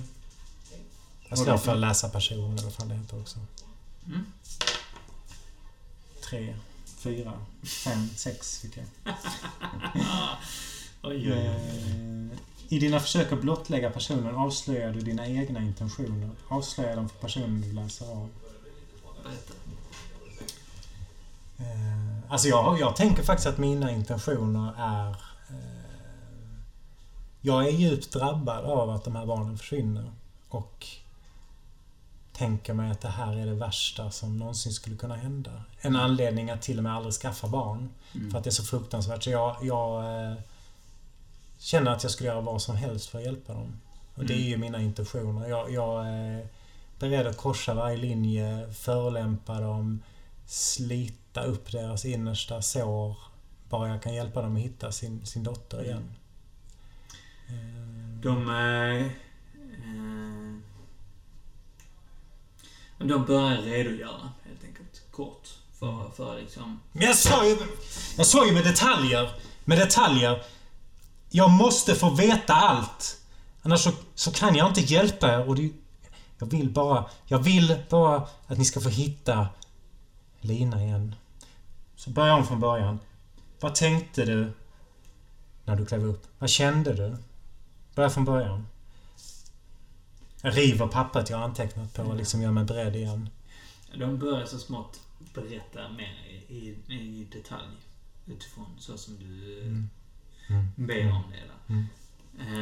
[1.28, 3.38] Jag slår för läsa person, eller vad fan det heter också.
[4.06, 4.26] Mm.
[6.30, 6.56] Tre,
[6.98, 7.32] fyra,
[7.84, 8.86] fem, sex fick jag.
[11.02, 11.46] oj, oj, oj.
[11.46, 16.30] Eh, I dina försök att blottlägga personen avslöjar du dina egna intentioner.
[16.48, 18.28] Avslöjar dem för personen du läser av.
[19.22, 19.54] Berätta.
[21.62, 21.92] Eh,
[22.32, 25.08] Alltså jag, jag tänker faktiskt att mina intentioner är...
[25.10, 25.82] Eh,
[27.40, 30.12] jag är djupt drabbad av att de här barnen försvinner.
[30.48, 30.86] Och
[32.32, 35.50] tänker mig att det här är det värsta som någonsin skulle kunna hända.
[35.80, 37.88] En anledning att till och med aldrig skaffa barn.
[38.14, 38.30] Mm.
[38.30, 39.22] För att det är så fruktansvärt.
[39.22, 40.36] Så jag, jag eh,
[41.58, 43.80] känner att jag skulle göra vad som helst för att hjälpa dem.
[44.14, 45.48] Och det är ju mina intentioner.
[45.48, 46.48] Jag, jag är
[46.98, 50.02] beredd att korsa varje linje, förolämpa dem,
[50.46, 53.16] slita upp deras innersta sår.
[53.68, 56.14] Bara jag kan hjälpa dem att hitta sin, sin dotter igen.
[57.48, 58.50] Eh, De...
[58.50, 59.12] Eh, eh,
[62.98, 65.02] de börjar redogöra, helt enkelt.
[65.10, 65.48] Kort.
[65.78, 66.80] För, för liksom...
[66.92, 67.56] Men jag sa ju...
[68.16, 69.30] Jag sa ju med detaljer.
[69.64, 70.42] Med detaljer.
[71.30, 73.20] Jag måste få veta allt.
[73.62, 75.70] Annars så, så kan jag inte hjälpa er och det,
[76.38, 77.04] Jag vill bara...
[77.26, 79.48] Jag vill bara att ni ska få hitta
[80.44, 81.14] Lina igen.
[81.96, 82.98] Så börja om från början.
[83.60, 84.52] Vad tänkte du
[85.64, 86.26] när du klev upp?
[86.38, 87.16] Vad kände du?
[87.94, 88.66] Börja från början.
[90.42, 93.28] Jag river pappret jag antecknat på och liksom gör mig beredd igen.
[93.98, 95.00] De börjar så smått
[95.34, 97.76] berätta mer i, i, i detalj.
[98.26, 99.88] Utifrån så som du Mm.
[100.48, 100.66] Mm.
[100.76, 101.72] ber om det.
[101.72, 101.86] Mm.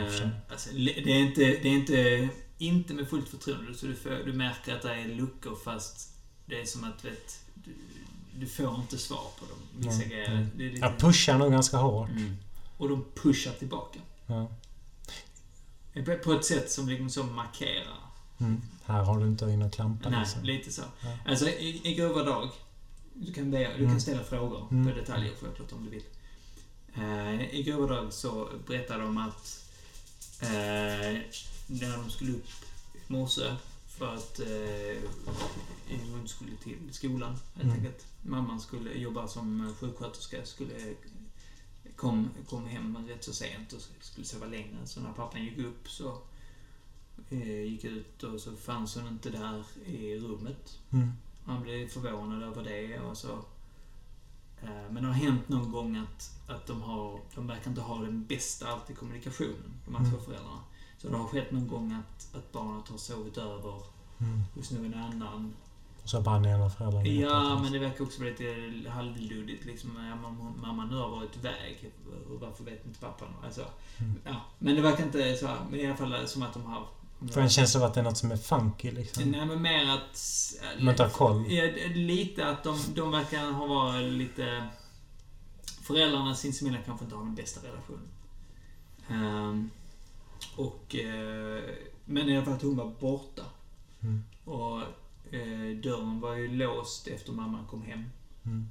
[0.07, 0.31] Förstår.
[0.51, 2.29] alltså, det är inte, det är inte,
[2.59, 3.75] inte med fullt förtroende.
[3.75, 6.17] Så du, får, du märker att det är luckor fast
[6.47, 7.45] det är som att vet,
[8.37, 9.59] du, får inte svar på dem.
[9.77, 10.49] Vissa Nej, grejer.
[10.57, 12.09] Det är lite, Jag pushar nog ganska hårt.
[12.11, 12.37] mm.
[12.77, 13.99] Och de pushar tillbaka.
[14.27, 14.51] Ja.
[16.25, 17.97] På- ett sätt som liksom så markerar.
[18.41, 18.61] Mm.
[18.85, 20.45] Här har du inte in och klampa Nej, liksom.
[20.45, 20.83] lite så.
[21.01, 21.17] Ja.
[21.27, 22.49] Alltså i, i grova drag.
[23.15, 23.91] Du kan, be, du Mm.
[23.91, 24.89] kan ställa frågor Mm.
[24.93, 26.03] på detaljer självklart om du vill.
[26.95, 29.67] Eh, I grova drag så berättar de att
[30.43, 31.19] Eh,
[31.67, 32.49] när de skulle upp
[33.09, 33.55] i morse
[34.01, 35.03] för att eh,
[36.13, 37.77] hon skulle till skolan helt Mm.
[37.77, 38.07] enkelt.
[38.23, 40.95] Mamman skulle jobba som sjuksköterska, skulle
[41.97, 44.77] kom, kom hem rätt så sent och skulle sova längre.
[44.85, 46.19] Så när pappan gick upp så
[47.31, 50.79] eh, gick ut och så fanns hon inte där i rummet.
[50.91, 51.13] Mm.
[51.45, 53.33] Han blev förvånad över det och så...
[54.63, 57.21] Eh, Men det har hänt någon gång att, att de har...
[57.35, 60.13] De verkar inte ha den bästa alltid kommunikationen, de här Mm.
[60.13, 60.61] två föräldrarna.
[61.03, 63.83] Så det har skett någon gång att, att barnet har sovit över
[64.21, 64.41] Mm.
[64.55, 65.55] hos någon annan.
[66.03, 67.19] Och så bara den ena föräldern.
[67.21, 69.91] Ja, men det verkar också vara lite halvluddigt liksom.
[69.97, 71.93] Ja, mam- Mamma nu har varit iväg.
[72.31, 73.29] Och varför vet inte pappan?
[73.45, 73.65] Alltså,
[73.99, 74.15] Mm.
[74.25, 74.37] ja.
[74.59, 76.87] Men det verkar inte så här, Men i alla fall som att de har...
[77.33, 79.23] Får en känsla av att det är något som är funky liksom.
[79.31, 80.19] Nej, men mer att...
[80.79, 81.53] De inte har koll.
[81.53, 81.65] Ja,
[81.95, 84.67] lite att de, de verkar ha varit lite...
[85.83, 88.09] Föräldrarna sinsemellan kanske inte har den bästa relationen.
[89.09, 89.71] Ehm,
[90.67, 90.95] och...
[90.95, 91.63] eh,
[92.05, 93.43] men i alla fall att hon var borta.
[94.01, 94.25] Mm.
[94.45, 94.81] Och
[95.35, 98.05] eh, dörren var ju låst efter mamman kom hem.
[98.45, 98.71] Mm.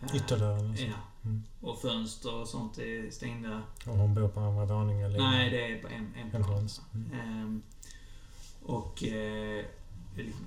[0.00, 0.84] Eh, Ytterdörren alltså.
[0.84, 0.92] Ja.
[1.24, 1.42] Mm.
[1.60, 3.62] Och fönster och sånt är stängda.
[3.86, 5.04] Och hon bor på andra våningen.
[5.04, 6.68] eller- Nej, det är på en, en plan.
[6.94, 7.12] Mm.
[7.20, 7.62] Ehm,
[8.62, 9.04] och...
[9.04, 9.64] Eh,
[10.16, 10.44] liksom,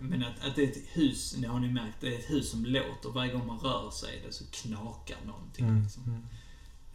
[0.00, 2.50] men att, att det är ett hus, det har ni märkt, det är ett hus
[2.50, 3.08] som låter.
[3.14, 5.64] Varje gång man rör sig i det så knakar någonting.
[5.68, 5.82] Mm.
[5.82, 6.26] Liksom.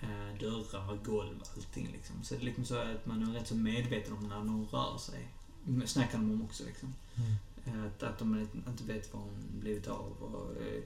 [0.02, 2.16] Eh, dörrar, golv, allting liksom.
[2.24, 4.98] Så det är liksom så att man är rätt så medveten om när någon rör
[4.98, 5.28] sig.
[5.86, 6.94] Snackar de om också liksom.
[7.16, 7.32] Mm.
[7.80, 10.82] Eh, Att, att de inte vet vad hon blivit av och eh,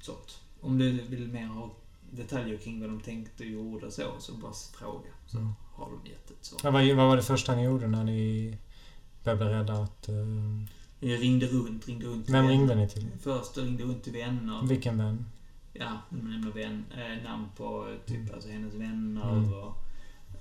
[0.00, 0.40] sånt.
[0.60, 1.70] Om du vill mer ha
[2.10, 5.08] detaljer kring vad de tänkte och gjorde och så, så bara fråga.
[5.26, 5.52] Så Mm.
[5.74, 6.60] har de gett ett svar.
[6.64, 8.56] Ja, vad, vad var det första ni gjorde när ni
[9.24, 10.08] började bli rädda att...
[10.08, 10.14] eh,
[11.00, 12.48] Jag ringde runt, ringde runt vem vänner.
[12.48, 13.06] ringde ni till?
[13.20, 14.62] Först ringde runt till vänner.
[14.66, 15.24] Vilken vän?
[15.78, 18.34] Ja, nämna vän, äh, namn på typ Mm.
[18.34, 19.52] alltså hennes vänner Mm.
[19.52, 19.76] och,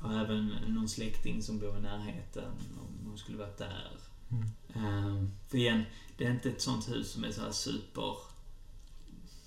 [0.02, 2.52] och även någon släkting som bor i närheten
[2.82, 3.92] om hon skulle varit där.
[4.32, 4.48] Mm.
[4.74, 5.84] Ehm, för igen,
[6.18, 8.02] det är inte ett sånt hus som är så här super...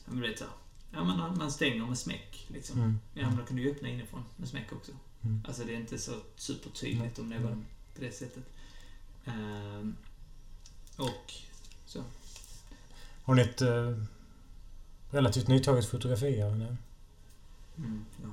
[0.04, 0.44] Ja, men du vet så
[0.92, 2.78] Ja, man- man stänger med smäck liksom.
[2.80, 2.98] Mm.
[3.14, 4.92] Ja, men då kan du ju öppna inifrån med smäck också.
[5.22, 5.42] Mm.
[5.46, 7.64] Alltså det är inte så supertydligt om var Mm.
[7.94, 8.44] på det sättet.
[9.24, 9.96] Ehm,
[10.96, 11.32] och
[11.86, 12.02] så.
[13.22, 13.96] Har ni ett eh,
[15.10, 16.76] relativt nytaget fotografi av henne?
[17.76, 18.28] Mm, ja.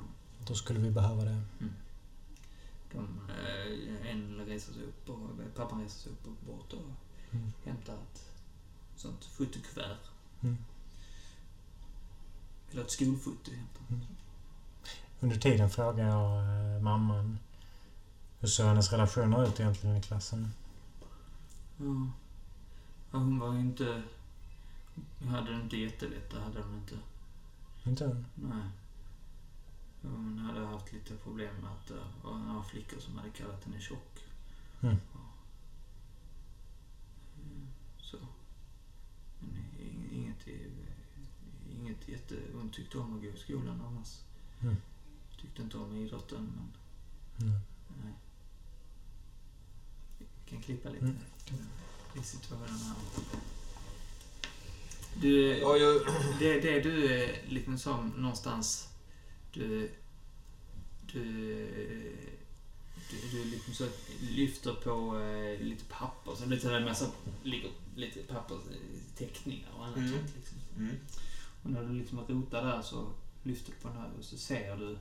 [0.47, 1.41] Då skulle vi behöva det.
[2.91, 6.81] De, eh, en reser sig upp och pappan reser sig upp och bort och
[7.31, 7.53] Mm.
[7.65, 8.25] hämtar ett
[8.95, 10.09] sånt fotokuvert.
[10.41, 10.57] Mm.
[12.71, 14.07] Eller ett skolfoto hämtar han.
[15.19, 16.39] Under tiden frågar jag
[16.75, 17.39] eh, mamman
[18.39, 20.53] hur ser hennes relationer ut egentligen i klassen?
[21.77, 21.85] Ja.
[23.11, 23.17] ja.
[23.19, 24.03] Hon var ju inte...
[25.27, 26.99] Hade det inte jättelätt, det hade hon inte.
[27.85, 28.23] Inte?
[28.35, 28.69] Nej.
[30.01, 33.81] Hon hade haft lite problem med att det var några flickor som hade kallat henne
[33.81, 34.23] tjock.
[34.81, 34.95] Mm.
[37.99, 38.17] Så.
[39.39, 39.49] Men
[39.79, 40.47] ing- inget,
[41.81, 42.35] inget jätte...
[42.53, 44.19] Hon tyckte om att gå i skolan annars.
[44.61, 44.75] Mm.
[45.41, 46.71] Tyckte inte om idrotten, men
[47.47, 47.59] Mm.
[48.03, 48.13] nej.
[50.19, 51.17] Vi kan klippa lite Mm.
[52.19, 52.95] i situationen här.
[55.15, 55.99] Du, Jag har ju...
[56.39, 58.87] det, det du eh, liksom som någonstans...
[59.53, 59.91] Du...
[61.13, 61.23] Du...
[63.11, 63.87] Du, du liksom så
[64.21, 66.35] lyfter på eh, lite papper.
[66.35, 67.05] Så lite där massa...
[67.43, 70.11] Ligger lite pappersteckningar och annat Mm.
[70.11, 70.57] sånt liksom.
[70.77, 70.95] Mm.
[71.63, 73.07] Och när du liksom rotar där så
[73.43, 74.97] lyfter du på den här och så ser du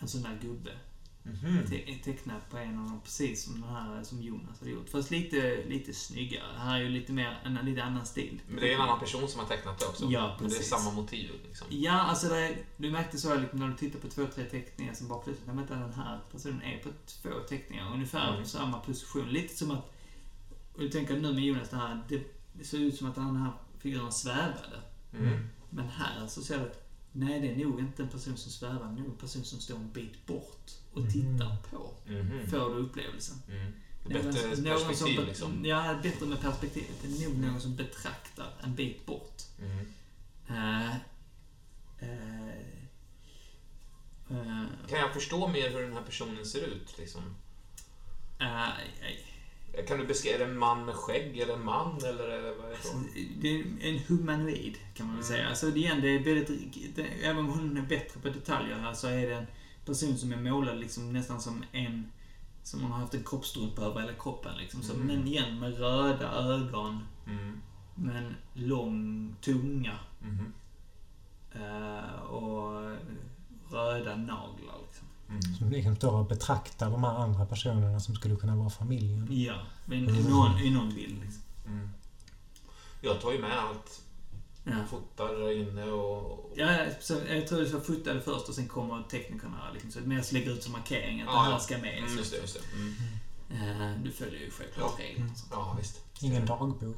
[0.00, 0.78] en sån där gubbe
[1.22, 1.66] Mhm.
[1.68, 4.88] te- tecknad på en av dem, precis som den här som Jonas hade gjort.
[4.88, 6.52] Fast lite, lite snyggare.
[6.58, 8.40] Här är ju lite mer, en lite annan stil.
[8.48, 10.04] Men det är en annan person som har tecknat det också.
[10.04, 10.70] Ja, Men det är precis.
[10.70, 11.66] samma motiv liksom.
[11.70, 15.08] Ja, alltså det, du märkte så liksom, när du tittar på två, tre teckningar som
[15.08, 18.44] bara plötsligt, nej vänta den här personen är på två teckningar, ungefär Mm.
[18.44, 19.28] samma position.
[19.28, 19.92] Lite som att,
[20.74, 22.22] och du tänker nu med Jonas, det här, det,
[22.52, 24.80] det ser ut som att den här figuren svävade.
[25.18, 25.48] Mm.
[25.70, 26.87] Men här så ser du att
[27.18, 28.78] Nej, det är nog inte en person som svävar.
[28.86, 31.10] Det är nog en person som står en bit bort och Mhm.
[31.10, 31.94] tittar på.
[32.06, 32.46] Mhm.
[32.50, 33.36] Får du upplevelsen.
[33.48, 33.72] Mm.
[34.04, 35.64] Någon- Bättre någon perspektiv som liksom.
[35.64, 36.96] Ja, bättre med perspektivet.
[37.02, 39.42] Det är nog någon som betraktar en bit bort.
[39.58, 39.86] Mm.
[40.48, 40.88] Eh,
[41.98, 42.48] eh,
[44.30, 46.98] eh, Kan jag förstå mer hur den här personen ser ut?
[46.98, 47.22] Liksom?
[48.40, 49.16] eh, eh,
[49.86, 52.66] Kan du beskriva, är det en man med skägg eller en man eller det, vad
[52.66, 52.74] är det?
[52.76, 52.96] alltså,
[53.40, 55.36] det är en humanoid, kan man väl Mm.
[55.36, 55.48] säga.
[55.48, 58.92] Alltså, det, igen, det är väldigt, det, även om hon är bättre på detaljer här
[58.94, 59.46] så är det en
[59.86, 62.10] person som är målad liksom nästan som en
[62.62, 64.56] som man har haft en kroppstrumpa över hela kroppen.
[64.56, 64.82] Liksom.
[64.82, 65.06] Så, Mm.
[65.06, 67.60] Men igen, med röda ögon, Mm.
[67.94, 69.98] men lång tunga.
[70.20, 70.52] Mhm.
[71.54, 72.96] Eh, och
[73.70, 74.78] röda naglar
[75.28, 75.48] liksom.
[75.50, 75.58] Mm.
[75.58, 79.26] Som liksom står och betraktar de här andra personerna som skulle kunna vara familjen.
[79.30, 79.54] Ja,
[79.86, 81.20] men i någon, i någon bild.
[81.24, 81.42] Liksom.
[81.66, 81.88] Mm.
[83.00, 84.02] Jag tar ju med allt.
[84.64, 84.72] Ja.
[84.90, 86.52] Fotar där inne och...
[86.56, 89.70] Ja, så jag tror det var fotade först och sen kommer teknikerna.
[89.72, 91.98] Liksom, så det mer lägger ut som markering att Ja, det här ska med.
[91.98, 92.16] Mm, så.
[92.18, 92.60] just det, just det.
[93.56, 93.90] Mm.
[93.92, 95.04] Eh, Du följer ju självklart Ja.
[95.04, 95.30] reglerna.
[95.50, 96.00] Ja, visst.
[96.20, 96.96] Ingen dagbok.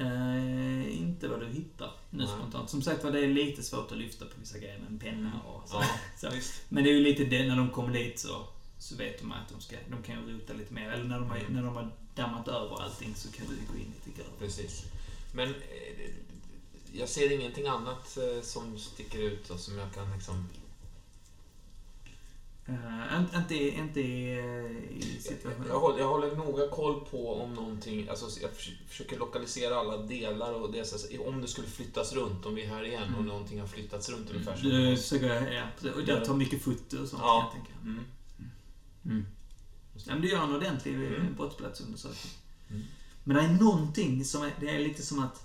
[0.00, 2.70] Eh, inte vad du hittar nu spontant.
[2.70, 5.32] Som sagt var det är lite svårt att lyfta på vissa grejer med en penna
[5.46, 5.82] och så.
[6.22, 6.30] Ja.
[6.68, 8.46] Men det är ju lite det, när de kommer dit så,
[8.78, 10.90] så vet de att de, ska, de kan ju rota lite mer.
[10.90, 11.52] Eller när de, har, Mm.
[11.52, 14.32] när de har dammat över allting så kan du gå in lite grann.
[14.38, 14.84] Precis.
[15.34, 16.10] Men eh,
[16.92, 20.48] jag ser ingenting annat eh, som sticker ut och som jag kan liksom...
[22.70, 25.68] Uh, inte, inte, i- inte i, eh, i Jag, situationen.
[25.68, 28.08] jag, håller, jag håller noga koll på om någonting...
[28.08, 32.46] Alltså jag förs- försöker lokalisera alla delar och det, så om det skulle flyttas runt,
[32.46, 33.26] om vi är här igen och Mm.
[33.26, 35.96] någonting har flyttats runt ungefär som Du det försöker, ja, precis.
[35.96, 37.50] och jag tar mycket foto och sånt Ja.
[37.52, 37.80] kan jag tänka.
[37.90, 38.04] Mm.
[39.04, 39.26] Mm.
[39.94, 41.34] Ja, men du gör en ordentlig Mm.
[41.36, 42.32] brottsplatsundersökning.
[42.70, 42.82] Mm.
[43.24, 45.44] Men det är någonting som är, det är lite som att,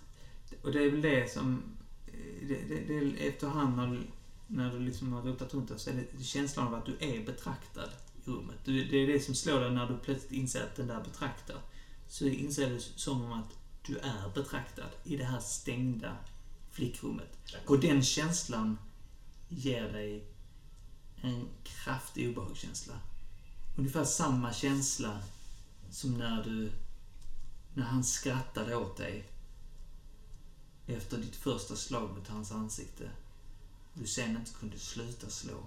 [0.61, 1.64] och det är väl det som,
[2.07, 4.07] eh, det, det, det efterhand du,
[4.47, 7.26] när du liksom har rotat runt där så är det känslan av att du är
[7.26, 8.57] betraktad i rummet.
[8.65, 11.61] Det är det som slår dig när du plötsligt inser att den där betraktar.
[12.07, 16.17] Så inser du som om att du är betraktad i det här stängda
[16.72, 17.38] flickrummet.
[17.65, 18.77] Och den känslan
[19.49, 20.27] ger dig
[21.22, 22.93] en kraftig obehagskänsla.
[23.77, 25.19] Ungefär samma känsla
[25.91, 26.72] som när du...
[27.73, 29.30] När han skrattade åt dig
[30.88, 33.09] efter ditt första slag mot hans ansikte.
[33.97, 35.57] Du sen inte kunde sluta slå.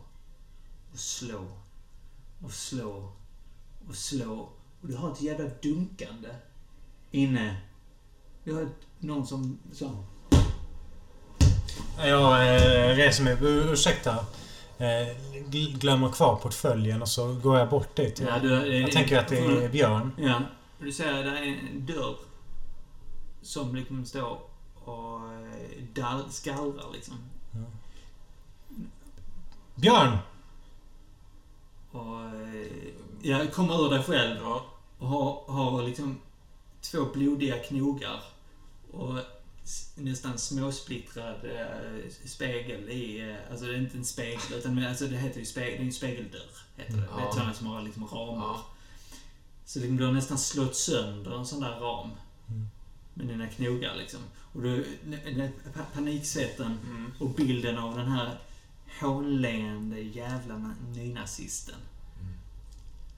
[0.93, 1.45] Och slå.
[2.45, 3.13] Och slå.
[3.89, 4.49] Och slå.
[4.81, 6.29] Och du har ett jävla dunkande
[7.11, 7.61] inne.
[8.45, 8.69] Du har
[8.99, 9.59] någon som...
[9.73, 10.05] som
[11.99, 13.37] Jag eh, reser mig.
[13.41, 14.27] Ursäkta.
[14.79, 15.17] Eh,
[15.49, 18.21] gl- glömmer kvar portföljen och så går jag bort dit.
[18.21, 20.13] Ja, du, jag tänker att det är Björn.
[20.19, 20.43] Ja.
[20.81, 22.17] Du ser det är en dörr
[23.43, 24.41] som liksom står
[24.75, 25.21] och
[25.97, 27.15] eh, skallrar liksom.
[29.81, 30.19] Björn!
[31.91, 32.67] Och eh,
[33.23, 34.65] jag kommer ur dig själv Ja.
[34.99, 36.19] och har, har liksom
[36.81, 38.23] två blodiga knogar
[38.93, 39.19] och
[39.97, 43.31] nästan småsplittrad eh, spegel i...
[43.31, 45.83] Eh, alltså det är inte en spegel utan men alltså det heter ju spegel, det
[45.83, 46.51] är en spegeldörr.
[46.77, 47.01] Heter det.
[47.01, 47.33] Det är Ja.
[47.33, 48.45] sådana som har liksom ramar.
[48.47, 48.67] Ja.
[49.65, 52.11] Så liksom, du har nästan slått sönder en sån där ram.
[52.49, 52.67] Mm.
[53.15, 54.21] Med dina knogar liksom.
[54.53, 54.87] Och du,
[55.95, 57.13] paniksvetten Mm.
[57.19, 58.39] och bilden av den här
[59.01, 61.75] hånleende jävla na- nynazisten.
[62.21, 62.33] Mm.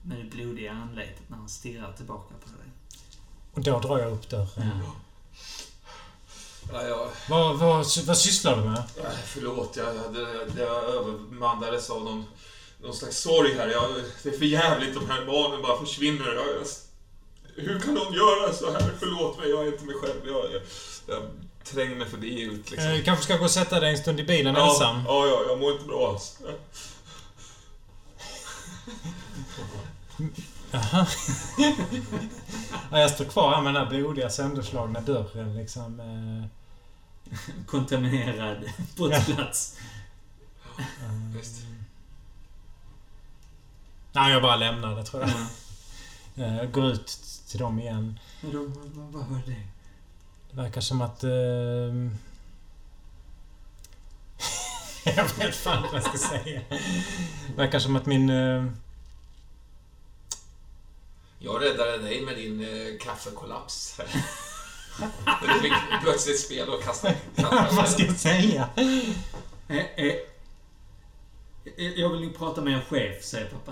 [0.01, 2.67] Med det blodiga anletet när han stirrar tillbaka på dig.
[3.53, 4.47] Och då drar jag upp dörren.
[4.57, 4.95] Ja.
[6.73, 8.83] Ja, jag, Vad, vad, vad sysslar du med?
[9.25, 12.25] förlåt, jag, jag, jag, jag övermannades av någon,
[12.81, 13.67] någon slags sorg här.
[13.67, 13.89] Jag,
[14.23, 16.25] det är för jävligt de här barnen bara försvinner.
[16.33, 16.65] Jag, jag,
[17.63, 18.93] hur kan de göra så här?
[18.99, 20.21] Förlåt mig, jag är inte mig själv.
[20.25, 20.45] Jag,
[21.07, 21.23] jag,
[21.63, 22.89] jag tränger mig förbi ut liksom.
[22.91, 25.03] Eh, kanske ska gå och sätta dig en stund i bilen ja, ensam.
[25.07, 26.37] ja, ja, jag mår inte bra alls.
[30.71, 31.07] Jaha.
[32.91, 35.99] ja, jag står kvar här med den här blodiga sönderslagna dörren liksom.
[35.99, 36.47] eh,
[37.65, 38.57] Kontaminerad
[38.95, 39.77] brottsplats.
[40.79, 40.85] eh,
[41.35, 41.55] Visst.
[44.13, 45.31] Nej, jag bara lämnar det tror jag.
[46.35, 46.45] Ja.
[46.45, 48.19] Eh, går ut till dem igen.
[48.41, 49.61] Vad var det?
[50.51, 51.23] Det verkar som att...
[51.23, 52.17] ehm,
[55.15, 56.61] jag vet fan vad jag ska säga.
[57.47, 58.29] Det verkar som att min...
[58.29, 58.65] eh,
[61.39, 63.99] Jag räddade dig med din eh, kaffekollaps.
[65.41, 65.73] Du fick
[66.03, 67.15] plötsligt spel och kastade
[67.71, 68.69] vad ska jag säga?
[69.67, 70.13] Eh, eh,
[71.77, 73.71] eh, jag vill nog prata med en chef, säger pappa.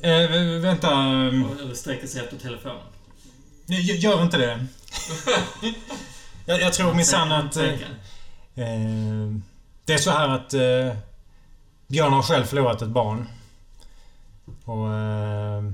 [0.00, 0.90] Eh, vä- vänta.
[0.92, 2.82] ehm, Och- Eller sträcker sig efter telefonen.
[3.66, 4.66] Gör inte det.
[6.46, 7.56] Jag, jag tror minsann att...
[7.56, 7.72] eh,
[8.58, 9.32] Eh,
[9.84, 10.96] det är så här att eh,
[11.86, 13.28] Björn har själv förlorat ett barn.
[14.64, 15.64] Och eh,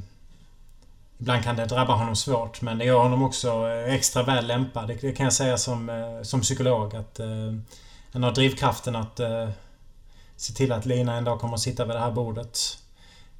[1.19, 4.89] Ibland kan det drabba honom svårt men det gör honom också eh, extra väl lämpad.
[4.89, 7.21] Det, det kan jag säga som, eh, som psykolog att
[8.13, 9.21] han har drivkraften att
[10.37, 12.79] se till att Lina en dag kommer att sitta vid det här bordet.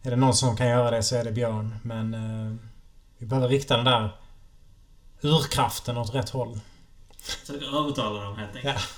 [0.03, 2.57] Är det någon som kan göra det så är det Björn men eh,
[3.19, 4.11] vi behöver rikta den där
[5.21, 6.61] urkraften åt rätt håll.
[7.23, 8.79] Försöker övertala dem helt enkelt.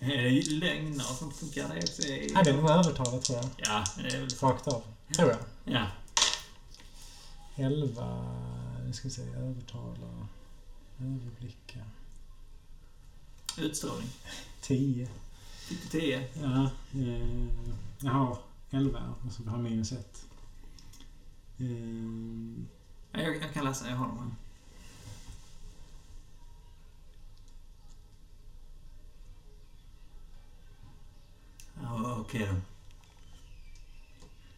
[0.00, 2.02] Är det lögner som funkar det också?
[2.02, 3.50] Ja, det är nog övertalat tror jag.
[3.56, 4.28] Ja, det är väl.
[4.40, 4.82] Rakt av.
[5.16, 5.38] Tror jag.
[5.64, 5.86] Ja.
[7.56, 8.24] 11...
[8.86, 9.22] Nu ska vi se.
[9.22, 10.28] Övertala.
[11.00, 11.78] Överblicka.
[13.58, 14.10] Utstrålning.
[14.60, 15.08] 10.
[15.56, 16.28] Fick du 10?
[16.42, 17.46] Ja, eh,
[17.98, 18.38] jag har
[18.70, 20.26] 11 och så har minus 1.
[21.58, 21.66] Eh,
[23.14, 24.30] Ja, jag, jag kan läsa, jag har dem här.
[31.82, 32.54] Ja, okej då.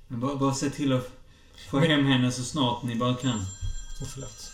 [0.08, 1.10] Men bara, bara se till att
[1.70, 3.38] få hem henne så snart ni bara kan.
[4.00, 4.50] oh, förlåt.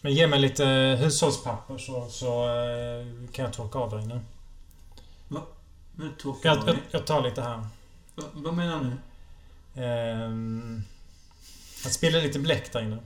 [0.00, 0.64] Men ge mig lite
[1.00, 4.20] hushållspapper så, så eh, kan jag torka av inne.
[5.96, 7.66] Nu torkar Jag, jag jag, jag tar lite här.
[8.14, 9.82] Va, Vad menar du?
[9.82, 10.82] Ehm,
[11.84, 12.98] jag spiller lite bläck där inne.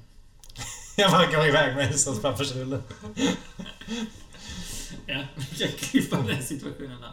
[0.97, 2.83] jag bara går iväg med hushållspappersrullen.
[5.07, 5.25] Ja,
[5.59, 7.13] kan klippa den situationen där.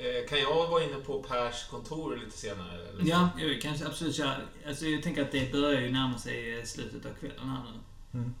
[0.00, 2.88] Eh, Kan jag vara inne på Pers kontor lite senare?
[2.88, 3.10] Eller?
[3.10, 4.36] Ja, jag kanske absolut köra.
[4.68, 8.18] Alltså jag tänker att det börjar ju närma sig eh, slutet av kvällen här nu.
[8.18, 8.34] Mm.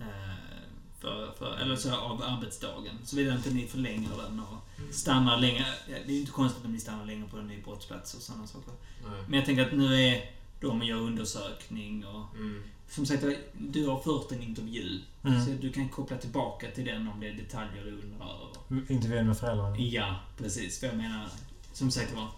[0.00, 0.34] Eh,
[1.00, 2.98] För, för, eller så av arbetsdagen.
[3.04, 5.66] Såvida inte ni förlänger den och stannar länge.
[5.86, 8.46] Det är ju inte konstigt om ni stannar länge på en ny brottsplats och sådana
[8.46, 8.72] saker.
[9.06, 9.22] Nej.
[9.28, 10.30] Men jag tänker att nu är
[10.60, 12.34] de och gör undersökning och...
[12.36, 12.62] Mm.
[12.94, 13.24] Som sagt,
[13.58, 15.00] du har fört en intervju.
[15.24, 15.44] Mm.
[15.44, 18.92] Så du kan koppla tillbaka till den om det är detaljer du undrar över.
[18.92, 19.78] Intervjun med föräldrarna.
[19.78, 20.80] Ja, precis.
[20.80, 21.28] För jag menar,
[21.72, 22.28] som sagt var.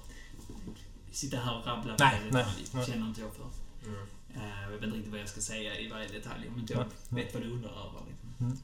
[1.10, 2.86] Sitta här och rabbla Nej, varje nej, detalj nej.
[2.86, 3.46] känner inte jag för.
[3.86, 4.00] Mm.
[4.34, 6.86] Eh, Jag vet inte riktigt vad jag ska säga i varje detalj om inte jag
[7.08, 7.24] Nej.
[7.24, 8.00] vet vad du undrar över.
[8.08, 8.58] Liksom.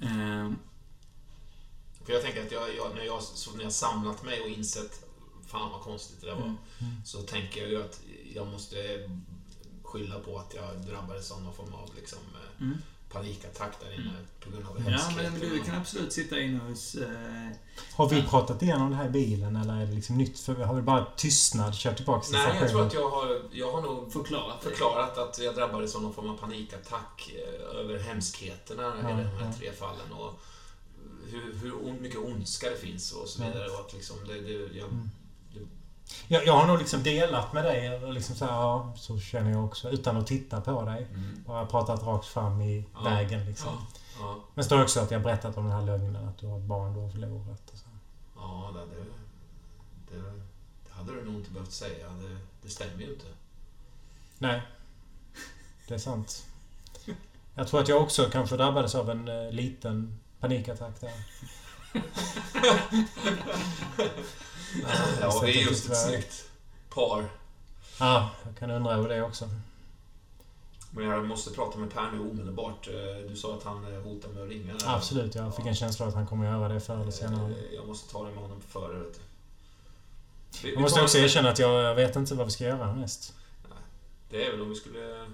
[0.00, 0.46] Mm.
[0.46, 0.52] Eh,
[2.04, 5.04] För jag tänker att jag, jag, när, jag, så när jag samlat mig och insett
[5.46, 6.44] Fan vad konstigt det där var.
[6.44, 6.56] Mm.
[7.04, 8.00] Så tänker jag ju att
[8.34, 8.76] jag måste
[9.92, 12.78] skylla på att jag drabbades av någon form av liksom, eh, Mm.
[13.12, 14.10] panikattack där inne
[14.44, 15.30] på grund av Ja, hemskheter.
[15.30, 16.94] men du kan absolut sitta inne hos...
[16.94, 17.48] Eh,
[17.94, 20.38] Har vi pratat igenom det här i bilen eller är det liksom nytt?
[20.40, 23.42] För vi har väl bara tystnad kört tillbaka till Nej, jag tror att jag har,
[23.52, 27.98] jag har nog förklarat förklarat att jag drabbades av någon form av panikattack eh, över
[27.98, 29.52] hemskheterna Ja, i de här ja.
[29.58, 30.12] tre fallen.
[30.12, 30.40] Och
[31.30, 33.46] hur, hur mycket ondska det finns och så Ja.
[33.46, 33.68] vidare.
[33.68, 35.10] Och att liksom det, det, jag, Mm.
[36.28, 39.50] Jag, jag har nog liksom delat med dig och liksom så här, ja, så känner
[39.50, 39.90] jag också.
[39.90, 41.06] Utan att titta på dig.
[41.14, 43.00] mm, Bara pratat rakt fram i Ja.
[43.04, 43.86] vägen liksom.
[44.20, 46.64] ja, Men står också att jag berättat om den här lögnen att du har ett
[46.64, 47.70] barn du har förlorat.
[47.72, 47.84] Och så.
[48.36, 49.04] ja det, det,
[50.16, 50.22] det,
[50.84, 52.08] det hade du nog inte behövt säga.
[52.08, 53.26] Det, det stämmer ju inte.
[54.38, 54.62] Nej.
[55.88, 56.46] Det är sant.
[57.54, 61.12] Jag tror att jag också kanske drabbades av en eh, liten panikattack där.
[65.20, 66.50] Ja, så vi är just ett snyggt
[66.94, 67.30] par.
[68.00, 69.48] Ja, jag kan undra över det också.
[70.90, 72.88] Men jag måste prata med Per nu omedelbart.
[72.88, 74.74] Eh, Du sa att han eh, hotar med att ringa.
[74.74, 74.94] där.
[74.96, 77.50] Absolut, jag fick en känsla att han kommer göra det förr eller senare.
[77.52, 78.98] Eh, Jag måste ta det med honom före.
[78.98, 79.20] Vet.
[80.62, 82.86] Vi- vi Jag måste också erkänna att jag, jag vet inte vad vi ska göra
[82.86, 83.34] härnäst.
[84.30, 85.26] Det är väl om vi skulle...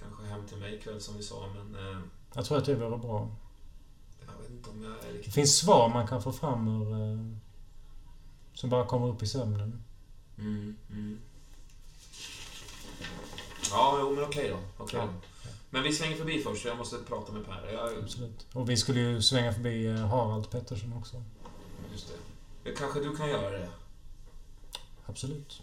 [0.00, 1.90] Kanske hem till mig ikväll som vi sa, men...
[1.92, 1.98] eh,
[2.34, 3.28] Jag tror att det vore bra.
[4.26, 5.34] Jag vet inte om jag är Det riktigt...
[5.34, 6.92] finns svar man kan få fram ur...
[6.92, 7.18] eh,
[8.58, 9.82] Som bara kommer upp i sömnen.
[10.38, 11.18] Mm, mm.
[13.70, 14.84] Ja, jo, men okej då.
[14.84, 15.06] Okej Ja.
[15.06, 15.48] då.
[15.70, 17.72] Men vi svänger förbi först, för jag måste prata med Per.
[17.72, 18.46] Jag, Absolut.
[18.52, 21.22] Och vi skulle ju svänga förbi eh, Harald Pettersson också.
[21.92, 22.12] just
[22.64, 22.70] det.
[22.72, 23.68] Kanske du kan göra det?
[25.06, 25.62] Absolut.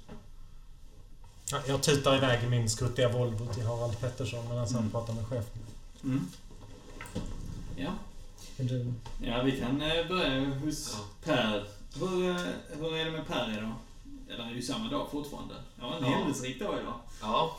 [1.52, 4.92] Ja, jag tutar iväg i min skruttiga Volvo till Harald Pettersson medan han Mm.
[4.92, 5.62] pratar med chefen.
[6.04, 6.28] Mm.
[7.78, 7.92] Ja.
[9.22, 11.00] Ja, vi kan eh, börja hos Ja.
[11.24, 11.68] Per.
[12.00, 12.36] Hur, eh,
[12.80, 13.72] hur är det med Per idag?
[14.30, 15.56] Eller det är ju samma dag fortfarande.
[15.80, 16.10] Ja, en Ja.
[16.18, 16.94] händelserik dag idag.
[17.22, 17.58] Ja,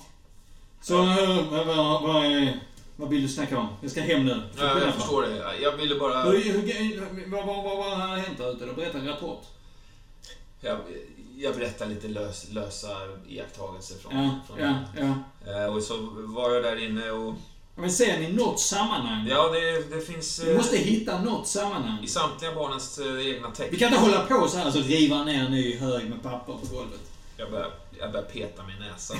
[0.81, 2.49] Så, eh, vad, vad, vad,
[2.97, 3.69] vad vill du snacka om?
[3.81, 4.43] Jag ska hem nu.
[4.59, 5.59] jag, jag förstår det.
[5.63, 6.23] Jag ville bara...
[6.23, 8.67] Hur, hur, vad, vad, vad, vad har hänt där ute?
[8.67, 8.73] då?
[8.73, 9.45] Berätta en rapport.
[10.61, 10.79] Jag,
[11.37, 12.89] jag berättar lite lös, lösa
[13.29, 14.17] iakttagelser från...
[14.25, 15.53] Ja, från ja, ja.
[15.53, 17.35] Eh, Och så var jag där inne och...
[17.77, 19.27] Men ser ni något sammanhang?
[19.29, 20.39] Ja, det, det finns...
[20.45, 22.05] Vi eh, måste hitta något sammanhang.
[22.05, 23.79] I samtliga barnens eh, egna Vi tecken.
[23.79, 26.75] kan inte hålla på så här, alltså riva ner en ny hög med papper på
[26.75, 27.01] golvet.
[27.37, 29.17] Jag börjar, jag börjar peta mig i näsan.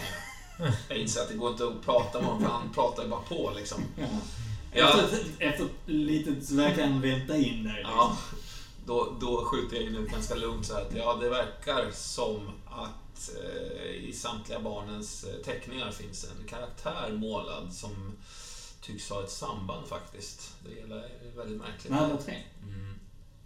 [0.59, 3.09] Jag, jag inser att det går inte att prata med honom, för han pratar ju
[3.09, 3.79] bara på liksom.
[3.97, 4.07] Ja.
[4.73, 5.01] Ja.
[5.01, 7.75] Efter, efter lite så verkar han vänta in dig.
[7.75, 7.93] Liksom.
[7.97, 8.17] Ja,
[8.87, 12.51] då, då skjuter jag in ett ganska lugnt så här att ja, det verkar som
[12.67, 18.17] att eh, i samtliga barnens eh, teckningar finns en karaktär målad som
[18.87, 20.55] tycks ha ett samband faktiskt.
[20.65, 21.93] Det hela är väldigt märkligt.
[21.93, 22.35] Med alla tre.
[22.63, 22.95] Mm.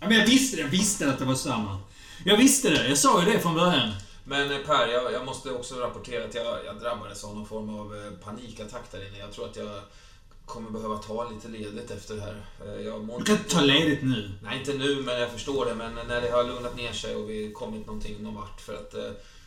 [0.00, 0.62] Ja, men jag visste det.
[0.62, 1.78] Jag visste att det var samma.
[2.24, 2.88] Jag visste det.
[2.88, 3.90] Jag sa ju det från början.
[4.24, 7.78] Men eh, Per, jag, jag måste också rapportera att jag, jag drabbades av någon form
[7.80, 9.18] av eh, panikattack där inne.
[9.18, 9.80] Jag tror att jag
[10.44, 12.46] kommer behöva ta lite ledigt efter det här.
[12.66, 14.30] Eh, Jag mår Du kan inte ta ledigt nu.
[14.42, 15.74] Nej, inte nu, men jag förstår det.
[15.74, 18.60] Men när det har lugnat ner sig och vi kommit någonting, någon vart.
[18.60, 18.94] För att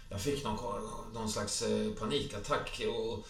[0.10, 1.64] jag fick någon, någon slags
[2.00, 2.82] panikattack.
[2.88, 3.28] Och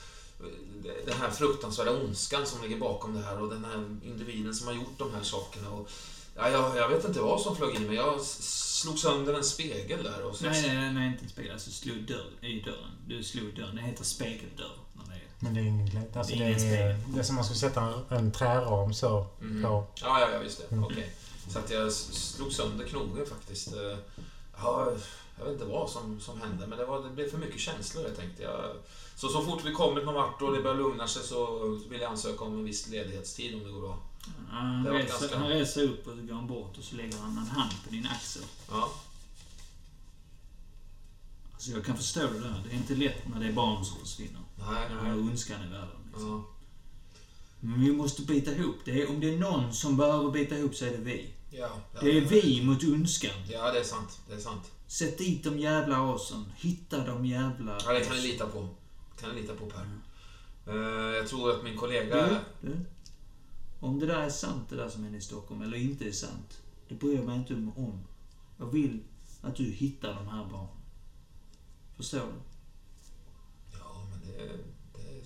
[1.05, 4.73] den här fruktansvärda ondskan som ligger bakom det här och den här individen som har
[4.73, 5.69] gjort de här sakerna.
[5.69, 5.89] Och
[6.35, 7.95] Ja, jag, jag vet inte vad som flög in mig.
[7.95, 10.21] Jag slog sönder en spegel där.
[10.23, 11.51] Och så Nej, nej, nej, inte en spegel.
[11.53, 12.91] Alltså slog dörr i dörren.
[13.07, 13.75] Du slog dörren.
[13.75, 14.77] Det heter spegeldörr.
[14.93, 15.19] Det.
[15.39, 16.09] Men det är ingen glädje.
[16.19, 18.93] Alltså, Det det, är ingen är, det är som man skulle sätta en, en träram
[18.93, 19.63] så Mm.
[19.63, 19.85] på.
[20.01, 20.71] Ja, ja, ja, just det.
[20.75, 20.83] Mm.
[20.83, 21.13] Okej.
[21.49, 23.73] Så att jag slog sönder knogen faktiskt.
[23.73, 23.97] Eh,
[24.61, 24.91] Ja,
[25.37, 28.03] jag vet inte vad som, som hände, men det, var, det blev för mycket känslor,
[28.03, 28.75] jag tänkte jag.
[29.23, 31.59] Så, så fort vi kommit någon vart och det börjar lugna sig så
[31.89, 33.97] vill jag ansöka om en viss ledighetstid om det går bra.
[34.49, 36.95] Han, Det var reser, ganska- han reser upp och så går han bort och så
[36.95, 38.43] lägger han en hand på din axel.
[38.71, 38.89] Ja,
[41.53, 42.63] Alltså jag kan förstå det där.
[42.69, 44.41] Det är inte lätt när det är barn som försvinner.
[44.55, 45.19] nej, När det är nej.
[45.29, 45.97] ondskan i världen.
[46.07, 46.29] Liksom.
[46.29, 46.43] Ja,
[47.59, 48.75] Men vi måste bita ihop.
[48.85, 51.33] Det är, om det är någon som behöver bita ihop så är det vi.
[51.51, 53.35] ja, ja, Det är vi mot ondskan.
[53.49, 54.19] Ja, det är sant.
[54.27, 54.71] Det är sant.
[54.87, 56.45] Sätt dit de jävla asen.
[56.57, 58.67] Hitta de jävla Ja, det kan ni lita på.
[59.23, 59.87] Kan ni lita på, Per.
[60.67, 62.27] Eh, Jag tror att min kollega...
[62.61, 62.77] Du, du.
[63.79, 66.61] Om det där är sant, det där som händer i Stockholm, eller inte är sant.
[66.87, 68.03] Det bryr jag mig inte om.
[68.57, 69.03] Jag vill
[69.41, 70.77] att du hittar de här barnen.
[71.97, 72.33] Förstår du?
[73.79, 74.37] Ja, men det,
[74.93, 75.23] det, är,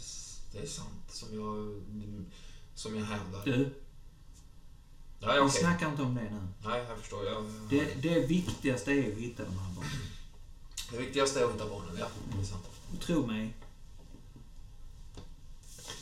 [0.52, 1.82] det är sant som jag,
[2.76, 3.46] som jag hävdar.
[3.46, 3.70] Du,
[5.20, 6.48] Ja, ja, vi snackar inte om det nu.
[6.64, 7.26] Nej, jag förstår.
[7.26, 9.92] Jag, Det, det viktigaste är att hitta de här barnen.
[10.92, 12.08] det viktigaste är att hitta barnen, ja.
[12.36, 12.66] Det är sant.
[13.00, 13.54] Tro mig,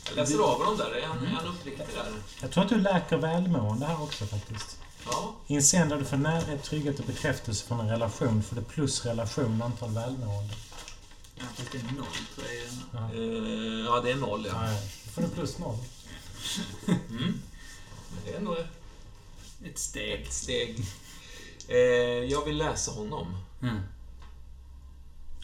[0.08, 0.90] Jag läser av honom där.
[0.90, 2.12] Är han, är han uppriktig där?
[2.40, 4.78] Jag tror att du läker välmående här också faktiskt.
[5.10, 5.34] Ja.
[5.46, 8.62] I en scen där du får närhet, trygghet och bekräftelse från en relation får du
[8.62, 10.54] plus relation antal välmående.
[11.36, 13.00] ja, fast det är noll tror jag.
[13.02, 13.14] Ja.
[13.14, 14.60] Eh, ja, det är noll, ja.
[14.60, 15.76] Nej, då får du plus noll.
[16.86, 17.40] Mm.
[18.10, 18.56] Men det är ändå
[19.64, 20.20] Ett steg.
[20.22, 20.84] ett steg.
[21.68, 21.76] Eh,
[22.30, 23.36] jag vill läsa honom.
[23.62, 23.80] Mm.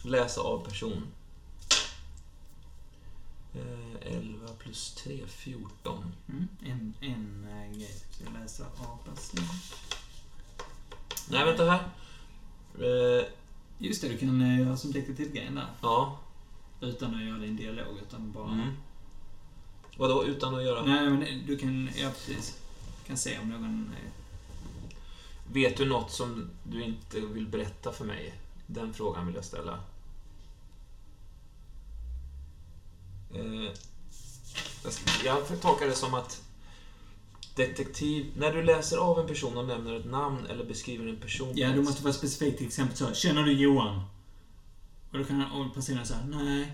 [0.03, 1.07] Läsa av person.
[3.55, 6.03] Eh, 11 plus 3, 14.
[6.29, 6.47] Mm.
[6.65, 7.91] En, en äh, grej.
[8.11, 9.45] Ska jag läsa av person?
[11.29, 11.83] Nej, vänta här.
[12.79, 13.25] Eh,
[13.77, 15.67] Just det, du kan äh, göra som detektivgrejen där.
[15.81, 16.19] ja.
[16.81, 18.51] Utan att göra en dialog, utan bara...
[18.51, 18.69] Mm.
[19.97, 20.85] Vadå, utan att göra...
[20.85, 21.89] Nej, men du kan...
[21.95, 22.57] Ja, precis.
[23.01, 23.91] Du kan se om någon...
[24.03, 24.11] är-
[25.53, 28.33] Vet du något som du inte vill berätta för mig?
[28.67, 29.73] Den frågan vill jag ställa.
[29.73, 29.79] Eh,
[34.83, 36.41] jag ska- jag tolkar det som att
[37.55, 38.25] detektiv...
[38.37, 41.51] När du läser av en person och nämner ett namn eller beskriver en person...
[41.55, 42.57] Ja, du måste vara specifik.
[42.57, 43.13] Till exempel så.
[43.13, 44.01] Känner du Johan?
[45.11, 46.71] Och då kan och personen säga nej.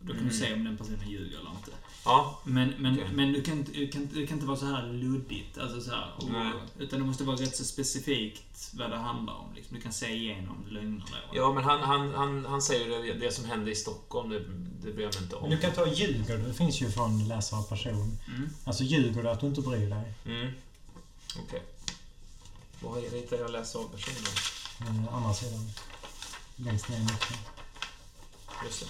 [0.00, 0.32] Och då kan Mm.
[0.32, 1.70] du se om den personen ljuger eller inte.
[2.06, 3.08] Ja, Men, men, Okej.
[3.12, 5.58] men du, kan, inte- du, kan, du kan inte vara så här luddigt.
[5.58, 9.54] Alltså så här, och, utan det måste vara rätt så specifikt vad det handlar om.
[9.54, 9.76] Liksom.
[9.76, 11.04] Du kan se igenom lögnerna.
[11.32, 11.36] då.
[11.38, 14.38] ja men han, han, han, han säger det, det som hände i Stockholm, det,
[14.86, 15.50] det bryr jag mig inte Men om.
[15.50, 16.42] du kan ta ljuger du.
[16.46, 18.18] Det finns ju från läsare av person.
[18.28, 18.48] Mm.
[18.64, 20.14] Alltså ljuger du att du inte bryr dig.
[20.26, 20.52] Mm.
[21.46, 21.62] Okej.
[22.80, 24.32] Vad hittar jag läsa av personen?
[25.06, 25.70] Eh, andra sidan.
[26.56, 27.36] Längst ner i mitten.
[28.64, 28.86] Just det.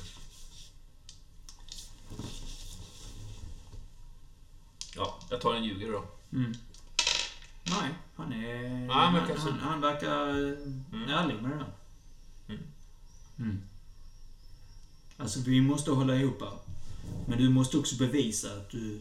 [4.96, 6.04] Ja, jag tar en ljuger då.
[6.32, 6.54] Mm.
[7.64, 8.62] Nej, han är...
[8.68, 11.08] men han, kanske- han, han verkar mm.
[11.08, 11.72] ärlig med det där.
[12.48, 12.62] Mm.
[13.38, 13.62] Mm.
[15.16, 16.58] Alltså, vi måste hålla ihop här.
[17.26, 19.00] Men du måste också bevisa att du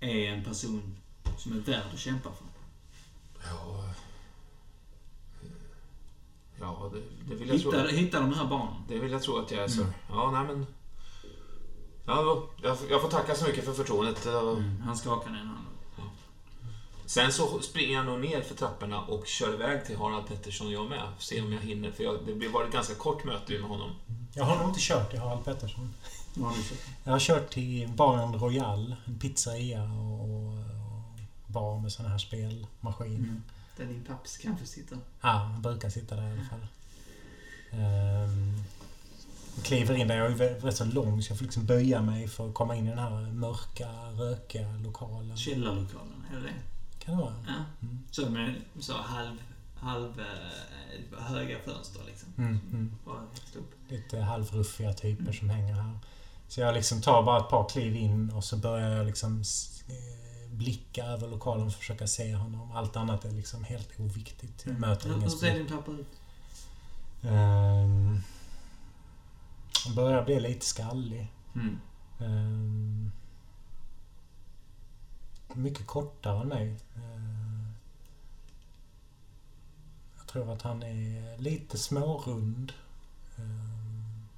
[0.00, 0.96] är en person
[1.38, 2.46] som är värd att kämpa för.
[3.50, 3.94] Ja...
[6.60, 7.70] Ja, det, det vill jag tro.
[7.70, 8.74] Hitta, hitta de här barnen.
[8.88, 9.82] Det vill jag tro att jag är, så.
[9.82, 9.94] Mm.
[10.08, 10.66] Ja, nej men...
[12.06, 14.26] Ja, då, jag, jag får tacka så mycket för förtroendet.
[14.26, 14.80] Mm.
[14.86, 15.66] Han skakar ner en hand.
[17.06, 20.88] Sen så springer jag nog ner för trapporna och kör iväg till Harald Pettersson jag
[20.88, 21.08] med.
[21.18, 23.90] Se om jag hinner, för jag, det blir- var ett ganska kort möte med honom.
[24.34, 25.94] Jag har nog inte kört till Harald Pettersson.
[26.42, 26.52] Har?
[27.04, 32.18] Jag har kört till baren Royal, en pizzeria och, och, och bar med såna här
[32.18, 33.16] spelmaskiner.
[33.18, 33.42] Mm.
[33.76, 34.98] Där din papps kanske sitter.
[35.20, 36.66] Ja, han brukar sitta där i alla fall.
[37.70, 38.28] Jag
[39.62, 40.16] kliver in där.
[40.16, 42.86] Jag är rätt så lång så jag får liksom böja mig för att komma in
[42.86, 43.88] i den här mörka,
[44.18, 45.36] rökiga lokalen.
[45.36, 46.54] Källarlokalen, är det det?
[47.04, 47.34] Kan det vara?
[47.46, 47.54] Ja.
[47.82, 47.98] Mm.
[48.10, 49.36] Så med så halv,
[49.76, 52.28] halv eh, höga fönster liksom.
[52.38, 52.92] Mm, mm.
[53.88, 55.98] Lite halvruffiga typer som hänger här.
[56.48, 59.42] Så jag liksom tar bara ett par kliv in och så börjar jag liksom
[59.88, 62.72] eh, blicka över lokalen och försöka se honom.
[62.72, 64.66] Allt annat är liksom helt oviktigt.
[64.66, 66.06] Jag möter Hur, ingen hur ser din pappa ut?
[67.22, 68.22] Um,
[69.88, 71.32] börjar bli lite skallig.
[71.54, 71.80] Mm.
[72.18, 73.12] Ehm,
[75.54, 76.76] mycket kortare än mig.
[76.96, 77.72] Ehm,
[80.18, 82.72] jag tror att han är lite smårund.
[83.36, 84.28] Um,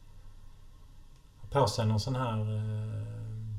[1.40, 3.56] har på sig någon sån här uh,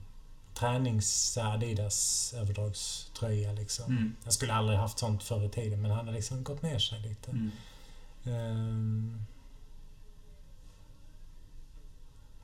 [0.54, 3.86] tränings Adidas överdragströja liksom.
[3.86, 4.16] Mm.
[4.24, 7.00] Jag skulle aldrig haft sånt förr i tiden men han har liksom gått ner sig
[7.00, 7.32] lite.
[7.32, 7.52] Mm.
[8.24, 9.26] Ehm.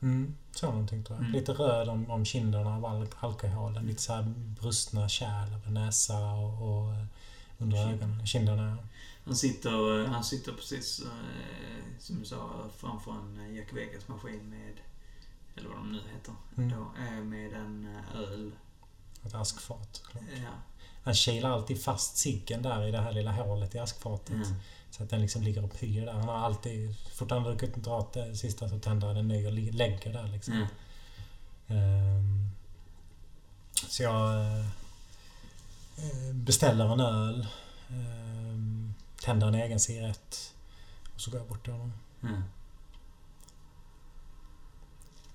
[0.01, 1.25] Mm, så någonting tror jag.
[1.25, 1.39] Mm.
[1.39, 3.85] Lite röd om, om kinderna av al alkoholen.
[3.85, 4.23] Lite så här
[4.61, 6.53] brustna kärl över näsa och,
[6.83, 7.03] och eh,
[7.57, 7.89] under Kind.
[8.03, 8.27] ögonen.
[8.27, 8.77] Kinderna.
[9.25, 14.73] Han sitter, han sitter precis, eh, som du sa, framför en eh, Jack Vegas-maskin med,
[15.55, 16.69] eller vad de nu heter, Mm.
[16.69, 18.51] då, eh, med en eh, öl.
[19.25, 20.01] Ett askfat.
[20.11, 20.23] klart.
[20.37, 20.49] Ja.
[21.03, 24.29] Han kilar alltid fast ciggen där i det här lilla hålet i askfatet.
[24.35, 24.53] Mm.
[24.91, 26.13] Så att den liksom ligger och pyr där.
[26.13, 29.53] Han har alltid, fort han druckit dragit det sista så tänder han en ny och
[29.53, 30.53] lägger där liksom.
[30.53, 30.67] Mm.
[31.67, 32.49] Ehm,
[33.73, 34.65] så jag eh,
[35.97, 37.47] eh, beställer en öl.
[37.89, 40.53] ehm, tänder en egen cigarett.
[41.15, 41.93] Och så går jag bort till honom.
[42.23, 42.43] Mm.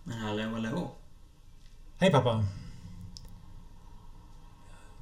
[0.04, 0.90] Men hallå, hallå.
[1.98, 2.44] Hej pappa!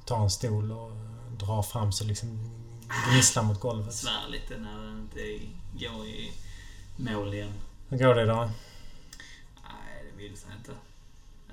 [0.05, 0.91] Tar en stol och
[1.37, 2.62] drar fram så liksom
[3.11, 3.93] gnisslar mot golvet.
[3.93, 5.45] Svär lite när den inte
[5.85, 6.31] går i
[6.97, 7.53] mål igen.
[7.89, 8.49] Hur går det idag?
[9.63, 10.71] Nej, det vill sig inte.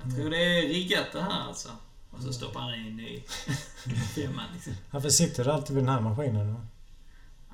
[0.03, 1.69] Jag tror det är riggat det här alltså.
[2.11, 3.23] Och så stoppar han in i
[4.15, 4.73] femman liksom.
[4.91, 6.61] Varför sitter du alltid vid den här maskinen då?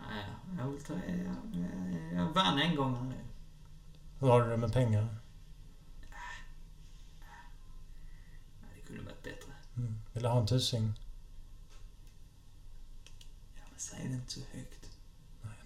[0.10, 0.26] Nej,
[0.60, 0.94] jag vill ta...
[0.94, 3.24] Jag, jag, jag vann en gång här.
[4.20, 5.02] Hur har du det med pengar?
[8.62, 9.52] Nej, Det kunde varit bättre.
[9.78, 10.00] Mm.
[10.14, 10.94] Vill du ha en tusing?
[13.98, 14.90] Ja, men säg det inte så högt.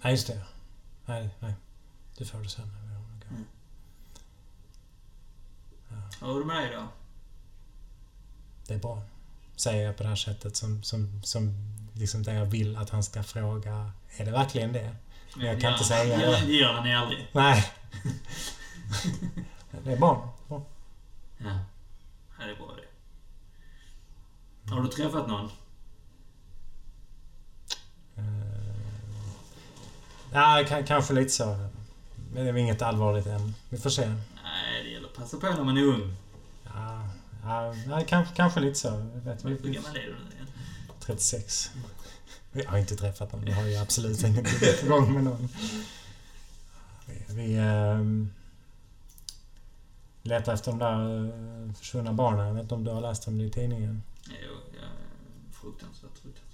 [0.03, 0.41] Nej, just det.
[1.05, 1.53] Nej, nej.
[2.17, 2.71] Du får det sen.
[3.29, 3.45] Mm.
[6.21, 6.87] Är det med dig då?
[8.67, 9.01] Det är bra.
[9.55, 11.55] Säger jag på det här sättet som, som, som
[11.93, 13.91] liksom det jag vill att han ska fråga.
[14.17, 14.95] Är det verkligen det?
[15.35, 16.45] Men jag kan Ja, inte säga ja, det.
[16.45, 17.29] Det gör han aldrig.
[17.33, 17.71] Nej.
[19.83, 20.33] det är bra.
[20.47, 20.65] bra.
[21.37, 21.59] Ja.
[22.39, 24.71] ja, det är bra det.
[24.71, 25.49] Har du träffat någon?
[30.33, 31.45] Ja, kanske lite så.
[32.33, 33.55] Men det är inget allvarligt än.
[33.69, 34.07] Vi får se.
[34.43, 36.15] Nej, det gäller att passa på när man är ung.
[36.63, 39.07] Ja, ja, kanske, kanske lite så.
[39.13, 40.47] Vet, vi, Hur gammal är du nu igen?
[40.99, 41.71] 36.
[42.51, 43.45] Vi har inte träffat någon.
[43.45, 45.49] Vi har ju absolut inget på gång med någon.
[47.05, 48.31] Vi, vi ehm,
[50.21, 51.25] letar efter de där
[51.67, 52.47] eh, försvunna barnen.
[52.47, 54.03] Jag vet inte om du har läst om det i tidningen?
[54.27, 54.87] Jo, ja,
[55.51, 56.50] fruktansvärt, fruktansvärt.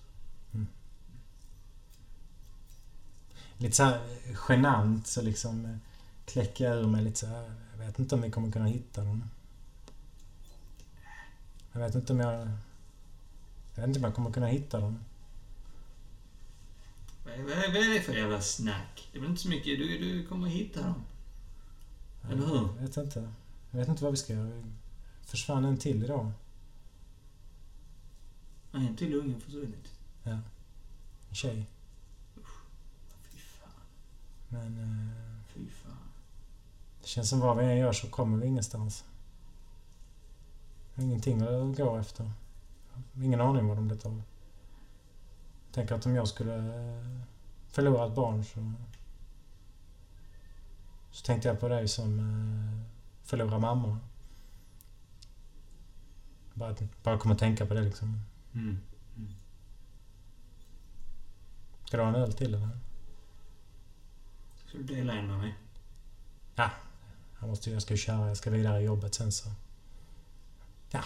[3.57, 4.01] Lite så här
[4.49, 5.77] genant så liksom eh,
[6.25, 7.51] kläcker jag ur mig lite så här.
[7.71, 9.23] Jag vet inte om vi kommer kunna hitta dem.
[11.71, 12.49] Jag vet inte om jag...
[13.75, 14.99] Jag vet inte om jag kommer kunna hitta dem.
[17.25, 19.09] Vad är, vad, är, det för jävla snack?
[19.11, 19.79] Det är väl inte så mycket.
[19.79, 21.03] Du, du kommer hitta dem.
[22.31, 22.69] Eller hur?
[22.75, 23.31] Jag vet inte.
[23.71, 24.63] Jag vet inte vad vi ska göra.
[25.21, 26.31] Försvann en till idag.
[28.71, 29.91] En till unge försvunnit?
[30.23, 30.41] En
[31.31, 31.65] tjej.
[34.49, 35.97] Men eh, Fy fan.
[37.01, 39.05] det känns som vad vi än gör så kommer vi ingenstans.
[40.95, 42.31] Ingenting att gå efter.
[43.15, 44.21] Ingen aning vad de blivit av.
[45.71, 47.21] Tänker att om jag skulle eh,
[47.67, 48.73] förlora ett barn så...
[51.11, 52.83] Så tänkte jag på dig som eh,
[53.23, 53.99] förlorar mamma.
[56.53, 58.21] Bara, bara kommer att tänka på det liksom.
[58.53, 58.79] Mm.
[61.85, 62.69] Ska du ha en öl till eller?
[64.77, 65.55] Ska du dela en med mig?
[67.39, 69.49] Jag, måste, jag ska ju köra, jag ska vidare i jobbet sen så...
[70.91, 71.03] Ja.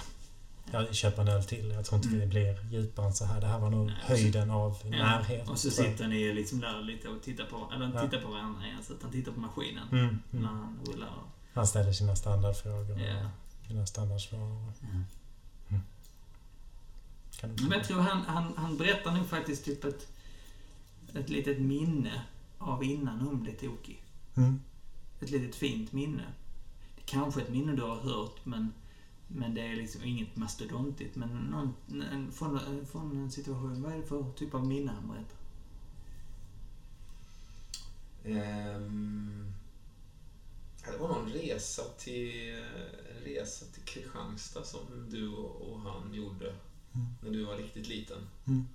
[0.71, 1.71] Jag köper en öl till.
[1.71, 2.19] Jag tror inte Mm.
[2.19, 3.41] det blir djupare än så här.
[3.41, 4.89] Det här var nog Nej, höjden av Ja.
[4.89, 5.49] närhet.
[5.49, 8.01] Och så sitter ni liksom där lite och tittar på, eller Ja.
[8.01, 9.87] tittar på varandra igen, så att han tittar på maskinen.
[9.91, 10.53] Mm, När mm.
[10.53, 11.09] han rullar.
[11.53, 13.25] Han ställer sina standardfrågor Ja.
[13.61, 14.71] och sina standardsvar.
[14.81, 15.77] Ja.
[17.47, 20.07] Du Men jag tror han, han, han berättar nog faktiskt typ ett,
[21.13, 22.21] ett litet minne
[22.61, 24.03] av innan hon blev tokig.
[24.35, 24.59] Mm.
[25.19, 26.23] Ett litet fint minne.
[26.95, 28.73] Det är kanske ett minne du har hört, men,
[29.27, 31.15] men det är liksom inget mastodontigt.
[31.15, 35.07] Men någon, en, från, från en situation, vad är det för typ av minne han
[35.07, 35.37] berättar?
[40.85, 42.49] Ja, det var någon resa till,
[43.15, 46.53] en resa till Kristianstad som du och och han gjorde
[46.93, 47.07] Mm.
[47.21, 48.27] när du var riktigt liten.
[48.47, 48.67] Mm.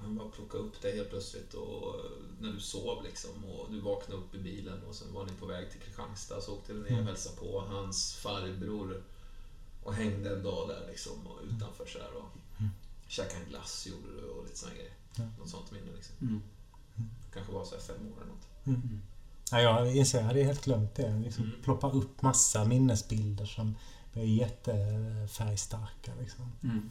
[0.00, 1.94] Han bara plockade upp dig helt plötsligt och
[2.40, 5.46] när du sov liksom och du vaknade upp i bilen och sen var ni på
[5.46, 7.06] väg till Kristianstad så åkte ni ner och Mm.
[7.06, 9.02] hälsade på hans farbror
[9.84, 12.70] och hängde en dag där liksom och utanför så här och Mm.
[13.08, 14.92] käkade en glass gjorde du och lite såna grejer.
[15.16, 15.24] Ja.
[15.38, 16.14] Något sånt minne liksom.
[16.20, 16.40] Mm.
[17.34, 18.46] Kanske var så här fem år eller något.
[19.50, 21.18] Ja, jag inser, jag hade helt glömt det.
[21.24, 21.62] Liksom Mm.
[21.62, 23.74] ploppar upp massa minnesbilder som
[24.14, 26.52] är jättefärgstarka liksom.
[26.62, 26.90] Mm.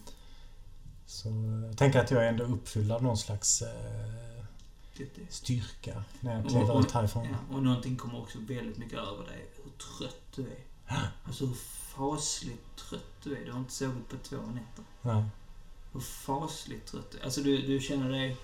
[1.07, 1.29] Så
[1.67, 4.43] jag tänker att jag är ändå uppfylld av någon slags eh,
[4.97, 7.27] det- styrka när jag kliver ut härifrån.
[7.31, 9.45] Ja, och någonting kommer också väldigt mycket över dig.
[9.63, 11.09] Hur trött du är.
[11.25, 11.55] Alltså hur
[11.95, 13.45] fasligt trött du är.
[13.45, 14.83] Du har inte sovit på två nätter.
[15.01, 15.23] Nej.
[15.93, 17.23] Hur fasligt trött du är.
[17.23, 18.37] Alltså du, du känner dig...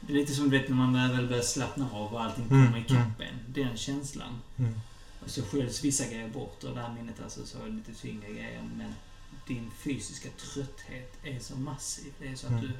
[0.00, 2.66] Det är lite som du vet när man väl börjar slappna av och allting Mm,
[2.66, 3.52] kommer ikapp en.
[3.54, 4.40] Den känslan.
[4.56, 4.80] Mm.
[5.24, 7.94] Och så sköljs vissa grejer bort och det här minnet alltså så är det lite
[7.94, 8.62] tyngre grejer.
[8.76, 8.94] Men
[9.46, 12.12] din fysiska trötthet är så massiv.
[12.18, 12.64] Det är så att Mm.
[12.64, 12.70] du...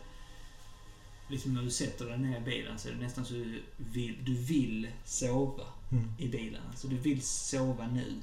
[1.28, 4.18] Liksom när du sätter dig ner i bilen så är det nästan så du vill,
[4.24, 6.12] du vill sova Mm.
[6.18, 6.62] i bilen.
[6.70, 8.14] Alltså du vill sova nu.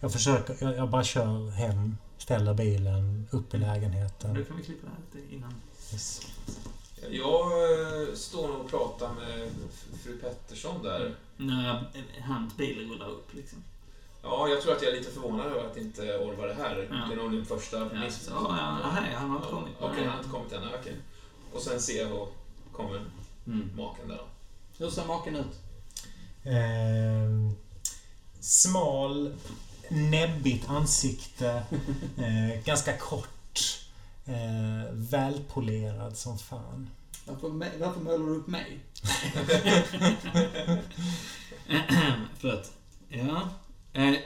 [0.00, 4.44] Jag försöker, jag, jag bara kör hem, ställer bilen, upp i Då lägenheten.
[4.44, 5.54] kan vi klippa det här lite innan.
[5.92, 6.20] Yes.
[7.10, 7.42] Jag
[8.08, 9.50] eh, står nog och pratar med
[10.02, 11.14] fru Pettersson där.
[11.36, 11.90] När
[12.22, 13.58] hans bil rullar upp liksom.
[14.22, 16.88] Ja, jag tror att jag är lite förvånad över att inte Orvar är här.
[16.90, 16.96] Ja.
[17.08, 18.24] Det är nog din första Ja, miss.
[18.24, 19.74] så, ja, nej, han har inte kommit.
[19.80, 20.62] Okej, han har inte kommit än.
[20.80, 20.96] Okej.
[21.54, 22.34] Och sen ser jag och
[22.72, 23.00] kommer
[23.46, 23.70] Mm.
[23.76, 24.24] maken där då.
[24.84, 25.60] Hur ser maken ut?
[26.44, 27.50] Ehm,
[28.40, 29.34] smal,
[29.88, 31.62] näbbigt ansikte.
[32.18, 33.60] Eh, ganska kort.
[34.26, 36.90] Eh, välpolerad som fan.
[37.26, 37.48] Varför,
[37.80, 38.78] varför målar du upp mig?
[42.38, 42.72] Förlåt.
[43.08, 43.48] Ja.
[43.92, 44.16] Eh, eh,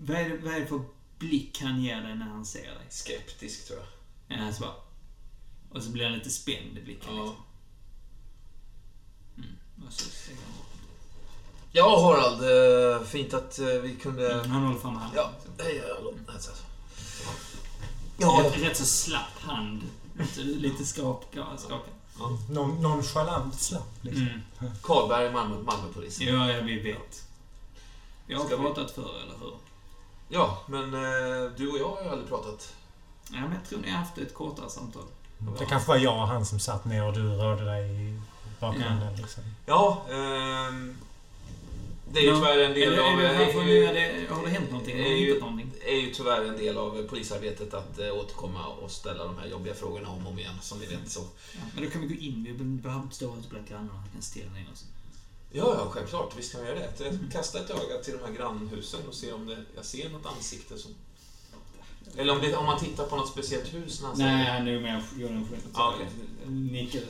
[0.00, 0.82] vad, är det, vad är det för
[1.18, 2.86] blick han ger dig när han ser dig?
[2.90, 3.78] Skeptisk, tror
[4.28, 4.38] jag.
[4.38, 4.74] Ja, så bara.
[5.70, 7.16] Och så blir han lite spänd i blicken.
[7.16, 7.22] Ja.
[7.22, 7.36] Liksom.
[9.36, 9.86] Mm.
[9.86, 10.64] Och så ser han bort.
[11.72, 12.42] Ja, Harald.
[13.00, 14.32] eh, Fint att eh, vi kunde...
[14.32, 15.16] Mm, Han håller fram handen.
[15.16, 15.32] Ja,
[15.64, 16.14] hej, hallå.
[16.28, 16.50] Alltså.
[17.20, 17.30] Ja.
[18.20, 19.82] Ja, Rätt, rätt så slapp hand.
[20.18, 21.24] Lite, lite skap,
[21.58, 21.80] skakad.
[22.50, 24.28] Non, nonchalant slapp liksom.
[24.28, 24.70] Mm.
[24.82, 26.26] Karlberg, Malmö, Malmöpolisen.
[26.26, 27.27] Ja, ja, vi vet.
[28.28, 29.52] Vi har Ska vi- pratat förr, eller hur?
[30.28, 32.74] Ja, men eh, du och jag har ju aldrig pratat.
[33.30, 35.02] Ja, men jag tror ni har haft ett kortare samtal.
[35.58, 38.20] Det kanske var jag och han som satt ner och du rörde dig i
[38.60, 39.16] bakgrunden.
[39.16, 39.42] Liksom.
[39.66, 40.96] Ja, ehm,
[42.12, 43.20] det är ju Ja, tyvärr en del Eller, av...
[43.20, 44.96] är nu är det, har det hänt någonting?
[44.98, 45.72] Har är det ju- inte någonting?
[45.86, 49.74] är ju tyvärr en del av polisarbetet att eh, återkomma och ställa de här jobbiga
[49.74, 51.10] frågorna om och om igen, som ni vet.
[51.10, 51.20] Så.
[51.52, 52.44] Ja, men då kan vi gå in.
[52.44, 54.02] Vi behöver inte stå ute bland grannarna.
[54.06, 54.84] Vi kan stilla ner oss.
[55.52, 56.38] Ja, ja, självklart.
[56.38, 57.04] Visst kan vi göra det.
[57.04, 60.26] Jag kastar ett öga till de här grannhusen och ser om det, jag ser något
[60.26, 60.94] ansikte som...
[62.16, 64.68] Eller om, det, om man tittar på något speciellt hus när han säger Nej, han
[64.68, 65.64] är nog mer Jordan Schmidt.
[65.74, 65.94] Ja.
[66.46, 67.06] Nickade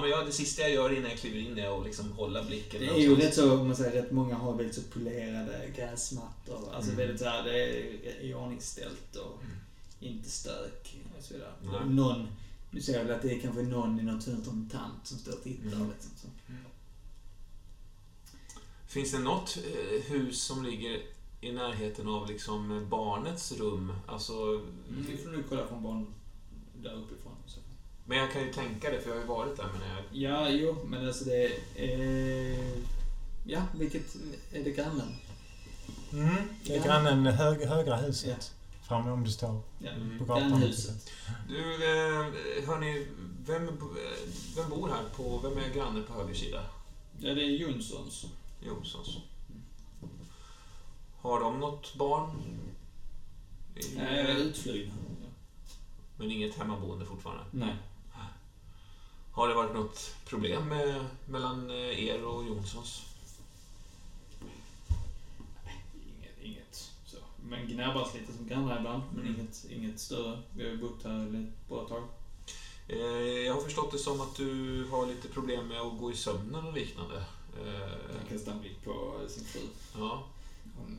[0.00, 2.80] men ja, det sista jag gör innan jag kliver in är att liksom hålla blicken.
[2.80, 6.68] Det är ju rätt så, om man säger rätt många har väldigt så polerade gräsmattor.
[6.74, 6.96] Alltså Mm.
[6.96, 9.56] väldigt såhär, det är iordningställt och Mm.
[10.00, 11.52] inte stök och så vidare.
[11.62, 11.80] Nej.
[11.94, 12.26] Någon,
[12.70, 15.32] du ser väl att det är kanske någon i något hus, en tant som står
[15.32, 15.88] och tittar Mm.
[15.88, 16.10] liksom.
[16.22, 16.28] Så.
[18.88, 21.00] Finns det något eh, hus som ligger
[21.40, 23.92] i närheten av liksom barnets rum?
[24.06, 26.06] Alltså, Mm, vi får nu kolla från barn
[26.82, 27.32] där uppifrån.
[27.46, 27.60] Så.
[28.06, 29.68] Men jag kan ju tänka det, för jag har ju varit där.
[29.78, 32.58] Men jag, Ja, jo, men alltså det är...
[33.46, 34.16] Ja, vilket...
[34.52, 35.14] Är det grannen?
[36.12, 36.34] Mm.
[36.64, 36.84] Det är Ja.
[36.84, 38.54] grannen hög, högra huset.
[38.88, 40.18] Framme om du står Ja, Mm.
[40.18, 40.48] på gatan.
[40.50, 41.10] grannhuset.
[41.48, 43.06] du, eh, hörni,
[43.46, 43.74] vem, eh,
[44.56, 45.38] vem bor här på...
[45.48, 46.62] Vem är granne på höger sida?
[47.20, 48.26] Ja, det är Jonssons.
[48.60, 49.16] Jonssons.
[51.20, 52.30] Har de något barn?
[53.76, 54.94] I- utflygna.
[55.22, 55.28] Ja.
[56.16, 57.44] Men inget hemmaboende fortfarande?
[57.50, 57.76] Nej.
[59.32, 63.02] Har det varit något problem med, mellan eh, er och Jonssons?
[66.18, 67.16] Inget, inget så.
[67.48, 69.34] Men gnabbas lite som grannar ibland, men Mm.
[69.40, 70.42] inget, inget större.
[70.54, 72.02] Vi har ju bott här ett bra tag.
[72.88, 72.98] Eh,
[73.46, 76.66] jag har förstått det som att du har lite problem med att gå i sömnen
[76.66, 77.24] och liknande.
[77.66, 79.60] Eh, Jag kastar en blick på sin fru.
[79.98, 80.24] ja.
[80.76, 80.98] Hon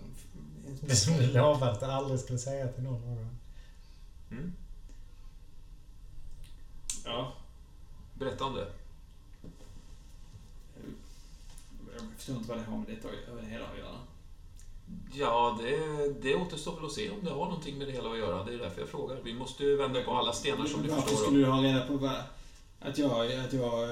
[0.81, 3.37] Det som du lovade att du aldrig skulle säga till någon annan.
[4.31, 4.53] Mm.
[7.05, 7.33] Ja,
[8.13, 8.67] Berätta om det.
[11.93, 13.95] jag förstår inte vad det har med detta över det hela att göra.
[15.13, 18.17] Ja, det, det återstår väl att se om det har någonting med det hela att
[18.17, 18.43] göra.
[18.43, 19.17] Det är därför jag frågar.
[19.23, 21.23] Vi måste ju vända på alla stenar som du Varför förstår.
[21.25, 22.23] skulle du ha reda på vad...
[22.79, 23.33] Att jag...
[23.33, 23.89] Att jag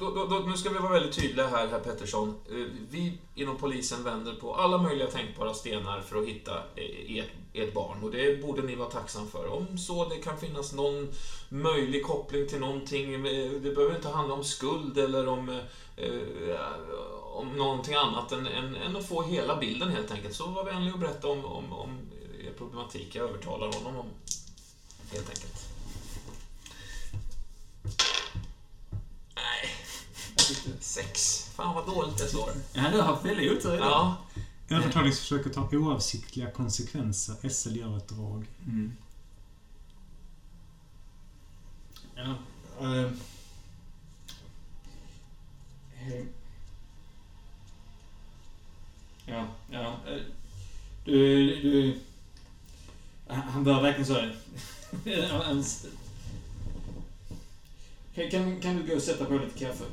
[0.00, 2.28] då, då, då, nu ska vi vara väldigt tydliga här, herr Pettersson.
[2.50, 7.30] Eh, vi inom polisen vänder på alla möjliga tänkbara stenar för att hitta eh, ert,
[7.52, 8.04] ert barn.
[8.04, 9.46] Och det borde ni vara tacksam för.
[9.46, 11.08] Om så det kan finnas någon
[11.48, 13.14] möjlig koppling till någonting.
[13.14, 15.48] Eh, det behöver inte handla om skuld eller om,
[15.96, 16.20] eh,
[17.22, 20.34] om någonting annat än, än, än att få hela bilden helt enkelt.
[20.34, 21.98] Så var vänlig och berätta om, om, om
[22.46, 23.14] er problematik.
[23.14, 24.06] Jag övertalar honom om
[25.12, 25.68] helt enkelt.
[29.34, 29.70] Nej,
[30.18, 30.31] jag tyckte-
[30.80, 31.44] sex.
[31.54, 32.50] Fan vad dåligt jag slår.
[32.72, 33.88] Ja, du har haft väldigt otur idag.
[33.88, 34.16] Ja.
[34.76, 37.48] Övertalningsförsöker ta oavsiktliga konsekvenser.
[37.48, 38.46] SL gör ett drag.
[38.66, 38.92] Mm.
[42.14, 42.34] Ja.
[42.80, 43.10] Eh.
[49.26, 49.96] Ja, ja.
[50.06, 50.20] eh,
[51.04, 52.00] Du, du...
[53.28, 54.30] Han han bör verkligen så...
[58.14, 59.84] Kan, kan, kan du gå och sätta på lite kaffe?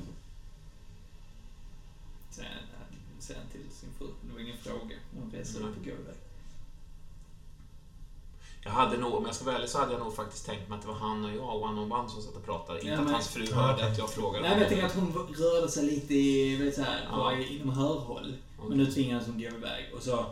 [2.40, 4.08] Säger han, säger han till sin fru.
[4.28, 4.96] Det var ingen fråga.
[5.16, 6.16] Hon reser upp och går iväg.
[8.64, 10.76] Jag hade nog, om jag ska vara ärlig, så hade jag nog faktiskt tänkt mig
[10.76, 12.80] att det var han och jag, one on one, som satt och pratade.
[12.80, 14.42] Ja, inte att men- hans fru Ja, hörde att jag frågade.
[14.42, 17.38] Nej, men jag tänker att hon rörde sig lite i, vet så här, Ja.
[17.38, 18.38] inom hörhåll.
[18.58, 18.70] Okej.
[18.70, 19.94] Men nu tvingades hon gå iväg.
[19.96, 20.26] Och så,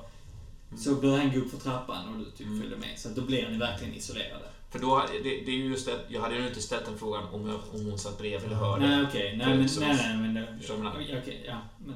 [0.77, 2.59] så började han gå upp för trappan och du typ Mm.
[2.59, 2.99] följde med.
[2.99, 4.45] Så att då blir ni verkligen isolerade.
[4.69, 7.23] För då, det, det är ju just det, jag hade ju inte ställt den frågan
[7.23, 8.87] om, jag, om hon satt bredvid eller hörde.
[8.87, 9.37] Nej, okej.
[9.37, 10.91] Nej, För men, så- nej, nej, men det, Förstår menar?
[11.21, 11.57] Okej, ja.
[11.85, 11.95] Men,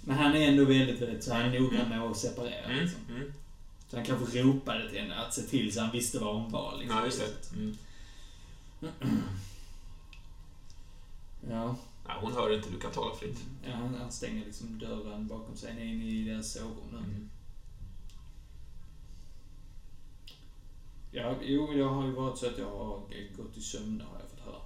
[0.00, 2.64] men han är ändå väldigt, väldigt så här noggrann med att separera.
[2.64, 3.00] Mm, Liksom.
[3.08, 3.32] mm.
[3.88, 6.76] Så han kanske ropade till henne att se till så han visste var hon var.
[6.78, 6.98] Liksom.
[6.98, 7.56] Ja, just det.
[7.56, 7.76] Mm.
[11.50, 11.76] Ja.
[12.06, 13.38] Nej, hon hör inte, du kan tala fritt.
[13.66, 16.98] ja han, han stänger liksom dörren bakom sig in i deras sovrum nu.
[16.98, 17.30] Mm.
[21.10, 23.02] Ja, jo, jag har ju varit så att jag har
[23.36, 24.60] gått i sömn har jag fått höra.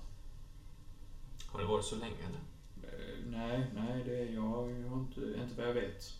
[1.46, 2.38] Har det varit så länge eller?
[2.88, 6.14] Eh, Nej, nej, det jag, har- jag har inte, inte vad jag vet.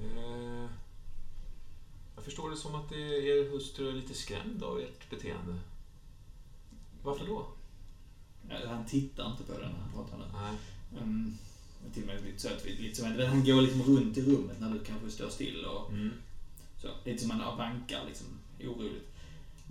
[0.00, 0.66] Eh,
[2.16, 5.54] jag förstår det som att det, er hustru är lite skrämd av ert beteende.
[7.02, 7.46] Varför då?
[8.66, 10.24] Han tittar inte på den när han pratar nu.
[10.32, 10.56] Nej.
[11.02, 11.38] Um,
[11.94, 14.22] till och med lite så att vi, lite som att han går liksom runt i
[14.22, 16.12] rummet när du kanske står still och Mm.
[16.82, 16.88] Så.
[17.04, 18.26] Lite som han vankar liksom
[18.60, 19.08] oroligt.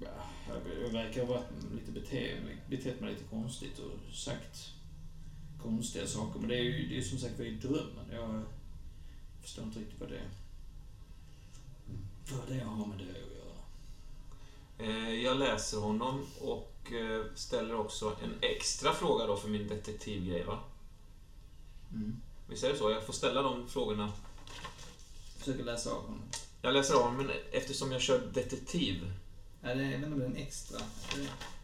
[0.01, 0.07] Ja,
[0.83, 1.43] Jag verkar ha
[1.75, 2.37] lite bete,
[2.69, 4.71] betett mig lite konstigt och sagt
[5.61, 6.39] konstiga saker.
[6.39, 8.05] Men det är ju det är som sagt var i drömmen.
[8.11, 8.43] Jag
[9.41, 10.21] förstår inte riktigt vad det
[12.31, 13.55] vad det har med det att göra.
[14.77, 20.43] Eh, jag läser honom och eh, ställer också en extra fråga då för min detektivgrej
[20.43, 20.59] va?
[21.91, 22.21] Mm.
[22.49, 22.91] Visst är det så?
[22.91, 24.11] Jag får ställa de frågorna.
[25.37, 26.21] Försöker läsa av honom.
[26.65, 29.11] Jag läser av men eftersom jag kör detektiv.
[29.61, 30.79] Ja, det är, jag vet inte om det är en extra.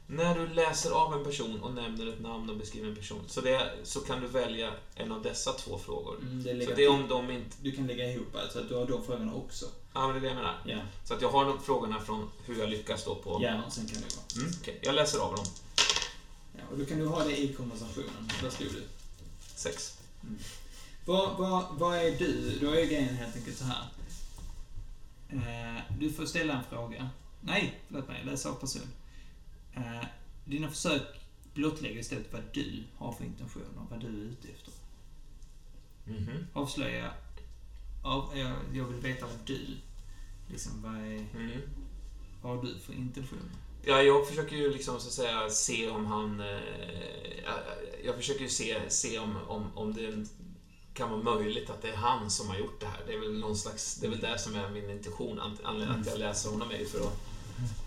[0.07, 3.41] När du läser av en person och nämner ett namn och beskriver en person så,
[3.41, 6.17] det, så kan du välja en av dessa två frågor.
[6.21, 7.55] mm, det är Så det är om de inte...
[7.61, 9.65] Du kan lägga ihop alltså, att du har de frågorna också.
[9.93, 10.61] Ja, men det är det jag menar.
[10.65, 13.39] Ja, Så att jag har de frågorna från hur jag lyckas då på...
[13.41, 13.71] gärna.
[13.71, 14.43] Sen kan det vara.
[14.45, 14.79] Mm, okej.
[14.81, 15.45] Jag läser av dem.
[16.57, 18.31] Ja, och då kan du ha det i konversationen.
[18.41, 18.83] Där stod du.
[19.55, 19.97] Sex.
[21.05, 22.59] Vad, vad, vad är du?
[22.61, 23.85] Då är grejen helt enkelt så här.
[25.31, 27.09] Eh, du får ställa en fråga.
[27.41, 28.23] Nej, förlåt mig.
[28.25, 28.87] Läs av person.
[29.75, 30.05] Eh,
[30.45, 31.01] dina försök
[31.53, 34.73] blottlägger istället vad du har för intentioner, vad du är ute efter.
[36.05, 36.47] Mhm.
[36.53, 37.13] Avslöja...
[38.03, 39.59] Av, jag, jag vill veta vad du...
[40.49, 41.61] Liksom, vad, är, Mm.
[42.41, 43.51] vad har du för intentioner?
[43.85, 46.39] Ja, jag försöker ju liksom så att säga se om han...
[46.39, 46.47] Eh,
[47.45, 47.59] jag,
[48.05, 50.25] jag försöker ju se, se om, om, om det
[50.93, 53.03] kan vara möjligt att det är han som har gjort det här.
[53.07, 53.95] Det är väl någon slags...
[53.95, 55.39] Det är väl där som är min intention.
[55.63, 57.13] Anledningen att jag läser honom är ju för att,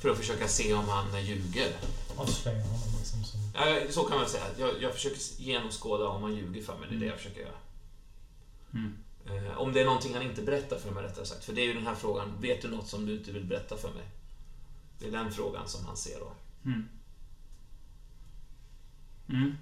[0.00, 1.76] för att försöka se om han ljuger.
[2.16, 3.40] Avslöja honom liksom som...
[3.54, 4.44] Ja, så kan man säga.
[4.58, 6.88] Jag, jag försöker genomskåda om han ljuger för mig.
[6.90, 7.58] Det är det jag försöker göra.
[9.26, 11.44] Eh, om det är någonting han inte berättar för mig, rättare sagt.
[11.44, 12.32] För det är ju den här frågan.
[12.40, 14.04] Vet du något som du inte vill berätta för mig?
[14.98, 16.32] Det är den frågan som han ser då.
[16.64, 16.88] Mm.
[19.28, 19.56] Mm.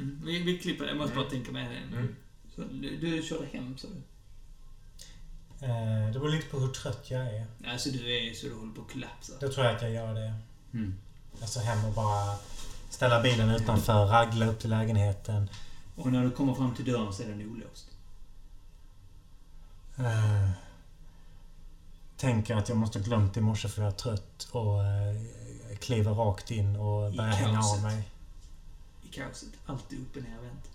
[0.00, 0.22] Mm.
[0.24, 1.96] Vi, vi klipper, jag måste bara tänka med det.
[1.96, 2.16] Mm.
[2.54, 4.02] Så, du, du körde hem, sa du?
[5.66, 7.46] Eh, det beror lite på hur trött jag är.
[7.66, 9.32] Alltså du är så du håller på att kollapsa.
[9.40, 10.34] Då tror jag att jag gör det.
[10.72, 10.94] Mm.
[11.40, 12.36] Alltså hem och bara
[12.90, 15.50] ställa bilen utanför, ragla upp till lägenheten.
[15.96, 17.90] Och när du kommer fram till dörren så är den olåst.
[19.98, 20.50] Eh,
[22.16, 25.16] tänker att jag måste ha glömt i morse för jag är trött och eh,
[25.78, 28.08] kliver rakt in och börjar hänga av mig.
[29.10, 29.48] I kaoset.
[29.66, 30.70] Alltid upp och ner vänt.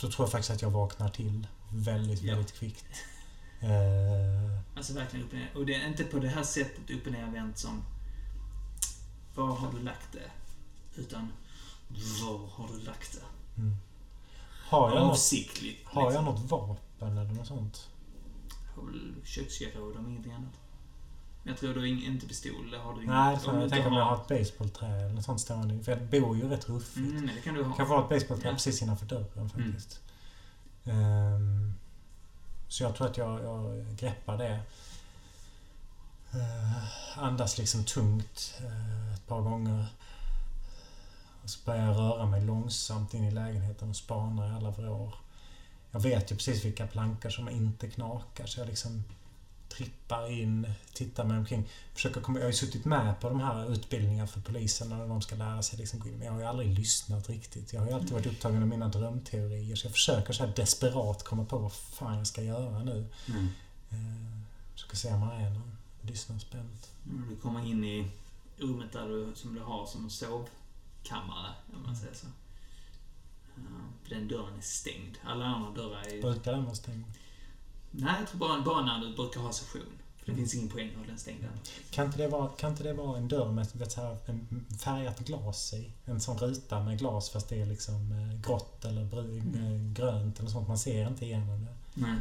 [0.00, 2.34] Då, tror jag faktiskt att jag vaknar till väldigt, Ja.
[2.34, 2.84] väldigt kvickt.
[3.62, 5.50] Eh, Alltså verkligen upp och ner.
[5.56, 7.82] Och det är inte på det här sättet upp och ner vänt som
[9.34, 10.30] Var har du lagt det?
[11.00, 11.32] Utan
[12.22, 13.60] Var har du lagt det?
[13.60, 13.76] mm.
[14.68, 15.86] har, jag något, Avsiktligt.
[15.88, 16.24] har jag liksom.
[16.24, 17.88] något vapen eller något sånt?
[19.24, 20.54] Köksgeråd om ingenting annat.
[21.42, 22.70] Men jag tror du inte pistol.
[22.70, 23.44] Det har du Nej, inget.
[23.44, 25.84] du jag tänker om jag har ett basebollträ eller något sånt stående.
[25.84, 26.96] För jag bor ju rätt ruffigt.
[26.96, 27.74] Mm, men det kan du ha.
[27.76, 28.54] Kanske har ett basebollträ Ja.
[28.54, 30.00] precis innanför dörren faktiskt.
[30.84, 31.74] Ehm,
[32.68, 34.60] så jag tror att jag, jag greppar det.
[36.32, 39.86] Eh, andas liksom tungt eh, ett par gånger.
[41.42, 45.14] Och så börjar jag röra mig långsamt in i lägenheten och spana i alla vrår.
[45.90, 49.04] Jag vet ju precis vilka plankor som inte knakar så jag liksom
[49.76, 51.68] trippar in, tittar mig omkring.
[51.94, 55.22] Försöker komma, jag har ju suttit med på de här utbildningarna för polisen när de
[55.22, 55.98] ska lära sig liksom.
[56.04, 57.72] Men jag har ju aldrig lyssnat riktigt.
[57.72, 59.76] Jag har ju alltid varit upptagen med mina drömteorier.
[59.76, 63.06] Så jag försöker så här desperat komma på vad fan jag ska göra nu.
[63.28, 63.48] Mm.
[63.90, 64.38] Eh,
[64.74, 65.76] försöker se om man är någon.
[66.02, 66.90] Lyssnar spänt.
[67.06, 68.10] Mm, Du kommer in i
[68.56, 72.26] rummet där du, som du har som en sovkammare, om man säger så.
[73.54, 73.62] Ja,
[74.08, 75.16] Den dörren är stängd.
[75.24, 76.22] Alla andra dörrar är...
[76.22, 77.04] Brukar den vara stängd?
[77.92, 79.82] Nej, jag tror bara, bara när du brukar ha session.
[80.18, 81.50] För det finns ingen poäng att ha den stängd än.
[81.90, 85.18] Kan inte det vara, kan inte det vara en dörr med vet, här, en färgat
[85.18, 85.90] glas i?
[86.04, 90.40] En sån ruta med glas fast det är liksom eh, grått eller brun, eh, grönt
[90.40, 90.68] eller sånt.
[90.68, 92.00] Man ser inte igenom det.
[92.00, 92.16] Nej.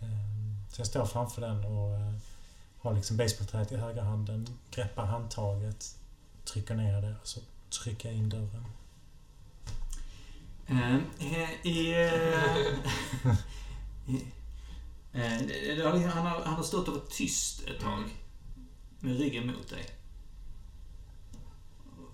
[0.00, 2.14] Ehm, Så jag står framför den och eh,
[2.80, 5.96] har liksom basebollträet i högra handen, greppar handtaget,
[6.44, 7.40] trycker ner det och så
[7.70, 8.64] trycker jag in dörren.
[10.66, 11.66] Eh, eh,
[14.06, 14.24] I...
[15.18, 17.98] Han har, han har stått och varit tyst ett tag.
[17.98, 18.10] Mm.
[19.00, 19.86] Med ryggen mot dig.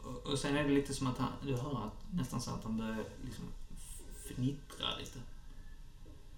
[0.04, 2.64] Och, och sen är det lite som att han, du hör att, nästan så att
[2.64, 3.44] han börjar liksom
[4.28, 5.18] fnittra lite.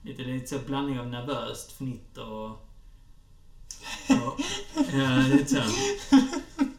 [0.02, 2.50] Lite, det är lite så blandning av nervöst fnitter och...
[4.08, 4.40] och
[4.92, 5.56] ja, lite så.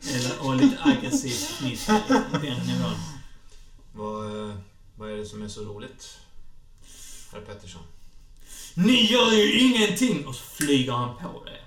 [0.09, 2.21] Eller, och lite aggressivt fnitter.
[2.31, 2.95] Den nivån.
[3.93, 4.55] Vad, eh,
[4.95, 6.19] vad är det som är så roligt,
[7.31, 7.83] herr Pettersson?
[8.77, 10.27] Ni gör ju ingenting!
[10.27, 11.59] Och så flyger han på det.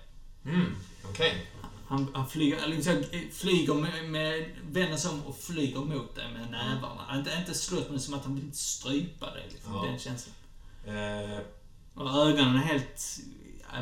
[0.50, 0.76] Mm,
[1.10, 1.46] okej.
[1.88, 6.50] Han, han flyger, liksom, flyger med, med, vänder sig om och flyger mot dig med
[6.50, 7.18] nävarna.
[7.18, 9.48] Inte, inte slåss, men som att han vill strypa dig.
[9.52, 9.82] Liksom, Ja.
[9.82, 10.34] Den känslan.
[10.86, 11.38] Eh,
[11.94, 13.18] Och ögonen är helt,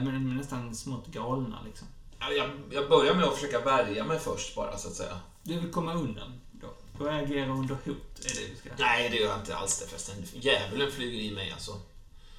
[0.03, 1.89] men nästan smått galna liksom.
[2.19, 5.21] ja, jag, jag börjar med att försöka värja mig först bara, så att säga.
[5.43, 6.75] Du vill komma undan då?
[6.99, 8.71] Du agerar under hot, är det du ska...
[8.79, 10.15] Nej, det gör jag inte alls det förresten.
[10.41, 11.73] Djävulen flyger i mig alltså.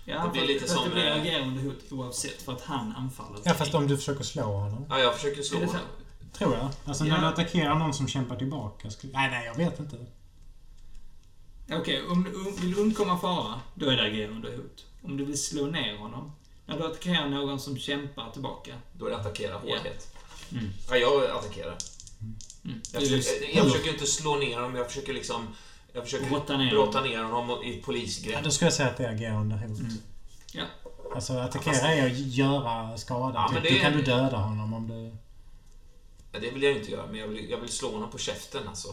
[0.10, 2.54] Ja, det blir lite för att som, Det blir eh, agera under hot oavsett, för
[2.54, 4.86] att han anfaller Ja, fast om du försöker slå honom.
[4.90, 5.76] Ja, jag försöker slå honom.
[6.34, 6.70] Tror jag.
[6.86, 7.14] Alltså Ja.
[7.14, 8.90] när du attackerar någon som kämpar tillbaka.
[8.92, 9.14] Skulle...
[9.14, 9.98] Nej, nej, jag vet inte.
[11.72, 14.86] Okej, om du vill undkomma fara, då är det agera under hot.
[15.04, 16.32] Om du vill slå ner honom,
[16.66, 18.76] när du attackerar någon som kämpar tillbaka.
[18.94, 20.16] Då är det attackera hårdhet.
[20.52, 20.70] Mm.
[20.90, 21.78] Ja, jag attackerar.
[22.66, 22.82] Mm.
[22.94, 25.48] Jag försöker, jag försöker inte slå ner honom, jag försöker liksom...
[26.00, 28.44] Jag försöker Brotta ner brotta ner honom i ett Ja, polisgrepp.
[28.44, 29.80] då skulle jag säga att det är agera under hot.
[29.80, 29.92] Mm.
[30.54, 30.64] Ja.
[31.16, 33.34] Alltså attackera är att göra skada.
[33.36, 33.72] Ja, men typ.
[33.72, 35.16] det Då kan du döda honom om du...
[36.32, 38.68] Ja, det vill jag inte göra, men jag vill, jag vill slå honom på käften
[38.68, 38.88] alltså.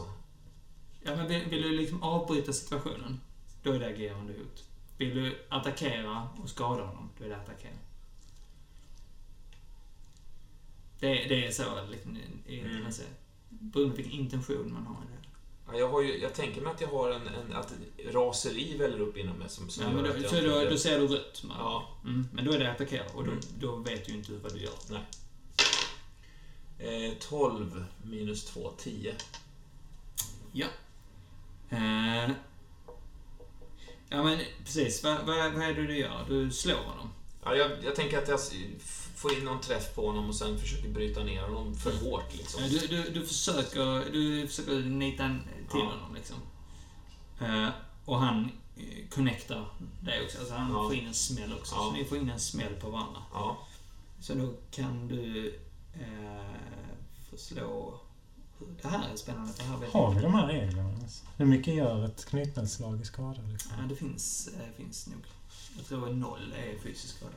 [1.03, 3.21] Ja, men vill, vill du liksom avbryta situationen,
[3.63, 4.65] då är det agera under hot.
[4.99, 7.73] Vill du attackera och skada honom, då är det attackera.
[11.01, 12.17] Det, det är så, liksom,
[12.47, 12.93] i, Mm.
[12.93, 13.11] säger,
[13.49, 14.97] beroende på vilken intention man har.
[15.69, 17.73] Ja, jag, har ju, jag tänker mig att jag har en, en att
[18.05, 21.07] raseri väller upp inom mig som, som Ja, men då, så då, då ser du
[21.07, 21.43] rött.
[21.45, 21.57] Man.
[21.61, 21.89] Ja.
[22.05, 23.43] Mm, men då är det attackera och då, Mm.
[23.59, 24.73] då vet du ju inte vad du gör.
[26.79, 29.15] Eh, 12 minus 2, 10.
[30.53, 30.67] Ja.
[31.71, 32.31] Eh,
[34.09, 35.05] ja, men precis.
[35.05, 36.25] Vad, vad, vad är det du gör?
[36.29, 37.11] Du slår honom.
[37.45, 38.41] Ja, jag, jag tänker att jag
[39.17, 42.63] får in någon träff på honom och sen försöker bryta ner honom för hårt liksom.
[42.63, 45.29] Du, du, du, försöker, du försöker nita
[45.71, 45.85] till Ja.
[45.87, 46.37] honom liksom.
[47.41, 47.69] Eh,
[48.05, 49.69] och han eh, connectar
[50.01, 50.39] dig också.
[50.39, 50.83] Alltså han Ja.
[50.83, 51.75] får in en smäll också.
[51.75, 51.81] Ja.
[51.81, 53.23] Så ni får in en smäll på varandra.
[53.35, 53.59] Ja.
[54.21, 55.55] Så då kan du
[55.95, 56.61] eh,
[57.31, 58.01] få slå...
[58.83, 59.53] Det här är spännande.
[59.57, 61.23] Det här Har vi de här reglerna ens?
[61.37, 63.43] Hur mycket gör ett knytnävsslag i skada?
[63.43, 63.73] Liksom?
[63.79, 65.25] Ja, det finns, eh, finns nog.
[65.77, 67.33] Jag tror noll är fysisk skada.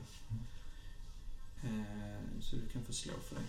[1.63, 3.41] Eh, så du kan få slå för det.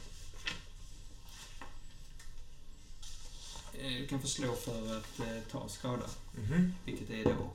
[3.86, 6.06] Eh, du kan få slå för att eh, ta skada.
[6.36, 6.74] Mhm.
[6.84, 7.50] Vilket är då...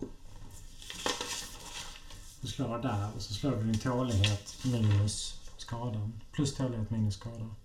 [2.41, 6.21] Du slår där och så slår du din tålighet minus skadan.
[6.31, 7.55] Plus tålighet minus skada.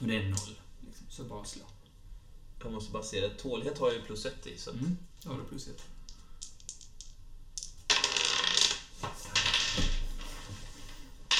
[0.00, 0.58] Och det är noll.
[0.86, 1.62] Liksom, så bara slå.
[2.62, 3.34] Jag måste bara se det.
[3.34, 4.58] Tålighet har jag ju plus 1 i.
[4.58, 4.96] Så att, Mm.
[5.22, 5.82] Då har du plus ett.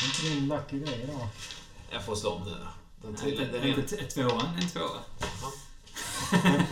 [0.00, 1.28] Det är inte din lucky grej idag.
[1.90, 2.68] Jag får slå om där.
[3.02, 3.42] Den trillar.
[3.42, 5.00] Inte, Den är inte t- tvåan, en tvåa.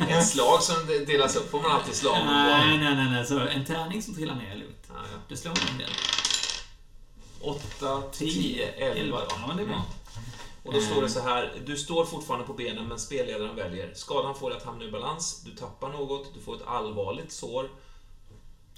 [0.09, 2.27] ett slag som de- delas upp får man alltid slag om.
[2.27, 3.27] Nej, nej, nej, nej.
[3.27, 4.85] Så en tärning som trillar ner är lugnt.
[4.89, 5.19] Ja, ja.
[5.29, 5.89] Det slår man om den.
[7.41, 9.21] 8, 10, 11.
[9.31, 9.85] Ja, men det är bra.
[10.65, 11.53] Och då står det så här.
[11.67, 13.93] Du står fortfarande på benen men spelledaren väljer.
[13.95, 15.43] Skadan får dig att hamna i balans.
[15.45, 16.35] Du tappar något.
[16.35, 17.71] Du får ett allvarligt sår.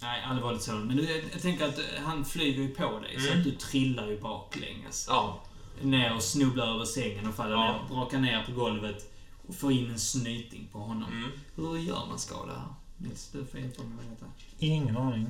[0.02, 0.72] Nej, allvarligt så.
[0.72, 3.38] Men du, jag tänker att han flyger ju på dig, så Mm.
[3.38, 5.06] att du trillar ju baklänges.
[5.08, 5.40] Ja.
[5.82, 7.72] Ner och snubblar över sängen och faller Ja.
[7.72, 9.06] ner, brakar ner på golvet.
[9.48, 11.12] och får in en snyting på honom.
[11.12, 11.30] Mm.
[11.54, 12.74] Hur gör man skada här?
[12.96, 14.26] Nils, du får hjälpa mig med detta.
[14.58, 15.26] Ingen aning.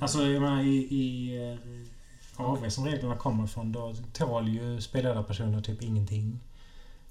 [0.00, 1.36] Alltså, jag menar i, i
[2.36, 6.40] eh, AV som reglerna kommer ifrån, då tål ju spelledarpersoner typ ingenting.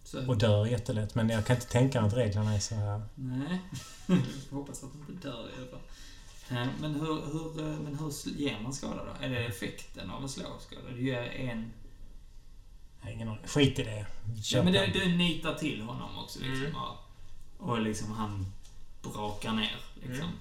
[0.03, 1.15] Så, Och dör jättelätt.
[1.15, 3.01] Men jag kan inte tänka mig att reglerna är så här.
[3.15, 3.61] Nej.
[4.49, 5.79] Jag hoppas att de inte dör i alla fall.
[6.51, 9.25] Eh, Men hur, hur, eh, men hur ger man skada då?
[9.25, 10.89] Är det effekten av en slagskada?
[10.95, 11.71] Du gör en...
[13.03, 13.47] Nej, ingen aning.
[13.47, 14.05] Skit i det.
[14.43, 16.55] Ja, men du, du nitar till honom också liksom.
[16.61, 16.71] Mm.
[16.73, 16.99] ja.
[17.57, 18.45] Och liksom han
[19.01, 20.25] brakar ner liksom.
[20.25, 20.37] Mm.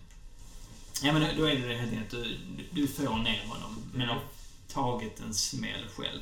[1.02, 2.38] Ja men då är det helt enkelt att du,
[2.72, 3.76] du får ner honom.
[3.92, 4.08] Men Mm.
[4.16, 4.22] har
[4.68, 6.20] tagit en smäll själv.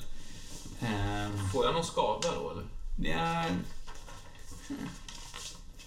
[0.81, 2.65] Ehm, Får jag någon skada då eller?
[3.11, 3.45] Ja...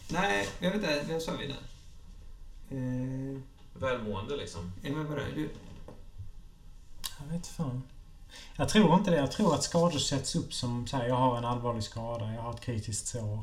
[0.10, 1.14] Nej, jag vet inte.
[1.14, 1.57] Vad sa vi där?
[2.72, 3.41] Eh,
[3.73, 4.72] Välmående liksom?
[4.81, 5.22] ja, men vadå?
[5.35, 5.49] Du,
[7.19, 7.84] Jag vet fan.
[8.56, 9.18] Jag tror inte det.
[9.18, 12.41] Jag tror att skador sätts upp som så här, jag har en allvarlig skada, jag
[12.41, 13.39] har ett kritiskt sår.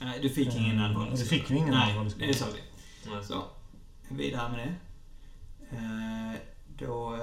[0.00, 1.40] nej, du fick ingen Mm, allvarlig och du skada.
[1.40, 2.26] fick ju ingen nej, allvarlig skada.
[2.26, 3.10] det sa vi.
[3.10, 3.24] Nej.
[3.24, 3.42] Så,
[4.08, 4.74] vidare med det.
[5.76, 6.40] Eh,
[6.78, 7.16] då...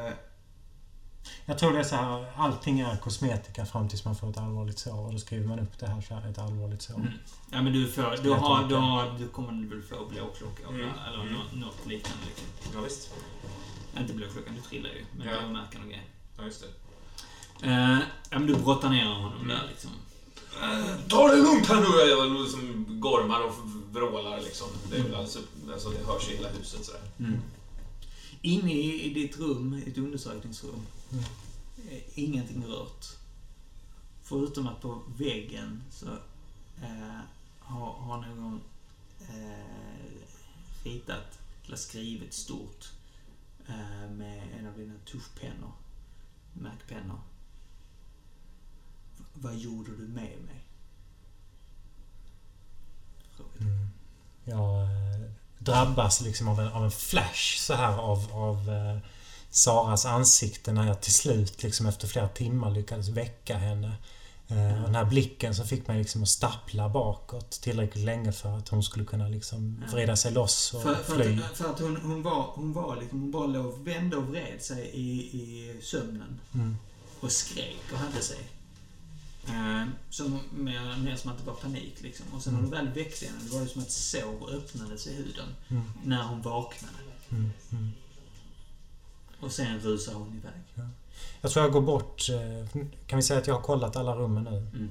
[1.46, 4.80] Jag tror det är så här, allting är kosmetika fram tills man får ett allvarligt
[4.80, 5.06] sår.
[5.06, 6.96] Och då skriver man upp det här så här, ett allvarligt sår.
[6.96, 7.08] mm.
[7.52, 10.90] Ja, men du, får, du, har, du, har, du kommer väl få blåklocka Mm.
[11.08, 11.34] eller Mm.
[11.34, 12.24] nå- något liknande.
[12.26, 12.48] Liksom.
[12.74, 13.10] Ja, visst.
[13.98, 15.06] Inte blåklockan, du trillar ju.
[15.18, 15.34] Men Ja.
[15.40, 16.04] blåmärken och grejer.
[16.38, 16.64] Ja, just
[17.62, 17.68] det.
[17.68, 17.98] Eh,
[18.30, 19.48] ja, men du brottar ner honom Mm.
[19.48, 19.92] där liksom.
[21.10, 22.10] Ta det lugnt här nu!
[22.10, 23.54] Jag liksom gormar och
[23.92, 24.68] vrålar liksom.
[24.92, 25.40] Det är alltså,
[25.74, 27.02] alltså det hörs i hela huset sådär.
[27.20, 27.42] Mm.
[28.46, 31.24] Inne i, i ditt rum, i ett undersökningsrum, Mm.
[31.90, 33.06] är ingenting rört.
[34.24, 36.06] Förutom att på väggen så
[36.82, 37.20] eh,
[37.60, 38.62] har, har någon
[39.30, 40.24] eh,
[40.84, 42.92] ritat, eller skrivit stort
[43.68, 45.72] eh, med en av dina tuschpennor,
[46.54, 47.20] Mac-pennor.
[49.18, 50.66] V- vad gjorde du med mig?
[53.60, 53.88] Mm.
[54.44, 58.98] Jag eh, drabbas liksom av en, av en flash så här av, av eh,
[59.50, 63.92] Saras ansikte när jag till slut liksom efter flera timmar lyckades väcka henne.
[64.48, 68.58] Eh, och den här blicken som fick mig liksom att stappla bakåt tillräckligt länge för
[68.58, 71.42] att hon skulle kunna liksom vrida sig loss och För, för, fly.
[71.42, 74.62] att, för att hon, hon var, hon var liksom, hon bara låg vände och vred
[74.62, 76.40] sig i, i sömnen.
[76.54, 76.78] Mm.
[77.20, 78.38] Och skrek och hade sig.
[79.48, 82.26] Eh, som, mer, mer som att det var panik liksom.
[82.34, 82.72] Och sen när Mm.
[82.72, 85.56] hon väl väckte henne, det var det som att ett sår öppnades i huden.
[85.68, 85.84] Mm.
[86.04, 86.94] När hon vaknade.
[87.30, 87.52] Mm.
[87.72, 87.92] Mm.
[89.40, 90.90] Och sen rusade hon iväg.
[91.42, 92.30] Jag tror jag går bort...
[92.30, 94.58] eh, Kan vi säga att jag har kollat alla rummen nu?
[94.58, 94.90] Mm.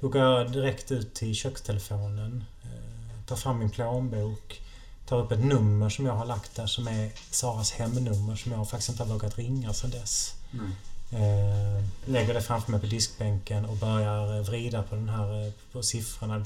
[0.00, 2.44] Då går jag direkt ut till kökstelefonen.
[2.62, 4.62] eh, Tar fram min plånbok.
[5.06, 8.70] Tar upp ett nummer som jag har lagt där som är Saras hemnummer som jag
[8.70, 10.34] faktiskt inte har vågat ringa sedan dess.
[10.52, 10.72] Mm.
[11.12, 15.52] Eh, lägger det framför mig på diskbänken och börjar eh, vrida på den här eh,
[15.72, 16.44] på siffrorna.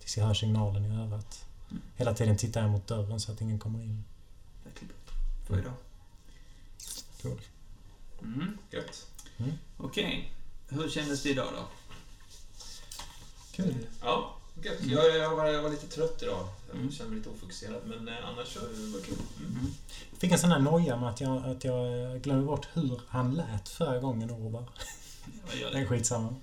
[0.00, 1.44] Tills jag hör signalen i örat.
[1.70, 1.82] Mm.
[1.96, 4.04] Hela tiden tittar jag mot dörren så att ingen kommer in.
[5.46, 5.72] För idag.
[7.22, 7.40] Cool.
[8.22, 8.58] Mm.
[8.70, 9.06] Gött.
[9.76, 10.32] Okej.
[10.68, 11.68] Hur kändes det idag då?
[13.52, 13.86] Kul.
[14.00, 14.78] Ja, gött.
[14.80, 16.48] Jag, jag, var, jag var lite trött idag.
[16.68, 16.92] Jag Mm.
[16.92, 17.80] kände mig lite ofokuserad.
[17.86, 18.66] Men eh, annars så var
[19.00, 19.16] det kul.
[19.40, 19.50] Mm.
[19.52, 19.66] Mm.
[20.10, 23.34] Jag fick en sån här noja med att jag, att jag glömde bort hur han
[23.34, 24.64] lät förra gången Orvar.
[25.60, 25.86] Gör Det är det?
[25.86, 26.34] skitsamma.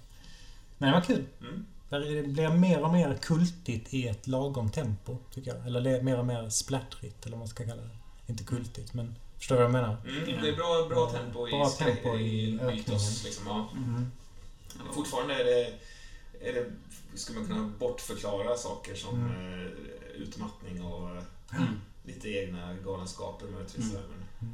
[0.78, 1.26] Men det var kul.
[1.42, 1.66] Mm.
[1.90, 5.68] Det blir mer och mer kultigt i ett lagom tempo, tycker jag.
[5.68, 7.90] Eller det mer och mer splattrigt, eller vad man ska kalla det.
[8.28, 9.98] Inte kultigt, men förstår du vad jag menar?
[10.08, 12.68] Mm, det är bra, bra tempo i, Bra tempo i mytos.
[12.68, 13.02] ökningen.
[13.26, 13.70] Liksom, ja.
[13.78, 14.12] Mm.
[14.94, 15.66] Fortfarande är det,
[16.50, 16.72] är det,
[17.16, 19.54] skulle man kunna bortförklara saker som Mm.
[19.62, 19.68] eh,
[20.16, 21.82] utmattning och Mm.
[22.04, 23.94] lite egna galenskaper möjligtvis.
[23.94, 24.54] Mm.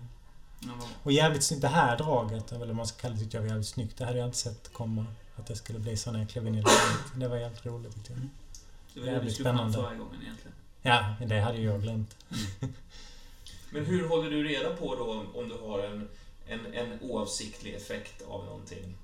[0.60, 1.62] Men, vad- Och jävligt snyggt.
[1.62, 3.98] Det här draget, eller man ska kalla det, tyckte jag var jävligt snyggt.
[3.98, 5.06] Det hade jag inte sett komma.
[5.36, 6.70] Att det skulle bli så när jag klev in i det.
[7.16, 8.20] Det var jävligt roligt tyckte jag.
[8.94, 9.78] Det var det du Jävligt skulle fram spännande.
[9.78, 10.54] förra gången egentligen.
[10.82, 12.16] Ja, det hade ju jag glömt.
[13.72, 16.08] men hur håller du reda på då om du har en,
[16.48, 18.98] en, en oavsiktlig effekt av någonting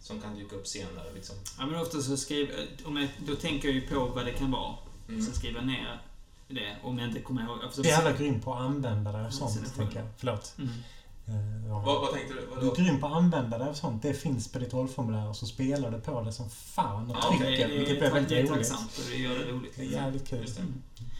[0.00, 1.12] som kan dyka upp senare?
[1.14, 1.36] Liksom?
[1.58, 2.68] Ja, men ofta så skriver...
[2.84, 4.74] Om jag, då tänker jag ju på vad det kan vara.
[5.08, 5.22] Mm.
[5.22, 6.02] Sen skriver jag ner
[6.48, 7.58] det, om jag inte kommer ihåg.
[7.62, 10.08] Jag Du är jävla grym på att använda dig av sånt, är det tänker jag.
[10.16, 10.54] Förlåt.
[10.58, 10.70] Mm.
[11.28, 11.78] Eh, ja.
[11.86, 12.40] Vad, vad tänkte du?
[12.40, 12.72] Du Vadå?
[12.72, 14.02] är grym på att använda dig av sånt.
[14.02, 17.28] Det finns på ditt rollformulär och så spelar du på det som fan och Ja,
[17.28, 18.68] trycker, det är, vilket blir det är väldigt roligt.
[18.68, 19.72] tacksamt och det gör det roligt.
[19.76, 20.02] Det är liksom.
[20.02, 20.40] jävligt kul.
[20.40, 20.62] Just det.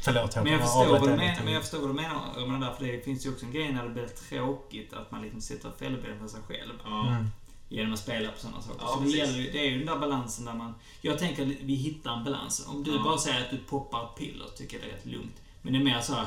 [0.05, 2.23] Förlåt Men jag förstår, vad du menar, men jag förstår vad du menar.
[2.37, 5.23] Jag menar därför det finns ju också en grej när det blir tråkigt att man
[5.23, 6.73] liksom sätter fälleben för sig själv.
[6.85, 7.09] Ja.
[7.09, 7.31] Mm.
[7.73, 8.79] Genom att spela på sådana saker.
[8.81, 10.75] Ja, så det, gäller, det är ju den där balansen där man...
[11.01, 12.67] Jag tänker att vi hittar en balans.
[12.69, 13.03] Om du Ja.
[13.05, 15.37] bara säger att du poppar ett piller tycker jag det är rätt lugnt.
[15.63, 16.27] Men det är mer så här,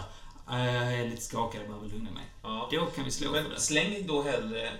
[0.52, 2.24] "Äh, jag är lite skakad, jag behöver lugna mig.
[2.44, 2.70] Ja.
[2.72, 3.60] Då kan vi slå Men det.
[3.60, 4.72] släng då hellre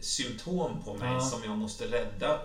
[0.00, 1.20] symptom på mig Ja.
[1.20, 2.40] som jag måste rädda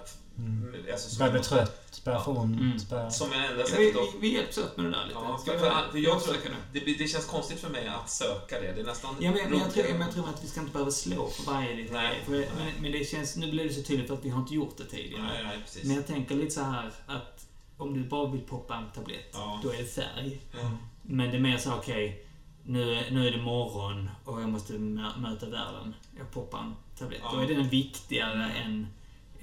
[0.46, 0.86] Mm.
[0.92, 2.60] Alltså, som Börjar bli jag- trött, börjar få ont.
[2.60, 2.78] Mm.
[2.90, 3.10] Börjar...
[3.10, 5.20] Som är enda Ja, sättet vi, att vi, vi hjälps åt med det där lite.
[5.24, 6.80] Ja, Ska för, vi- för, för jag tror, nu?
[6.80, 8.72] det, det känns konstigt för mig att söka det.
[8.74, 10.72] Det är nästan Ja, men, men, jag tror, men jag tror att vi ska inte
[10.74, 12.22] behöva slå för varje liten Nej.
[12.26, 12.50] För, nej.
[12.58, 14.86] men, men det känns, nu blir det så tydligt att vi har inte gjort det
[14.86, 15.24] tidigare.
[15.24, 15.84] Nej, nej, precis.
[15.84, 17.48] Men jag tänker lite så här att
[17.78, 19.60] om du bara vill poppa en tablett, Ja.
[19.64, 20.42] då är det färg.
[20.62, 20.72] Ja.
[21.02, 22.26] Men det är mer så okej,
[22.64, 25.96] nu, är- nu är det morgon och jag måste mö- möta världen.
[26.18, 27.22] Jag poppar en tablett.
[27.24, 27.32] Ja.
[27.34, 28.88] Då är den viktigare än,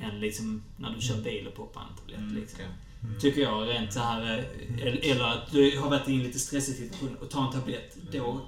[0.00, 2.18] än liksom när du kör bil och poppar en tablett.
[2.18, 2.60] Mm, liksom.
[3.02, 3.20] Mm.
[3.20, 4.38] Tycker jag rent så här
[4.78, 7.96] eh, Eller, att du har varit i en lite stressig situation och tar en tablett.
[8.12, 8.40] Då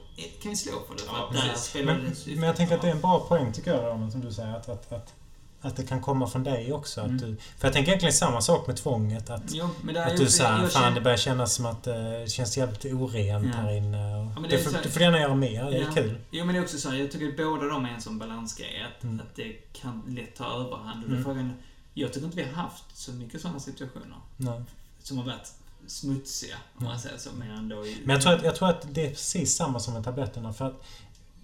[0.43, 1.01] kan vi slå för det.
[1.01, 4.11] För Ja, Men, men jag tänker att det är en bra poäng tycker jag, Roman,
[4.11, 4.57] som du säger.
[4.57, 5.15] Att, att, att,
[5.62, 7.01] att det kan komma från dig också.
[7.01, 7.19] Att Mm.
[7.19, 9.31] du, för jag tänker egentligen samma sak med tvånget.
[9.31, 12.57] Att, Jo, är att du säger fan det börjar kännas som att eh, det känns
[12.57, 13.61] jävligt orent Ja.
[13.61, 14.24] här inne.
[14.35, 15.93] Men det det är får, här- du får gärna göra mer, det är Ja.
[15.95, 16.19] kul.
[16.31, 18.19] Jo, men det är också så här, jag tycker att båda de är en sån
[18.19, 18.82] balansgrej.
[18.97, 19.20] Att, Mm.
[19.20, 21.05] att det kan lätt ta överhand.
[21.05, 21.19] Mm.
[21.19, 21.53] är frågan,
[21.95, 24.16] jag tycker inte vi har haft så mycket sådana situationer.
[24.37, 24.62] Nej.
[25.03, 25.53] Som har varit
[25.87, 27.31] smutsiga, om man säger så.
[27.39, 29.95] Men ändå i, Men jag tror, att, jag tror att det är precis samma som
[29.95, 30.53] med tabletterna.
[30.53, 30.82] För att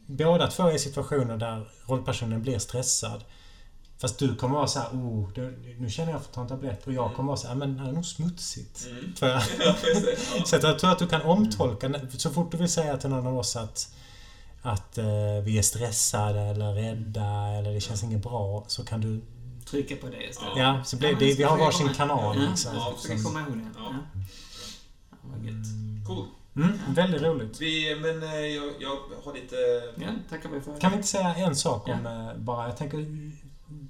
[0.07, 3.25] båda två är situationer där rollpersonen blir stressad.
[3.99, 5.29] Fast du kommer vara så här, oh,
[5.79, 6.87] nu känner jag för att ta en tablett.
[6.87, 8.87] Och jag kommer vara så här, men det här är nog smutsigt.
[8.91, 9.13] Mm.
[9.15, 9.43] Tror jag.
[9.59, 9.75] Ja.
[10.39, 10.45] Ja.
[10.47, 13.27] Så att jag tror att du kan omtolka, så fort du vill säga till någon
[13.27, 13.95] av oss att,
[14.63, 15.05] att eh,
[15.45, 17.27] vi är stressade eller rädda
[17.59, 19.21] eller det känns inget bra, så kan du...
[19.71, 20.57] trycka på det istället.
[20.57, 22.73] Ja, så blir men det, vi har varsin kanal Ja, liksom.
[22.75, 23.65] ja, försöka som- komma ihåg det.
[23.77, 23.81] Ja.
[23.91, 24.21] Ja.
[25.11, 25.67] Ja, vad gött.
[26.07, 26.27] Cool.
[26.57, 27.61] Mm, väldigt roligt.
[27.61, 29.57] Vi, men eh, jag, jag har lite...
[29.97, 30.81] Ja, tackar vi för.
[30.81, 32.31] Kan vi inte säga en sak om Ja.
[32.31, 32.99] eh, bara, jag tänker,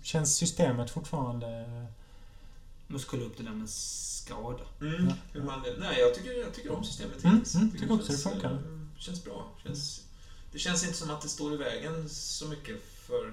[0.07, 1.65] känns systemet fortfarande...
[2.89, 4.65] Måste kolla upp det där med skada.
[4.81, 5.13] Mm,
[5.47, 8.23] man, nej, jag tycker, jag tycker om systemet Mm, mm, Jag tycker också det känns,
[8.23, 8.51] funkar.
[8.53, 8.59] eh,
[8.99, 9.49] känns bra.
[9.65, 10.03] Känns,
[10.53, 12.77] det känns inte som att det står i vägen så mycket
[13.07, 13.33] för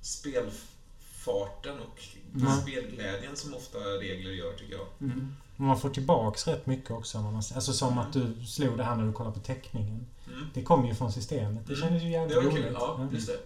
[0.00, 2.02] spelfarten och
[2.32, 2.62] Nej.
[2.62, 4.86] spelglädjen som ofta regler gör, tycker jag.
[5.00, 5.36] Mm.
[5.56, 7.20] Man får tillbaks rätt mycket också.
[7.20, 10.06] När man, alltså som att du slog det här när du kollade på teckningen.
[10.32, 10.46] Mm.
[10.54, 11.66] Det kom ju från systemet.
[11.66, 11.84] Det Mm.
[11.86, 12.54] kändes ju Det jävligt var roligt.
[12.64, 12.72] kul.
[12.74, 13.38] Ja, just det.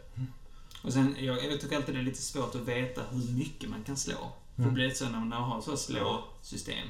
[0.89, 3.85] Och sen, jag, jag tycker alltid det är lite svårt att veta hur mycket man
[3.85, 4.33] kan slå.
[4.57, 4.75] För Mm.
[4.75, 6.29] det blir så när man har så slå Ja.
[6.43, 6.89] system.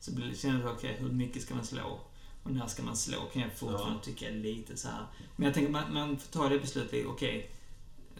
[0.00, 2.00] Så blir det, känner jag, okej, hur mycket ska man slå?
[2.42, 3.18] Och när ska man slå?
[3.32, 4.04] Kan jag fortfarande Ja.
[4.04, 5.06] tycka är lite så här.
[5.36, 7.50] Men jag tänker, man, man får ta det beslutet, okej.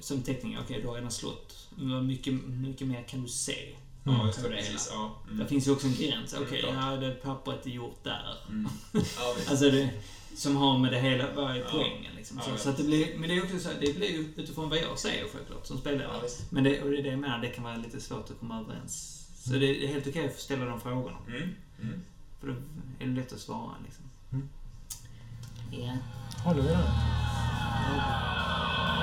[0.01, 1.69] som teckning, okej, du har redan slått.
[1.77, 3.75] Men vad mycket, mycket mer kan du se?
[4.05, 4.19] Mm.
[4.19, 4.49] Ja, just det.
[4.49, 4.89] Det Precis.
[4.93, 5.17] Ja.
[5.29, 5.49] Det Mm.
[5.49, 6.33] finns ju också en gräns.
[6.35, 6.75] Mm, Okej, klart.
[6.75, 8.37] ja, det pappret är gjort där.
[8.49, 8.71] Mm.
[8.93, 9.35] Ja.
[9.49, 9.91] Alltså det,
[10.37, 12.41] som har med det hela, vad är poängen liksom.
[12.47, 14.69] Ja, Så, så att det blir, men det är också så, det blir ju utifrån
[14.69, 16.09] vad jag säger självklart som spelare.
[16.51, 18.61] Men det, och det är det jag menar, det kan vara lite svårt att komma
[18.61, 19.27] överens.
[19.45, 21.17] Så det är helt okej att ställa de frågorna.
[21.27, 21.43] Mm.
[21.83, 22.01] Mm.
[22.41, 22.53] För då
[22.99, 24.05] är det lätt att svara liksom.
[24.33, 24.49] Mm.
[25.71, 25.97] Ja.
[26.45, 26.75] Håller vi där?
[27.97, 29.00] Ja.